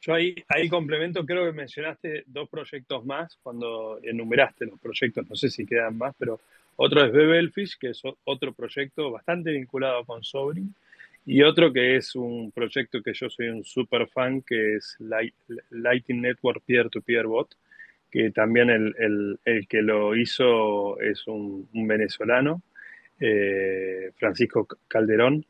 Yo 0.00 0.14
ahí, 0.14 0.34
ahí 0.48 0.68
complemento, 0.68 1.26
creo 1.26 1.44
que 1.44 1.52
mencionaste 1.52 2.24
dos 2.26 2.48
proyectos 2.48 3.04
más 3.04 3.38
cuando 3.42 3.98
enumeraste 4.02 4.64
los 4.64 4.80
proyectos, 4.80 5.28
no 5.28 5.36
sé 5.36 5.50
si 5.50 5.66
quedan 5.66 5.98
más, 5.98 6.14
pero 6.18 6.40
otro 6.76 7.04
es 7.04 7.12
Bebelfish, 7.12 7.76
que 7.78 7.90
es 7.90 8.00
otro 8.24 8.54
proyecto 8.54 9.10
bastante 9.10 9.50
vinculado 9.50 10.04
con 10.06 10.24
Sobrin, 10.24 10.74
y 11.26 11.42
otro 11.42 11.70
que 11.70 11.96
es 11.96 12.16
un 12.16 12.50
proyecto 12.50 13.02
que 13.02 13.12
yo 13.12 13.28
soy 13.28 13.48
un 13.48 13.62
super 13.62 14.08
fan, 14.08 14.40
que 14.40 14.76
es 14.76 14.96
Lightning 15.68 16.22
Network 16.22 16.62
Peer-to-Peer 16.64 17.26
Bot, 17.26 17.54
que 18.10 18.30
también 18.30 18.70
el, 18.70 19.38
que 19.68 19.82
lo 19.82 20.16
hizo 20.16 21.00
es 21.00 21.26
un, 21.26 21.68
venezolano, 21.72 22.62
eh, 23.20 24.10
Francisco 24.16 24.66
Calderón, 24.88 25.44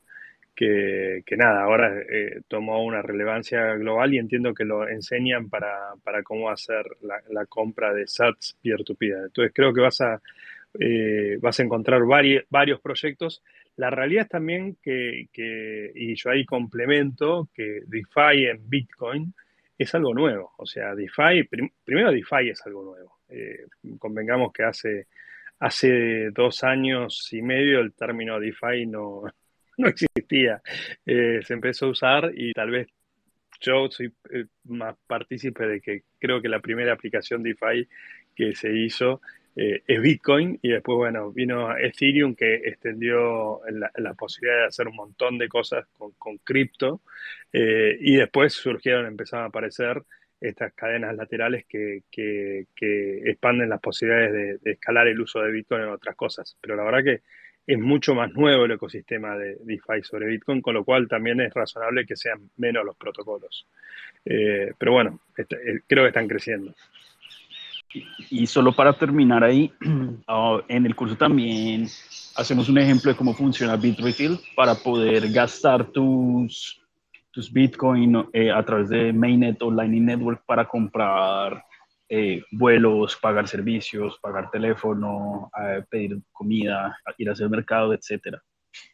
que, 0.55 1.23
nada, 1.39 1.63
ahora 1.63 2.01
eh, 2.01 2.43
tomó 2.47 2.85
una 2.85 3.01
relevancia 3.01 3.77
global 3.77 4.13
y 4.13 4.19
entiendo 4.19 4.53
que 4.53 4.67
lo 4.67 4.87
enseñan 4.87 5.49
para, 5.49 5.95
cómo 6.23 6.51
hacer 6.51 6.85
la, 7.01 7.47
compra 7.47 7.95
de 7.95 8.07
sats 8.07 8.59
peer-to-peer. 8.63 9.25
Entonces 9.27 9.53
creo 9.55 9.73
que 9.73 9.81
vas 9.81 10.03
a, 10.03 10.21
eh, 10.79 11.39
vas 11.41 11.59
a 11.59 11.63
encontrar 11.63 12.03
varios 12.05 12.81
proyectos. 12.83 13.43
La 13.77 13.89
realidad 13.89 14.25
es 14.25 14.29
también 14.29 14.77
que, 14.83 15.29
y 15.95 16.15
yo 16.15 16.31
ahí 16.31 16.45
complemento, 16.45 17.49
que 17.55 17.81
DeFi 17.87 18.45
en 18.51 18.69
Bitcoin 18.69 19.33
es 19.83 19.95
algo 19.95 20.13
nuevo. 20.13 20.53
O 20.59 20.67
sea, 20.67 20.95
DeFi, 20.95 21.45
primero 21.85 22.13
DeFi 22.13 22.51
es 22.51 22.67
algo 22.67 22.85
nuevo. 22.85 23.21
Eh, 23.31 23.67
convengamos 23.99 24.53
que 24.53 24.63
hace, 24.63 25.07
hace 25.59 26.31
dos 26.33 26.63
años 26.65 27.29
y 27.33 27.41
medio 27.41 27.81
el 27.81 27.95
término 27.95 28.39
DeFi 28.39 28.87
no, 28.87 29.23
no 29.79 29.89
existía. 29.89 30.61
Eh, 31.07 31.41
se 31.43 31.55
empezó 31.55 31.87
a 31.87 31.91
usar 31.91 32.31
y 32.35 32.53
tal 32.53 32.71
vez 32.71 32.89
yo 33.63 33.91
soy 33.91 34.13
eh, 34.31 34.45
más 34.65 34.97
partícipe 35.07 35.67
de 35.67 35.81
que 35.81 36.03
creo 36.19 36.43
que 36.43 36.51
la 36.51 36.61
primera 36.61 36.93
aplicación 36.93 37.43
DeFi 37.43 37.89
que 38.37 38.55
se 38.55 38.71
hizo 38.77 39.23
eh, 39.57 39.83
es 39.87 40.01
Bitcoin 40.01 40.59
y 40.63 40.69
después, 40.71 40.97
bueno, 40.97 41.33
vino 41.33 41.77
Ethereum 41.77 42.35
que 42.35 42.55
extendió 42.55 43.61
la, 43.69 44.15
posibilidad 44.15 44.61
de 44.61 44.67
hacer 44.67 44.89
un 44.89 44.97
montón 44.97 45.39
de 45.39 45.49
cosas 45.49 45.87
con, 45.97 46.39
cripto 46.39 47.01
y 47.53 48.17
después 48.17 48.55
surgieron, 48.55 49.07
empezaron 49.07 49.45
a 49.45 49.49
aparecer 49.49 50.03
estas 50.41 50.73
cadenas 50.73 51.15
laterales 51.17 51.67
que, 51.67 52.03
que, 52.11 52.67
expanden 53.31 53.69
las 53.69 53.81
posibilidades 53.81 54.63
de, 54.63 54.73
escalar 54.73 55.07
el 55.07 55.21
uso 55.21 55.41
de 55.41 55.53
Bitcoin 55.53 55.83
en 55.83 55.89
otras 55.89 56.17
cosas. 56.17 56.57
Pero 56.61 56.77
la 56.77 56.85
verdad 56.85 57.05
que 57.05 57.23
es 57.67 57.79
mucho 57.79 58.15
más 58.15 58.33
nuevo 58.33 58.65
el 58.65 58.73
ecosistema 58.73 59.37
de 59.37 59.57
DeFi 59.61 60.03
sobre 60.03 60.27
Bitcoin, 60.27 60.63
con 60.63 60.75
lo 60.75 60.85
cual 60.85 61.09
también 61.09 61.41
es 61.41 61.53
razonable 61.53 62.07
que 62.07 62.17
sean 62.17 62.51
menos 62.57 62.85
los 62.85 62.97
protocolos. 62.97 63.67
Eh, 64.25 64.73
pero 64.79 64.93
bueno, 64.93 65.21
este, 65.37 65.57
eh, 65.57 65.81
creo 65.87 66.05
que 66.05 66.09
están 66.09 66.29
creciendo. 66.29 66.75
Y, 68.31 68.47
solo 68.47 68.73
para 68.73 68.93
terminar 68.93 69.43
ahí, 69.43 69.73
ah, 70.29 70.61
en 70.69 70.87
el 70.87 70.95
curso 70.95 71.17
también 71.17 71.87
hacemos 72.37 72.69
un 72.69 72.79
ejemplo 72.79 73.11
de 73.11 73.17
cómo 73.17 73.35
funciona 73.35 73.77
BitRefill 73.77 74.39
para 74.55 74.75
poder 74.75 75.31
gastar 75.33 75.87
tus, 75.87 76.81
tus 77.31 77.53
Bitcoin 77.53 78.29
eh, 78.33 78.51
a 78.51 78.65
través 78.65 78.89
de 78.89 79.13
Mainnet 79.13 79.61
o 79.63 79.71
Lightning 79.71 80.07
Network 80.07 80.45
para 80.47 80.69
comprar 80.69 81.65
eh, 82.09 82.43
vuelos, 82.53 83.17
pagar 83.17 83.47
servicios, 83.47 84.19
pagar 84.21 84.51
teléfono, 84.51 85.51
eh, 85.61 85.83
pedir 85.89 86.21
comida, 86.33 86.97
ir 87.19 87.29
a 87.29 87.33
hacer 87.33 87.49
mercado, 87.49 87.93
etc. 87.93 88.37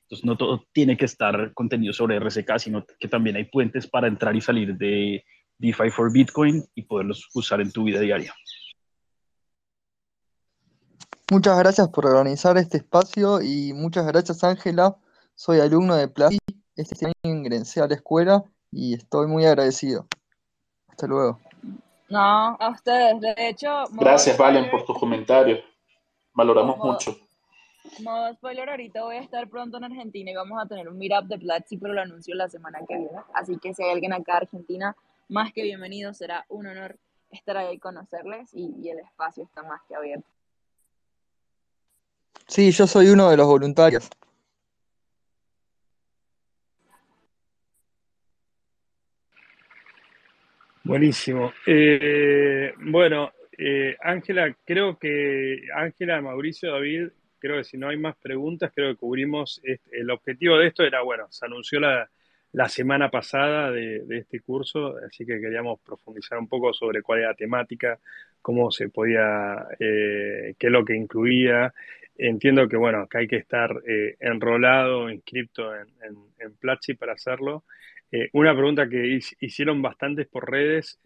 Entonces, 0.03 0.24
no 0.24 0.36
todo 0.36 0.66
tiene 0.72 0.97
que 0.97 1.07
estar 1.07 1.53
contenido 1.55 1.92
sobre 1.92 2.18
RSK, 2.18 2.59
sino 2.59 2.84
que 2.99 3.09
también 3.09 3.36
hay 3.36 3.44
puentes 3.44 3.86
para 3.86 4.07
entrar 4.07 4.36
y 4.36 4.40
salir 4.40 4.76
de 4.76 5.24
DeFi 5.59 5.90
for 5.90 6.12
Bitcoin 6.12 6.62
y 6.74 6.82
poderlos 6.82 7.28
usar 7.34 7.61
en 7.61 7.72
tu 7.72 7.84
vida 7.84 8.01
diaria. 8.01 8.34
Muchas 11.29 11.59
gracias 11.59 11.89
por 11.89 12.07
organizar 12.07 12.57
este 12.57 12.77
espacio 12.77 13.43
y 13.43 13.72
muchas 13.72 14.07
gracias, 14.07 14.45
Ángela. 14.45 14.97
Soy 15.35 15.59
alumno 15.59 15.97
de 15.97 16.07
Plasi. 16.07 16.39
Este 16.77 17.05
año 17.05 17.14
ingresé 17.24 17.81
a 17.81 17.89
la 17.89 17.97
escuela 17.97 18.45
y 18.70 18.95
estoy 18.95 19.27
muy 19.27 19.45
agradecido. 19.45 20.07
Hasta 20.87 21.09
luego. 21.09 21.41
No, 22.09 22.20
a 22.20 22.68
ustedes. 22.70 23.20
De 23.20 23.35
hecho, 23.39 23.87
gracias, 23.91 24.39
Valen, 24.39 24.70
por 24.70 24.85
tus 24.85 24.97
comentarios. 24.97 25.64
Valoramos 26.33 26.79
mucho. 26.79 27.16
Modo 28.05 28.33
spoiler, 28.35 28.70
ahorita 28.70 29.03
voy 29.03 29.16
a 29.16 29.20
estar 29.20 29.49
pronto 29.49 29.79
en 29.79 29.85
Argentina 29.85 30.31
y 30.31 30.35
vamos 30.37 30.62
a 30.62 30.68
tener 30.68 30.89
un 30.89 30.97
meetup 30.97 31.27
de 31.27 31.39
Platzi, 31.39 31.77
pero 31.77 31.93
lo 31.93 32.03
anuncio 32.03 32.37
la 32.37 32.49
semana 32.49 32.79
que 32.87 32.99
viene. 32.99 33.18
Así 33.35 33.59
que 33.59 33.74
si 33.74 33.83
hay 33.83 33.91
alguien 33.91 34.12
acá 34.12 34.33
en 34.33 34.43
Argentina, 34.43 34.97
más 35.29 35.53
que 35.53 35.64
bienvenido, 35.64 36.14
será 36.14 36.47
un 36.49 36.68
honor 36.68 37.01
estar 37.33 37.57
ahí 37.57 37.74
y 37.74 37.79
conocerles 37.81 38.55
y, 38.55 38.77
y 38.81 38.91
el 38.91 39.01
espacio 39.01 39.43
está 39.43 39.64
más 39.64 39.81
que 39.89 39.97
abierto. 39.97 40.36
Sí, 42.49 42.70
yo 42.70 42.86
soy 42.86 43.09
uno 43.09 43.30
de 43.30 43.36
los 43.36 43.47
voluntarios. 43.47 44.09
Buenísimo. 50.84 51.53
Eh, 51.66 52.72
bueno, 52.78 53.32
eh, 53.59 53.97
Ángela, 54.01 54.57
creo 54.64 54.97
que 54.97 55.62
Ángela, 55.74 56.20
Mauricio, 56.20 56.70
David, 56.70 57.09
creo 57.40 57.57
que 57.57 57.64
si 57.64 57.76
no 57.76 57.88
hay 57.88 57.97
más 57.97 58.16
preguntas, 58.16 58.70
creo 58.72 58.92
que 58.92 58.97
cubrimos. 58.97 59.61
Este, 59.64 59.99
el 59.99 60.11
objetivo 60.11 60.57
de 60.57 60.68
esto 60.68 60.84
era, 60.84 61.03
bueno, 61.03 61.26
se 61.30 61.44
anunció 61.44 61.80
la, 61.80 62.09
semana 62.68 63.11
pasada 63.11 63.72
de, 63.72 64.05
este 64.11 64.40
curso, 64.40 64.94
así 65.05 65.26
que 65.26 65.40
queríamos 65.40 65.80
profundizar 65.80 66.38
un 66.38 66.49
poco 66.49 66.72
sobre 66.72 67.03
cuál 67.03 67.18
era 67.18 67.28
la 67.30 67.34
temática, 67.34 67.99
cómo 68.40 68.70
se 68.70 68.88
podía, 68.88 69.66
eh, 69.80 70.55
qué 70.57 70.66
es 70.68 70.72
lo 70.72 70.84
que 70.84 70.94
incluía. 70.94 71.74
Entiendo 72.18 72.68
que, 72.68 72.76
bueno, 72.76 73.06
que 73.08 73.18
hay 73.18 73.26
que 73.28 73.36
estar 73.36 73.70
enrolado, 74.20 75.10
inscrito 75.10 75.74
en, 75.74 75.88
en, 76.02 76.16
en 76.38 76.56
Platzi 76.56 76.94
para 76.94 77.12
hacerlo. 77.12 77.64
Eh, 78.12 78.28
una 78.34 78.54
pregunta 78.54 78.88
que 78.88 79.18
hicieron 79.40 79.82
bastantes 79.82 80.28
por 80.28 80.48
redes, 80.48 81.00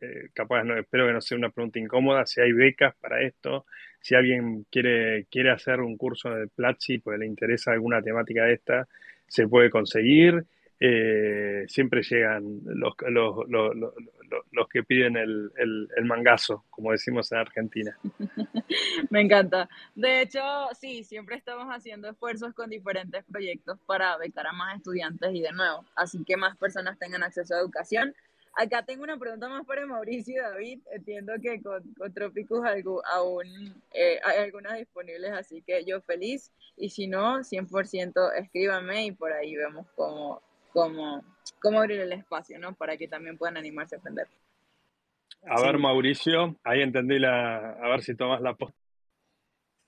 eh, 0.00 0.28
capaz 0.34 0.64
no, 0.64 0.78
espero 0.78 1.06
que 1.06 1.12
no 1.14 1.20
sea 1.22 1.38
una 1.38 1.48
pregunta 1.48 1.78
incómoda, 1.78 2.26
si 2.26 2.42
hay 2.42 2.52
becas 2.52 2.94
para 2.96 3.22
esto, 3.22 3.64
si 4.00 4.14
alguien 4.14 4.66
quiere, 4.70 5.26
quiere 5.30 5.50
hacer 5.50 5.80
un 5.80 5.96
curso 5.96 6.30
de 6.30 6.48
Platzi, 6.48 6.98
pues 6.98 7.18
le 7.18 7.26
interesa 7.26 7.72
alguna 7.72 8.02
temática 8.02 8.44
de 8.44 8.54
esta, 8.54 8.86
se 9.26 9.48
puede 9.48 9.70
conseguir. 9.70 10.44
Eh, 10.84 11.64
siempre 11.68 12.02
llegan 12.02 12.60
los, 12.64 12.94
los, 13.08 13.48
los, 13.48 13.94
los 14.50 14.68
que 14.68 14.82
piden 14.82 15.16
el, 15.16 15.52
el, 15.56 16.04
mangazo, 16.04 16.64
como 16.70 16.90
decimos 16.90 17.30
en 17.30 17.38
Argentina. 17.38 17.96
Me 19.10 19.20
encanta. 19.20 19.68
De 19.94 20.22
hecho, 20.22 20.40
sí, 20.76 21.04
siempre 21.04 21.36
estamos 21.36 21.68
haciendo 21.68 22.08
esfuerzos 22.08 22.52
con 22.52 22.68
diferentes 22.68 23.22
proyectos 23.30 23.78
para 23.86 24.16
becar 24.16 24.48
a 24.48 24.52
más 24.52 24.76
estudiantes 24.76 25.32
y 25.32 25.42
de 25.42 25.52
nuevo, 25.52 25.84
así 25.94 26.24
que 26.24 26.36
más 26.36 26.56
personas 26.56 26.98
tengan 26.98 27.22
acceso 27.22 27.54
a 27.54 27.60
educación. 27.60 28.12
Acá 28.54 28.84
tengo 28.84 29.04
una 29.04 29.16
pregunta 29.16 29.48
más 29.48 29.64
para 29.64 29.86
Mauricio 29.86 30.34
y 30.34 30.40
David. 30.40 30.80
Entiendo 30.90 31.34
que 31.40 31.62
con, 31.62 31.94
con 31.94 32.12
Tropicus 32.12 32.60
aún 33.12 33.46
eh, 33.94 34.18
hay 34.24 34.38
algunas 34.40 34.78
disponibles, 34.78 35.30
así 35.30 35.62
que 35.62 35.84
yo 35.84 36.00
feliz. 36.00 36.50
Y 36.76 36.90
si 36.90 37.06
no, 37.06 37.38
100% 37.38 38.32
escríbame 38.36 39.06
y 39.06 39.12
por 39.12 39.32
ahí 39.32 39.54
vemos 39.54 39.86
cómo, 39.94 40.42
cómo, 40.72 41.22
cómo 41.60 41.80
abrir 41.80 42.00
el 42.00 42.12
espacio, 42.12 42.58
¿no? 42.58 42.74
Para 42.74 42.96
que 42.96 43.08
también 43.08 43.38
puedan 43.38 43.56
animarse 43.56 43.96
a 43.96 43.98
aprender. 43.98 44.28
A 45.44 45.60
ver, 45.60 45.78
Mauricio, 45.78 46.56
ahí 46.62 46.82
entendí 46.82 47.18
la, 47.18 47.72
a 47.72 47.88
ver 47.88 48.02
si 48.02 48.14
tomas 48.14 48.40
la 48.40 48.54
posta. 48.54 48.76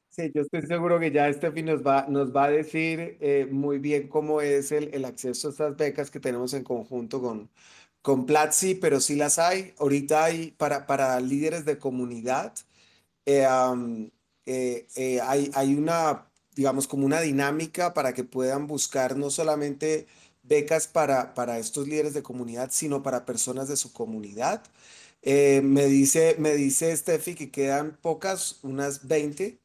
Sí, 0.09 0.31
yo 0.33 0.43
estoy 0.43 0.63
seguro 0.63 1.01
que 1.01 1.11
ya 1.11 1.33
Steffi 1.33 1.63
nos 1.65 1.85
va, 1.85 2.07
nos 2.09 2.35
va 2.35 2.45
a 2.45 2.51
decir 2.51 3.19
eh, 3.21 3.49
muy 3.51 3.79
bien 3.79 4.07
cómo 4.09 4.41
es 4.41 4.71
el, 4.71 4.95
el, 4.95 5.05
acceso 5.05 5.49
a 5.49 5.51
estas 5.51 5.77
becas 5.77 6.09
que 6.09 6.21
tenemos 6.21 6.55
en 6.55 6.63
conjunto 6.63 7.21
con, 7.21 7.51
con 8.01 8.25
Platzi, 8.25 8.77
pero 8.77 9.01
sí 9.01 9.17
las 9.17 9.41
hay. 9.41 9.75
Ahorita 9.79 10.25
hay 10.25 10.53
para, 10.53 10.87
para 10.87 11.19
líderes 11.21 11.65
de 11.65 11.79
comunidad, 11.79 12.55
eh, 13.27 13.45
eh, 14.47 15.21
hay, 15.23 15.51
hay 15.55 15.75
una, 15.75 16.27
digamos, 16.55 16.87
como 16.87 17.07
una 17.07 17.21
dinámica 17.21 17.95
para 17.95 18.13
que 18.15 18.25
puedan 18.25 18.67
buscar 18.67 19.17
no 19.17 19.31
solamente 19.31 20.07
becas 20.45 20.87
para, 20.89 21.35
para 21.35 21.59
estos 21.59 21.89
líderes 21.89 22.15
de 22.15 22.23
comunidad, 22.23 22.71
sino 22.73 23.03
para 23.03 23.25
personas 23.27 23.69
de 23.69 23.77
su 23.77 23.93
comunidad. 23.93 24.63
Eh, 25.23 25.63
me 25.63 25.87
dice, 25.87 26.37
me 26.39 26.55
dice 26.55 26.95
Steffi 26.97 27.35
que 27.35 27.51
quedan 27.51 27.97
pocas, 28.03 28.59
unas 28.63 29.07
20 29.09 29.59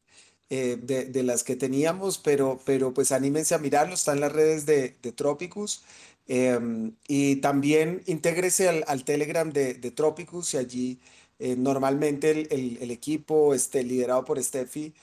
eh, 0.49 0.77
de, 0.77 1.23
las 1.23 1.43
que 1.43 1.55
teníamos, 1.55 2.17
pero, 2.17 2.59
pero 2.65 2.93
pues 2.93 3.11
anímense 3.11 3.55
a 3.55 3.59
mirarlo, 3.59 3.93
está 3.95 4.13
en 4.13 4.21
las 4.21 4.31
redes 4.31 4.65
de, 4.65 4.95
de 5.01 5.11
Tropicus. 5.11 5.83
Em, 6.27 6.95
y 7.07 7.37
también 7.37 8.03
intégrese 8.05 8.69
al, 8.69 9.03
Telegram 9.03 9.51
de, 9.51 9.73
de, 9.73 9.91
Tropicus 9.91 10.53
y 10.53 10.57
allí 10.57 10.99
eh, 11.39 11.55
normalmente 11.55 12.31
el, 12.31 12.77
el, 12.81 12.91
equipo 12.91 13.53
este, 13.55 13.83
liderado 13.83 14.25
por 14.25 14.41
Steffi 14.43 14.93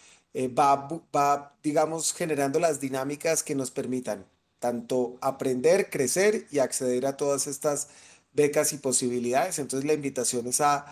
va, 0.57 0.89
va, 1.15 1.57
digamos, 1.63 2.13
generando 2.15 2.61
las 2.61 2.81
dinámicas 2.81 3.43
que 3.43 3.55
nos 3.55 3.71
permitan 3.71 4.27
tanto 4.67 5.17
aprender, 5.21 5.91
crecer 5.91 6.49
y 6.51 6.59
acceder 6.59 7.07
a 7.07 7.17
todas 7.17 7.47
estas 7.47 7.87
becas 8.33 8.73
y 8.73 8.79
posibilidades. 8.79 9.61
Entonces 9.61 9.87
la 9.87 9.95
invitación 9.95 10.49
es 10.49 10.61
a, 10.61 10.87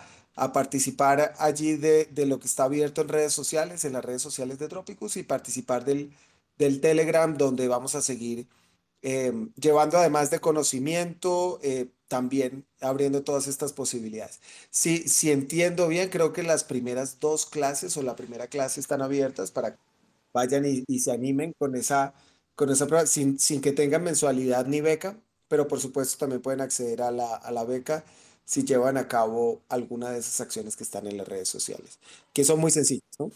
participar 0.53 1.33
allí 1.39 1.75
de, 1.75 2.07
lo 2.25 2.39
que 2.39 2.47
está 2.47 2.63
abierto 2.65 3.01
en 3.01 3.09
redes 3.09 3.33
sociales, 3.33 3.83
en 3.83 3.93
las 3.93 4.05
redes 4.05 4.21
sociales 4.21 4.59
de 4.59 4.69
Tropicus 4.69 5.17
y 5.17 5.23
participar 5.23 5.83
del, 5.83 6.13
del 6.57 6.79
Telegram 6.79 7.37
donde 7.37 7.67
vamos 7.67 7.95
a 7.95 8.01
seguir 8.01 8.47
em, 9.01 9.51
llevando 9.55 9.97
además 9.97 10.29
de 10.31 10.39
conocimiento, 10.39 11.59
eh, 11.63 11.89
también 12.07 12.65
abriendo 12.81 13.23
todas 13.23 13.47
estas 13.47 13.73
posibilidades. 13.73 14.39
Si, 14.69 15.07
si 15.09 15.31
entiendo 15.31 15.87
bien, 15.89 16.09
creo 16.09 16.33
que 16.33 16.43
las 16.43 16.63
primeras 16.63 17.19
dos 17.19 17.45
clases 17.45 17.97
o 17.97 18.03
la 18.03 18.15
primera 18.15 18.47
clase 18.47 18.79
están 18.79 19.01
abiertas 19.01 19.51
para 19.51 19.71
que 19.75 19.79
vayan 20.33 20.65
y, 20.65 20.83
y 20.87 20.99
se 20.99 21.11
animen 21.11 21.53
con 21.59 21.75
esa 21.75 22.13
con 22.55 22.69
esa 22.69 22.87
prueba, 22.87 23.05
sin, 23.05 23.39
sin 23.39 23.61
que 23.61 23.71
tengan 23.71 24.03
mensualidad 24.03 24.65
ni 24.65 24.81
beca, 24.81 25.17
pero 25.47 25.67
por 25.67 25.79
supuesto 25.79 26.17
también 26.17 26.41
pueden 26.41 26.61
acceder 26.61 27.01
a 27.01 27.11
la, 27.11 27.35
a 27.35 27.51
la 27.51 27.63
beca 27.63 28.03
si 28.45 28.63
llevan 28.63 28.97
a 28.97 29.07
cabo 29.07 29.61
alguna 29.69 30.11
de 30.11 30.19
esas 30.19 30.39
acciones 30.41 30.75
que 30.75 30.83
están 30.83 31.07
en 31.07 31.17
las 31.17 31.27
redes 31.27 31.49
sociales, 31.49 31.99
que 32.33 32.43
son 32.43 32.59
muy 32.59 32.71
sencillas, 32.71 33.03
¿no? 33.19 33.31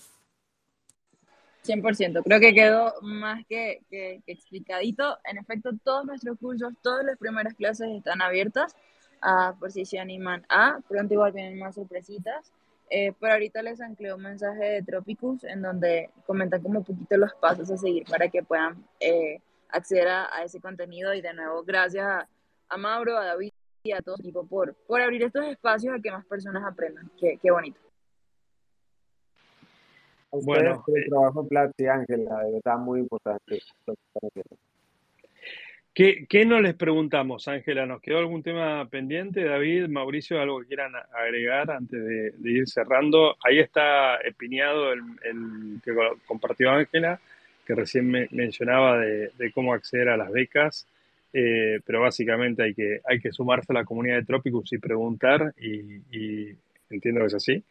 100%, 1.65 2.23
creo 2.23 2.39
que 2.39 2.53
quedó 2.53 2.93
más 3.01 3.45
que, 3.47 3.81
que, 3.89 4.21
explicadito. 4.25 5.17
En 5.25 5.37
efecto, 5.37 5.71
todos 5.83 6.05
nuestros 6.05 6.37
cursos, 6.39 6.73
todas 6.81 7.05
las 7.05 7.17
primeras 7.17 7.53
clases 7.53 7.89
están 7.89 8.21
abiertas, 8.21 8.75
uh, 9.23 9.57
por 9.59 9.71
si 9.71 9.85
se 9.85 9.99
animan 9.99 10.45
a. 10.49 10.79
Pronto 10.87 11.13
igual 11.13 11.33
vienen 11.33 11.59
más 11.59 11.75
sorpresitas. 11.75 12.51
Eh, 12.89 13.13
pero 13.19 13.33
ahorita 13.33 13.61
les 13.61 13.79
ancleo 13.81 14.15
un 14.15 14.23
mensaje 14.23 14.65
de 14.65 14.83
Tropicus 14.83 15.43
en 15.43 15.61
donde 15.61 16.09
comentan 16.25 16.61
como 16.61 16.79
un 16.79 16.85
poquito 16.85 17.17
los 17.17 17.33
pasos 17.35 17.69
a 17.69 17.77
seguir 17.77 18.03
para 18.09 18.29
que 18.29 18.41
puedan 18.41 18.83
eh, 18.99 19.41
acceder 19.69 20.07
a, 20.07 20.43
ese 20.43 20.59
contenido. 20.59 21.13
Y 21.13 21.21
de 21.21 21.33
nuevo, 21.33 21.63
gracias 21.63 22.05
a, 22.05 22.27
a 22.69 22.77
Mauro, 22.77 23.17
a 23.17 23.25
David 23.25 23.51
y 23.83 23.91
a 23.91 24.01
todo 24.01 24.15
el 24.15 24.21
equipo 24.21 24.45
por, 24.45 24.73
por 24.87 25.01
abrir 25.01 25.23
estos 25.23 25.45
espacios 25.45 25.95
a 25.95 26.01
que 26.01 26.11
más 26.11 26.25
personas 26.25 26.63
aprendan. 26.65 27.11
Qué, 27.19 27.37
qué 27.41 27.51
bonito. 27.51 27.79
bueno, 30.31 30.83
el 30.87 31.03
eh, 31.03 31.09
trabajo 31.09 31.41
en 31.41 31.47
Plata 31.47 31.73
y 31.77 31.85
Ángela, 31.85 32.43
de 32.43 32.51
verdad 32.53 32.77
muy 32.77 33.01
importante. 33.01 33.59
¿Qué, 35.93 36.25
¿Qué 36.29 36.45
no 36.45 36.61
les 36.61 36.75
preguntamos, 36.75 37.47
Ángela? 37.47 37.85
¿Nos 37.85 38.01
quedó 38.01 38.19
algún 38.19 38.43
tema 38.43 38.87
pendiente? 38.89 39.43
David, 39.43 39.87
Mauricio, 39.87 40.39
algo 40.39 40.61
que 40.61 40.67
quieran 40.67 40.93
agregar 41.13 41.71
antes 41.71 41.99
de, 42.05 42.51
ir 42.51 42.67
cerrando. 42.67 43.35
Ahí 43.43 43.59
está 43.59 44.15
espiñado 44.17 44.93
el, 44.93 45.01
el 45.23 45.81
que 45.83 45.93
compartió 46.25 46.71
Ángela, 46.71 47.19
que 47.65 47.75
recién 47.75 48.09
me, 48.09 48.27
mencionaba 48.31 48.99
de, 48.99 49.31
de, 49.37 49.51
cómo 49.51 49.73
acceder 49.73 50.09
a 50.09 50.17
las 50.17 50.31
becas. 50.31 50.87
Eh, 51.31 51.79
pero 51.85 52.01
básicamente 52.01 52.63
hay 52.63 52.73
que, 52.73 53.01
hay 53.05 53.19
que 53.19 53.31
sumarse 53.31 53.71
a 53.71 53.75
la 53.75 53.85
comunidad 53.85 54.17
de 54.17 54.25
Tropicus 54.25 54.73
y 54.73 54.79
preguntar, 54.79 55.53
y, 55.57 56.55
entiendo 56.89 57.21
que 57.21 57.27
es 57.27 57.33
así. 57.35 57.63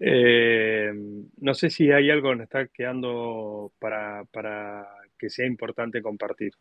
Eh, 0.00 0.92
no 1.40 1.54
sé 1.54 1.70
si 1.70 1.92
hay 1.92 2.10
algo 2.10 2.30
que 2.30 2.36
nos 2.36 2.44
está 2.44 2.66
quedando 2.66 3.72
para, 3.78 4.24
para 4.24 4.88
que 5.18 5.30
sea 5.30 5.46
importante 5.46 6.02
compartir. 6.02 6.52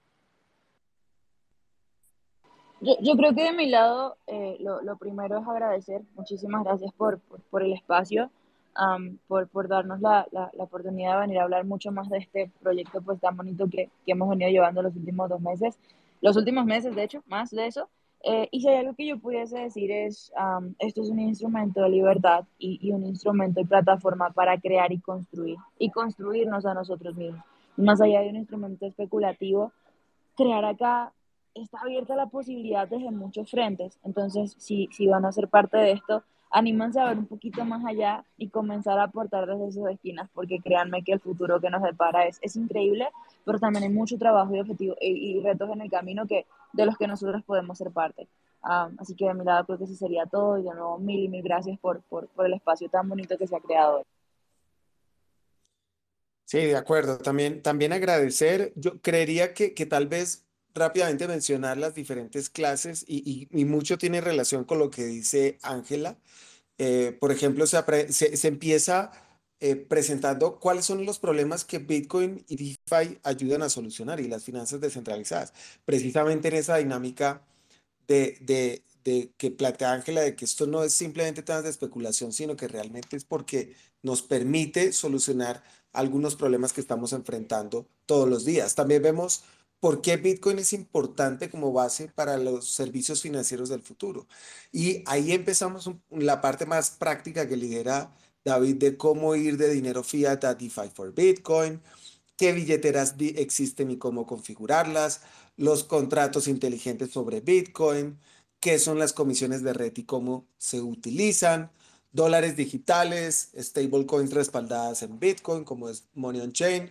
Yo, 3.01 3.15
creo 3.15 3.33
que 3.33 3.43
de 3.43 3.53
mi 3.53 3.67
lado, 3.67 4.17
eh, 4.27 4.57
lo, 4.59 4.81
lo, 4.81 4.97
primero 4.97 5.39
es 5.39 5.47
agradecer. 5.47 6.01
Muchísimas 6.15 6.63
gracias 6.63 6.91
por, 6.93 7.19
por, 7.49 7.63
el 7.63 7.73
espacio, 7.73 8.29
por, 9.27 9.47
por, 9.47 9.67
darnos 9.67 10.01
la, 10.01 10.27
la, 10.31 10.51
la, 10.53 10.63
oportunidad 10.63 11.13
de 11.13 11.21
venir 11.21 11.39
a 11.39 11.43
hablar 11.43 11.65
mucho 11.65 11.91
más 11.91 12.09
de 12.09 12.17
este 12.17 12.51
proyecto 12.61 13.01
pues 13.01 13.19
tan 13.19 13.37
bonito 13.37 13.67
que, 13.69 13.89
que 14.05 14.11
hemos 14.11 14.29
venido 14.29 14.49
llevando 14.49 14.81
los 14.81 14.95
últimos 14.95 15.29
dos 15.29 15.39
meses 15.39 15.77
los 16.23 16.37
últimos 16.37 16.65
meses, 16.65 16.95
de 16.95 17.03
hecho, 17.03 17.21
más 17.27 17.51
de 17.51 17.67
eso. 17.67 17.89
Eh, 18.23 18.47
y 18.49 18.61
si 18.61 18.69
hay 18.69 18.77
algo 18.77 18.95
que 18.95 19.05
yo 19.05 19.19
pudiese 19.19 19.59
decir 19.59 19.91
es, 19.91 20.31
esto 20.79 21.01
es 21.01 21.09
un 21.09 21.19
instrumento 21.19 21.81
de 21.81 21.89
libertad 21.89 22.45
y, 22.57 22.79
y, 22.81 22.93
un 22.93 23.05
instrumento 23.05 23.59
y 23.59 23.65
plataforma 23.65 24.31
para 24.31 24.57
crear 24.57 24.93
y 24.93 24.99
construir, 24.99 25.57
y 25.77 25.91
construirnos 25.91 26.65
a 26.65 26.73
nosotros 26.73 27.13
mismos. 27.17 27.43
Más 27.75 27.99
allá 27.99 28.21
de 28.21 28.29
un 28.29 28.37
instrumento 28.37 28.85
especulativo, 28.85 29.73
crear 30.37 30.63
acá 30.63 31.11
está 31.55 31.79
abierta 31.81 32.15
la 32.15 32.27
posibilidad 32.27 32.87
desde 32.87 33.11
muchos 33.11 33.49
frentes. 33.49 33.99
Entonces, 34.03 34.55
si, 34.57 34.89
si 34.91 35.07
van 35.07 35.25
a 35.25 35.31
ser 35.31 35.47
parte 35.47 35.77
de 35.77 35.91
esto, 35.91 36.23
anímense 36.53 36.99
a 36.99 37.05
ver 37.05 37.17
un 37.17 37.25
poquito 37.25 37.65
más 37.65 37.83
allá 37.83 38.23
y 38.37 38.49
comenzar 38.49 38.99
a 38.99 39.03
aportar 39.03 39.47
desde 39.47 39.71
sus 39.71 39.89
esquinas, 39.89 40.29
porque 40.33 40.59
créanme 40.59 41.03
que 41.03 41.13
el 41.13 41.19
futuro 41.19 41.59
que 41.59 41.69
nos 41.69 41.81
depara 41.81 42.27
es, 42.27 42.37
es 42.41 42.55
increíble, 42.55 43.09
pero 43.43 43.59
también 43.59 43.83
hay 43.83 43.89
mucho 43.89 44.17
trabajo 44.17 44.55
y, 44.55 44.59
objetivo, 44.59 44.95
y, 45.01 45.41
retos 45.41 45.69
en 45.71 45.81
el 45.81 45.89
camino 45.89 46.27
que, 46.27 46.45
de 46.73 46.85
los 46.85 46.95
que 46.97 47.07
nosotros 47.07 47.43
podemos 47.43 47.77
ser 47.77 47.91
parte. 47.91 48.27
así 48.61 49.15
que 49.15 49.25
de 49.25 49.33
mi 49.33 49.43
lado 49.43 49.65
creo 49.65 49.77
que 49.79 49.85
eso 49.85 49.95
sería 49.95 50.25
todo 50.27 50.57
y 50.59 50.63
de 50.63 50.69
nuevo 50.69 50.97
mil 50.99 51.19
y 51.23 51.27
mil 51.27 51.43
gracias 51.43 51.77
por, 51.79 52.01
por, 52.03 52.27
por 52.27 52.45
el 52.45 52.53
espacio 52.53 52.87
tan 52.87 53.09
bonito 53.09 53.37
que 53.37 53.47
se 53.47 53.55
ha 53.55 53.59
creado 53.59 53.97
hoy. 53.97 54.03
Sí, 56.45 56.59
de 56.59 56.77
acuerdo. 56.77 57.17
También, 57.17 57.63
también 57.63 57.93
agradecer. 57.93 58.73
Yo 58.75 59.01
creería 59.01 59.55
que, 59.55 59.73
que 59.73 59.87
tal 59.87 60.07
vez 60.07 60.45
rápidamente 60.73 61.27
mencionar 61.27 61.77
las 61.77 61.95
diferentes 61.95 62.49
clases 62.49 63.05
y, 63.07 63.47
mucho 63.65 63.97
tiene 63.97 64.21
relación 64.21 64.63
con 64.65 64.79
lo 64.79 64.89
que 64.89 65.05
dice 65.05 65.59
Ángela. 65.61 66.17
Eh, 66.77 67.15
por 67.19 67.31
ejemplo, 67.31 67.67
se, 67.67 68.11
se, 68.11 68.47
empieza 68.47 69.11
eh, 69.59 69.75
presentando 69.75 70.59
cuáles 70.59 70.85
son 70.85 71.05
los 71.05 71.19
problemas 71.19 71.65
que 71.65 71.79
Bitcoin 71.79 72.43
y 72.47 72.77
DeFi 72.89 73.19
ayudan 73.23 73.61
a 73.61 73.69
solucionar 73.69 74.19
y 74.19 74.27
las 74.27 74.43
finanzas 74.43 74.81
descentralizadas. 74.81 75.53
Precisamente 75.85 76.47
en 76.49 76.55
esa 76.55 76.77
dinámica 76.77 77.41
de, 78.07 78.37
de, 78.41 78.83
de 79.03 79.31
que 79.37 79.51
plantea 79.51 79.93
Ángela 79.93 80.21
de 80.21 80.35
que 80.35 80.45
esto 80.45 80.67
no 80.67 80.83
es 80.83 80.93
simplemente 80.93 81.43
temas 81.43 81.63
de 81.63 81.69
especulación, 81.69 82.33
sino 82.33 82.55
que 82.55 82.67
realmente 82.67 83.15
es 83.17 83.25
porque 83.25 83.75
nos 84.01 84.21
permite 84.21 84.91
solucionar 84.93 85.63
algunos 85.93 86.35
problemas 86.35 86.73
que 86.73 86.81
estamos 86.81 87.13
enfrentando 87.13 87.87
todos 88.05 88.27
los 88.27 88.45
días. 88.45 88.75
También 88.75 89.01
vemos 89.03 89.43
por 89.83 89.99
qué 89.99 90.15
Bitcoin 90.15 90.59
es 90.59 90.71
importante 90.71 91.49
como 91.49 91.73
base 91.73 92.07
para 92.07 92.37
los 92.37 92.71
servicios 92.71 93.21
financieros 93.21 93.67
del 93.67 93.81
futuro. 93.81 94.27
Y 94.71 95.03
ahí 95.07 95.33
empezamos 95.33 95.91
la 96.09 96.39
parte 96.39 96.65
más 96.65 96.91
práctica 96.91 97.49
que 97.49 97.57
lidera 97.57 98.15
David 98.45 98.77
de 98.77 98.95
cómo 98.95 99.35
ir 99.35 99.57
de 99.57 99.69
dinero 99.69 100.01
fiat 100.01 100.41
a 100.45 100.55
DeFi 100.55 100.87
for 100.93 101.13
Bitcoin, 101.13 101.81
qué 102.37 102.53
billeteras 102.53 103.15
existen 103.19 103.91
y 103.91 103.97
cómo 103.97 104.25
configurarlas, 104.25 105.19
los 105.57 105.83
contratos 105.83 106.47
inteligentes 106.47 107.11
sobre 107.11 107.41
Bitcoin, 107.41 108.17
qué 108.61 108.79
son 108.79 108.97
las 108.99 109.11
comisiones 109.11 109.63
de 109.63 109.73
red 109.73 109.91
y 109.97 110.05
cómo 110.05 110.47
se 110.57 110.79
utilizan, 110.79 111.73
dólares 112.13 112.55
digitales, 112.55 113.51
stablecoins 113.59 114.31
respaldadas 114.31 115.03
en 115.03 115.19
Bitcoin 115.19 115.65
como 115.65 115.89
es 115.89 116.07
Money 116.13 116.39
on 116.39 116.53
Chain, 116.53 116.89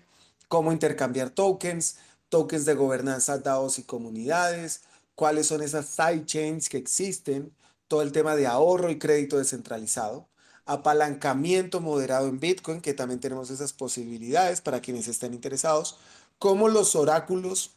cómo 0.49 0.73
intercambiar 0.73 1.31
tokens, 1.31 1.97
tokens 2.33 2.65
de 2.65 2.73
gobernanza 2.73 3.37
DAOs 3.37 3.79
y 3.79 3.83
comunidades, 3.83 4.81
cuáles 5.15 5.49
son 5.49 5.61
esas 5.61 5.85
sidechains 5.85 6.71
que 6.71 6.79
existen, 6.79 7.55
todo 7.89 8.01
el 8.01 8.11
tema 8.11 8.37
de 8.37 8.47
ahorro 8.47 8.91
y 8.91 8.99
crédito 8.99 9.37
descentralizado, 9.37 10.27
apalancamiento 10.65 11.83
moderado 11.83 12.29
en 12.29 12.41
Bitcoin, 12.41 12.81
que 12.81 12.95
también 12.95 13.21
tenemos 13.21 13.51
esas 13.51 13.75
posibilidades 13.75 14.63
para 14.63 14.81
quienes 14.81 15.09
estén 15.09 15.35
interesados, 15.35 15.99
cómo 16.39 16.69
los 16.69 16.97
oráculos 16.97 17.73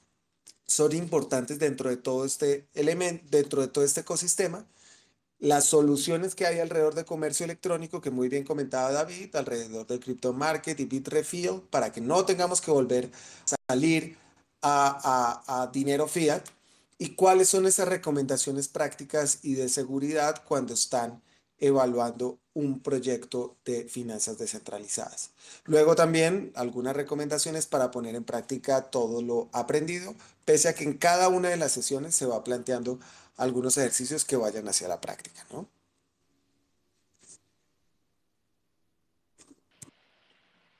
son 0.65 0.93
importantes 0.95 1.59
dentro 1.59 1.89
de 1.89 1.97
todo 1.97 2.23
este 2.23 2.65
elemento, 2.73 3.25
dentro 3.29 3.61
de 3.61 3.67
todo 3.67 3.83
este 3.83 4.01
ecosistema, 4.01 4.65
las 5.37 5.65
soluciones 5.65 6.33
que 6.33 6.45
hay 6.45 6.59
alrededor 6.59 6.95
de 6.95 7.03
comercio 7.03 7.43
electrónico, 7.43 7.99
que 7.99 8.09
muy 8.09 8.29
bien 8.29 8.45
comentaba 8.45 8.89
David, 8.93 9.35
alrededor 9.35 9.85
del 9.85 9.99
crypto 9.99 10.31
market 10.31 10.79
y 10.79 10.85
Bitrefill, 10.85 11.63
para 11.69 11.91
que 11.91 11.99
no 11.99 12.23
tengamos 12.23 12.61
que 12.61 12.71
volver 12.71 13.11
a 13.51 13.73
salir 13.73 14.23
a, 14.65 15.69
dinero 15.71 16.07
fiat 16.07 16.43
y 16.97 17.15
cuáles 17.15 17.49
son 17.49 17.65
esas 17.65 17.87
recomendaciones 17.87 18.67
prácticas 18.67 19.39
y 19.43 19.55
de 19.55 19.69
seguridad 19.69 20.43
cuando 20.47 20.73
están 20.73 21.21
evaluando 21.59 22.39
un 22.53 22.79
proyecto 22.79 23.57
de 23.65 23.83
finanzas 23.85 24.37
descentralizadas. 24.37 25.31
Luego 25.65 25.95
también 25.95 26.51
algunas 26.55 26.95
recomendaciones 26.95 27.67
para 27.67 27.91
poner 27.91 28.15
en 28.15 28.23
práctica 28.23 28.83
todo 28.83 29.21
lo 29.21 29.49
aprendido, 29.53 30.15
pese 30.45 30.69
a 30.69 30.73
que 30.73 30.83
en 30.83 30.97
cada 30.97 31.29
una 31.29 31.49
de 31.49 31.57
las 31.57 31.71
sesiones 31.71 32.15
se 32.15 32.25
va 32.25 32.43
planteando 32.43 32.99
algunos 33.37 33.77
ejercicios 33.77 34.25
que 34.25 34.37
vayan 34.37 34.67
hacia 34.67 34.87
la 34.87 35.01
práctica, 35.01 35.45
¿no? 35.51 35.67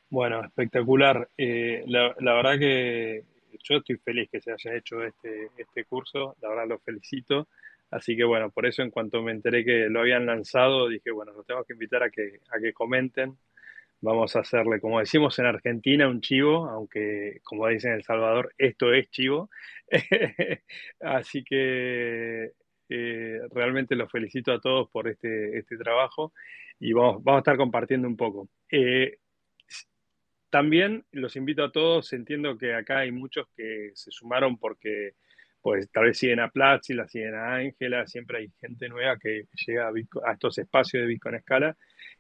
Bueno, 0.10 0.46
espectacular. 0.46 1.30
Eh, 1.38 1.84
la, 1.88 2.16
la, 2.20 2.34
verdad 2.36 2.58
que 2.58 3.26
yo 3.68 3.78
estoy 3.78 3.98
feliz 3.98 4.30
que 4.32 4.42
se 4.42 4.52
haya 4.52 4.76
hecho 4.76 5.04
este, 5.04 5.50
este 5.58 5.86
curso, 5.86 6.36
la 6.42 6.50
verdad 6.50 6.68
lo 6.68 6.80
felicito. 6.80 7.48
Así 7.92 8.16
que 8.16 8.24
bueno, 8.24 8.52
por 8.52 8.66
eso 8.66 8.82
en 8.82 8.92
cuanto 8.92 9.22
me 9.22 9.32
enteré 9.32 9.64
que 9.64 9.90
lo 9.90 10.02
habían 10.02 10.26
lanzado, 10.26 10.90
dije, 10.90 11.12
bueno, 11.12 11.34
los 11.34 11.46
tengo 11.46 11.64
que 11.64 11.74
invitar 11.74 12.04
a 12.04 12.10
que, 12.10 12.40
a 12.50 12.60
que 12.60 12.74
comenten. 12.74 13.38
Vamos 14.02 14.36
a 14.36 14.42
hacerle, 14.42 14.80
como 14.80 15.00
decimos 15.00 15.40
en 15.40 15.46
Argentina, 15.46 16.08
un 16.08 16.22
chivo, 16.22 16.68
aunque 16.68 17.40
como 17.44 17.68
dicen 17.68 17.92
en 17.92 17.98
El 17.98 18.04
Salvador, 18.04 18.54
esto 18.58 18.94
es 18.94 19.10
chivo. 19.10 19.50
Así 21.00 21.44
que 21.44 22.52
eh, 22.90 23.40
realmente 23.52 23.96
los 23.96 24.12
felicito 24.12 24.52
a 24.54 24.60
todos 24.60 24.90
por 24.92 25.08
este, 25.08 25.58
este 25.58 25.78
trabajo 25.78 26.34
y 26.80 26.94
vamos, 26.94 27.24
vamos 27.24 27.40
a 27.40 27.42
estar 27.42 27.58
compartiendo 27.58 28.08
un 28.08 28.18
poco. 28.18 28.50
Eh, 28.70 29.18
también 30.56 31.04
los 31.12 31.36
invito 31.36 31.66
a 31.66 31.72
todos, 31.74 32.14
entiendo 32.14 32.58
que 32.58 32.74
acá 32.74 33.00
hay 33.00 33.12
muchos 33.12 33.46
que 33.58 33.92
se 33.94 34.10
sumaron 34.10 34.58
porque 34.58 35.16
pues 35.60 35.92
tal 35.92 36.06
vez 36.06 36.18
siguen 36.18 36.40
a 36.40 36.48
Platzi, 36.48 36.94
la 36.94 37.10
siguen 37.10 37.36
a 37.36 37.56
Ángela, 37.56 38.08
siempre 38.08 38.38
hay 38.38 38.52
gente 38.62 38.88
nueva 38.88 39.18
que 39.18 39.50
llega 39.68 39.90
a, 39.90 40.32
estos 40.32 40.58
espacios 40.58 41.02
de 41.02 41.08
Bitcoin 41.08 41.36
Escala, 41.36 41.76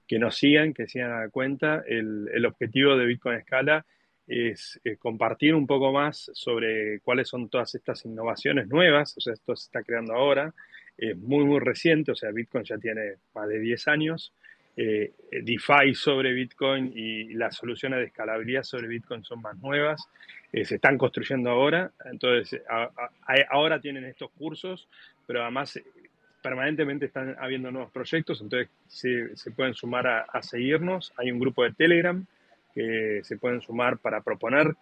que 0.05 0.19
nos 0.19 0.35
sigan, 0.35 0.73
que 0.73 0.85
sigan 0.85 1.13
a 1.13 1.21
la 1.21 1.29
cuenta. 1.29 1.81
El, 1.87 2.45
objetivo 2.45 2.97
de 2.97 3.05
Bitcoin 3.05 3.37
Escala 3.37 3.85
es, 4.27 4.81
es, 4.83 4.99
compartir 4.99 5.55
un 5.55 5.65
poco 5.65 5.93
más 5.93 6.29
sobre 6.33 6.99
cuáles 6.99 7.29
son 7.29 7.47
todas 7.47 7.73
estas 7.73 8.03
innovaciones 8.03 8.67
nuevas, 8.67 9.15
o 9.17 9.21
sea, 9.21 9.31
esto 9.31 9.55
se 9.55 9.67
está 9.67 9.81
creando 9.81 10.13
ahora, 10.13 10.53
es 10.97 11.15
muy, 11.17 11.45
muy 11.45 11.61
reciente, 11.61 12.11
o 12.11 12.15
sea, 12.15 12.31
Bitcoin 12.31 12.65
ya 12.65 12.77
tiene 12.79 13.13
más 13.33 13.47
de 13.47 13.61
10 13.61 13.87
años, 13.87 14.33
eh, 14.77 15.13
DeFi 15.31 15.95
sobre 15.95 16.33
Bitcoin 16.33 16.91
y 16.93 17.33
las 17.33 17.55
soluciones 17.55 17.99
de 17.99 18.05
escalabilidad 18.07 18.63
sobre 18.63 18.89
Bitcoin 18.89 19.23
son 19.23 19.41
más 19.41 19.57
nuevas, 19.59 20.05
eh, 20.51 20.65
se 20.65 20.75
están 20.75 20.97
construyendo 20.97 21.49
ahora, 21.49 21.91
entonces 22.11 22.61
ahora 23.49 23.79
tienen 23.79 24.03
estos 24.03 24.31
cursos, 24.31 24.89
pero 25.25 25.43
además 25.43 25.79
permanentemente 26.41 27.05
están 27.05 27.37
habiendo 27.39 27.71
nuevos 27.71 27.89
proyectos, 27.91 28.41
entonces 28.41 28.69
se, 28.87 29.51
pueden 29.51 29.73
sumar 29.73 30.07
a, 30.07 30.41
seguirnos, 30.41 31.13
hay 31.17 31.31
un 31.31 31.39
grupo 31.39 31.63
de 31.63 31.71
Telegram 31.71 32.25
que 32.73 33.21
se 33.23 33.37
pueden 33.37 33.61
sumar 33.61 33.97
para 33.97 34.21
proponer 34.21 34.75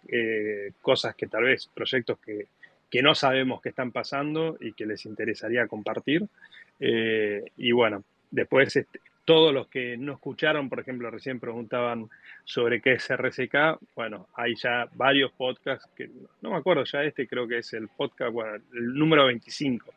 cosas 0.82 1.14
que 1.14 1.28
tal 1.28 1.44
vez, 1.44 1.70
proyectos 1.72 2.18
que, 2.18 2.48
que 2.90 3.00
no 3.00 3.14
sabemos 3.14 3.62
qué 3.62 3.68
están 3.68 3.92
pasando 3.92 4.58
y 4.60 4.72
que 4.72 4.86
les 4.86 5.06
interesaría 5.06 5.68
compartir. 5.68 6.26
y 6.80 7.72
bueno, 7.72 8.04
después 8.30 8.76
este, 8.76 9.00
todos 9.24 9.54
los 9.54 9.68
que 9.68 9.96
no 9.96 10.12
escucharon, 10.12 10.68
por 10.68 10.80
ejemplo, 10.80 11.10
recién 11.10 11.40
preguntaban 11.40 12.08
sobre 12.44 12.80
qué 12.80 12.92
es 12.92 13.08
RCK, 13.10 13.78
bueno, 13.94 14.28
hay 14.34 14.54
ya 14.54 14.86
varios 14.94 15.32
podcasts, 15.32 15.88
que 15.96 16.10
no 16.42 16.50
me 16.50 16.56
acuerdo 16.56 16.84
ya 16.84 17.02
este, 17.02 17.26
creo 17.26 17.48
que 17.48 17.58
es 17.58 17.72
el 17.72 17.88
podcast, 17.88 18.32
bueno, 18.32 18.62
el 18.74 18.94
número 18.94 19.26
25. 19.26 19.90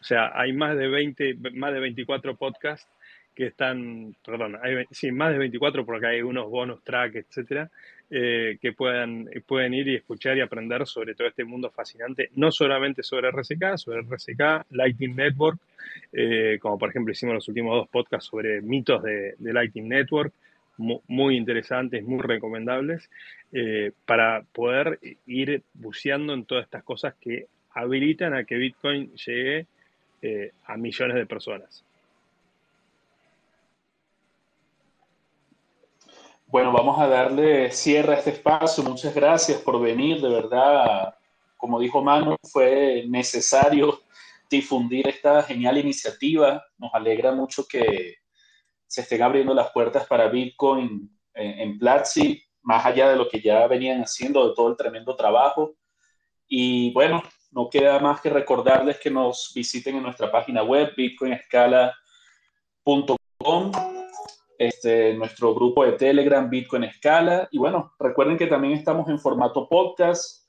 O 0.00 0.04
sea, 0.04 0.38
hay 0.38 0.52
más 0.52 0.76
de 0.76 0.88
20, 0.88 1.34
más 1.54 1.72
de 1.72 1.80
24 1.80 2.36
podcasts 2.36 2.88
que 3.34 3.46
están, 3.46 4.14
perdón, 4.24 4.58
hay, 4.62 4.84
sí, 4.90 5.10
más 5.10 5.32
de 5.32 5.38
24 5.38 5.84
porque 5.84 6.06
hay 6.06 6.22
unos 6.22 6.48
bonus 6.50 6.84
track, 6.84 7.16
etcétera, 7.16 7.70
eh, 8.10 8.58
que 8.60 8.72
puedan, 8.72 9.28
pueden 9.46 9.74
ir 9.74 9.88
y 9.88 9.96
escuchar 9.96 10.36
y 10.36 10.40
aprender 10.40 10.86
sobre 10.86 11.14
todo 11.14 11.26
este 11.26 11.44
mundo 11.44 11.70
fascinante, 11.70 12.30
no 12.36 12.52
solamente 12.52 13.02
sobre 13.02 13.28
RCK, 13.28 13.76
sobre 13.76 14.02
RCK, 14.02 14.66
Lightning 14.70 15.16
Network, 15.16 15.58
eh, 16.12 16.58
como 16.60 16.78
por 16.78 16.90
ejemplo 16.90 17.12
hicimos 17.12 17.34
los 17.34 17.48
últimos 17.48 17.76
dos 17.76 17.88
podcasts 17.88 18.28
sobre 18.28 18.60
mitos 18.60 19.02
de, 19.02 19.34
Lightning 19.40 19.88
Network, 19.88 20.32
muy, 20.76 21.36
interesantes, 21.36 22.02
muy 22.02 22.20
recomendables, 22.20 23.08
eh, 23.52 23.92
para 24.06 24.42
poder 24.52 24.98
ir 25.26 25.62
buceando 25.72 26.34
en 26.34 26.44
todas 26.44 26.64
estas 26.64 26.82
cosas 26.82 27.14
que 27.20 27.46
habilitan 27.70 28.34
a 28.34 28.44
que 28.44 28.56
Bitcoin 28.56 29.12
llegue 29.14 29.66
a 30.64 30.78
millones 30.78 31.16
de 31.16 31.26
personas. 31.26 31.84
Bueno, 36.54 36.70
vamos 36.70 37.00
a 37.00 37.08
darle 37.08 37.72
cierre 37.72 38.14
a 38.14 38.18
este 38.18 38.30
espacio. 38.30 38.84
Muchas 38.84 39.12
gracias 39.12 39.60
por 39.60 39.80
venir. 39.80 40.20
De 40.20 40.28
verdad, 40.28 41.12
como 41.56 41.80
dijo 41.80 42.00
Manu, 42.00 42.36
fue 42.44 43.04
necesario 43.08 44.03
difundir 44.54 45.08
esta 45.08 45.42
genial 45.42 45.78
iniciativa. 45.78 46.64
Nos 46.78 46.94
alegra 46.94 47.32
mucho 47.32 47.66
que 47.66 48.16
se 48.86 49.00
estén 49.02 49.22
abriendo 49.22 49.54
las 49.54 49.70
puertas 49.70 50.06
para 50.06 50.28
Bitcoin 50.28 51.10
en, 51.34 51.78
Platzi, 51.78 52.42
más 52.62 52.86
allá 52.86 53.08
de 53.08 53.16
lo 53.16 53.28
que 53.28 53.40
ya 53.40 53.66
venían 53.66 54.02
haciendo, 54.02 54.48
de 54.48 54.54
todo 54.54 54.68
el 54.68 54.76
tremendo 54.76 55.16
trabajo. 55.16 55.74
Y 56.46 56.92
bueno, 56.92 57.22
no 57.50 57.68
queda 57.68 57.98
más 57.98 58.20
que 58.20 58.30
recordarles 58.30 58.98
que 58.98 59.10
nos 59.10 59.52
visiten 59.54 59.96
en 59.96 60.02
nuestra 60.02 60.30
página 60.30 60.62
web, 60.62 60.92
bitcoinescala.com 60.96 63.72
este, 64.58 65.14
nuestro 65.14 65.54
grupo 65.54 65.84
de 65.84 65.92
Telegram, 65.92 66.48
Bitcoin 66.48 66.84
Escala. 66.84 67.48
Y 67.50 67.58
bueno, 67.58 67.92
recuerden 67.98 68.36
que 68.36 68.46
también 68.46 68.74
estamos 68.74 69.08
en 69.08 69.18
formato 69.18 69.68
podcast. 69.68 70.44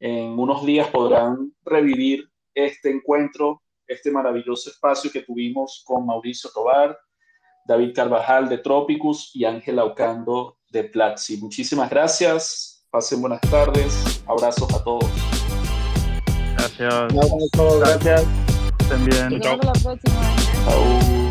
En 0.00 0.38
unos 0.38 0.66
días 0.66 0.88
podrán 0.88 1.52
revivir 1.64 2.31
este 2.54 2.90
encuentro, 2.90 3.62
este 3.86 4.10
maravilloso 4.10 4.70
espacio 4.70 5.10
que 5.10 5.22
tuvimos 5.22 5.82
con 5.84 6.06
Mauricio 6.06 6.50
Tobar, 6.52 6.98
David 7.66 7.92
Carvajal 7.94 8.48
de 8.48 8.58
Tropicus 8.58 9.30
y 9.34 9.44
Ángela 9.44 9.84
Ocando 9.84 10.58
de 10.70 10.84
Platzi. 10.84 11.36
Muchísimas 11.38 11.90
gracias. 11.90 12.86
Pasen 12.90 13.20
buenas 13.20 13.40
tardes. 13.42 14.22
Abrazos 14.26 14.72
a 14.74 14.84
todos. 14.84 15.10
Gracias. 16.56 17.14
Gracias. 17.80 18.26
Estén 18.80 19.04
bien. 19.04 19.28
Nos 19.30 19.40
vemos 19.40 19.64
la 19.64 19.72
próxima. 19.72 21.21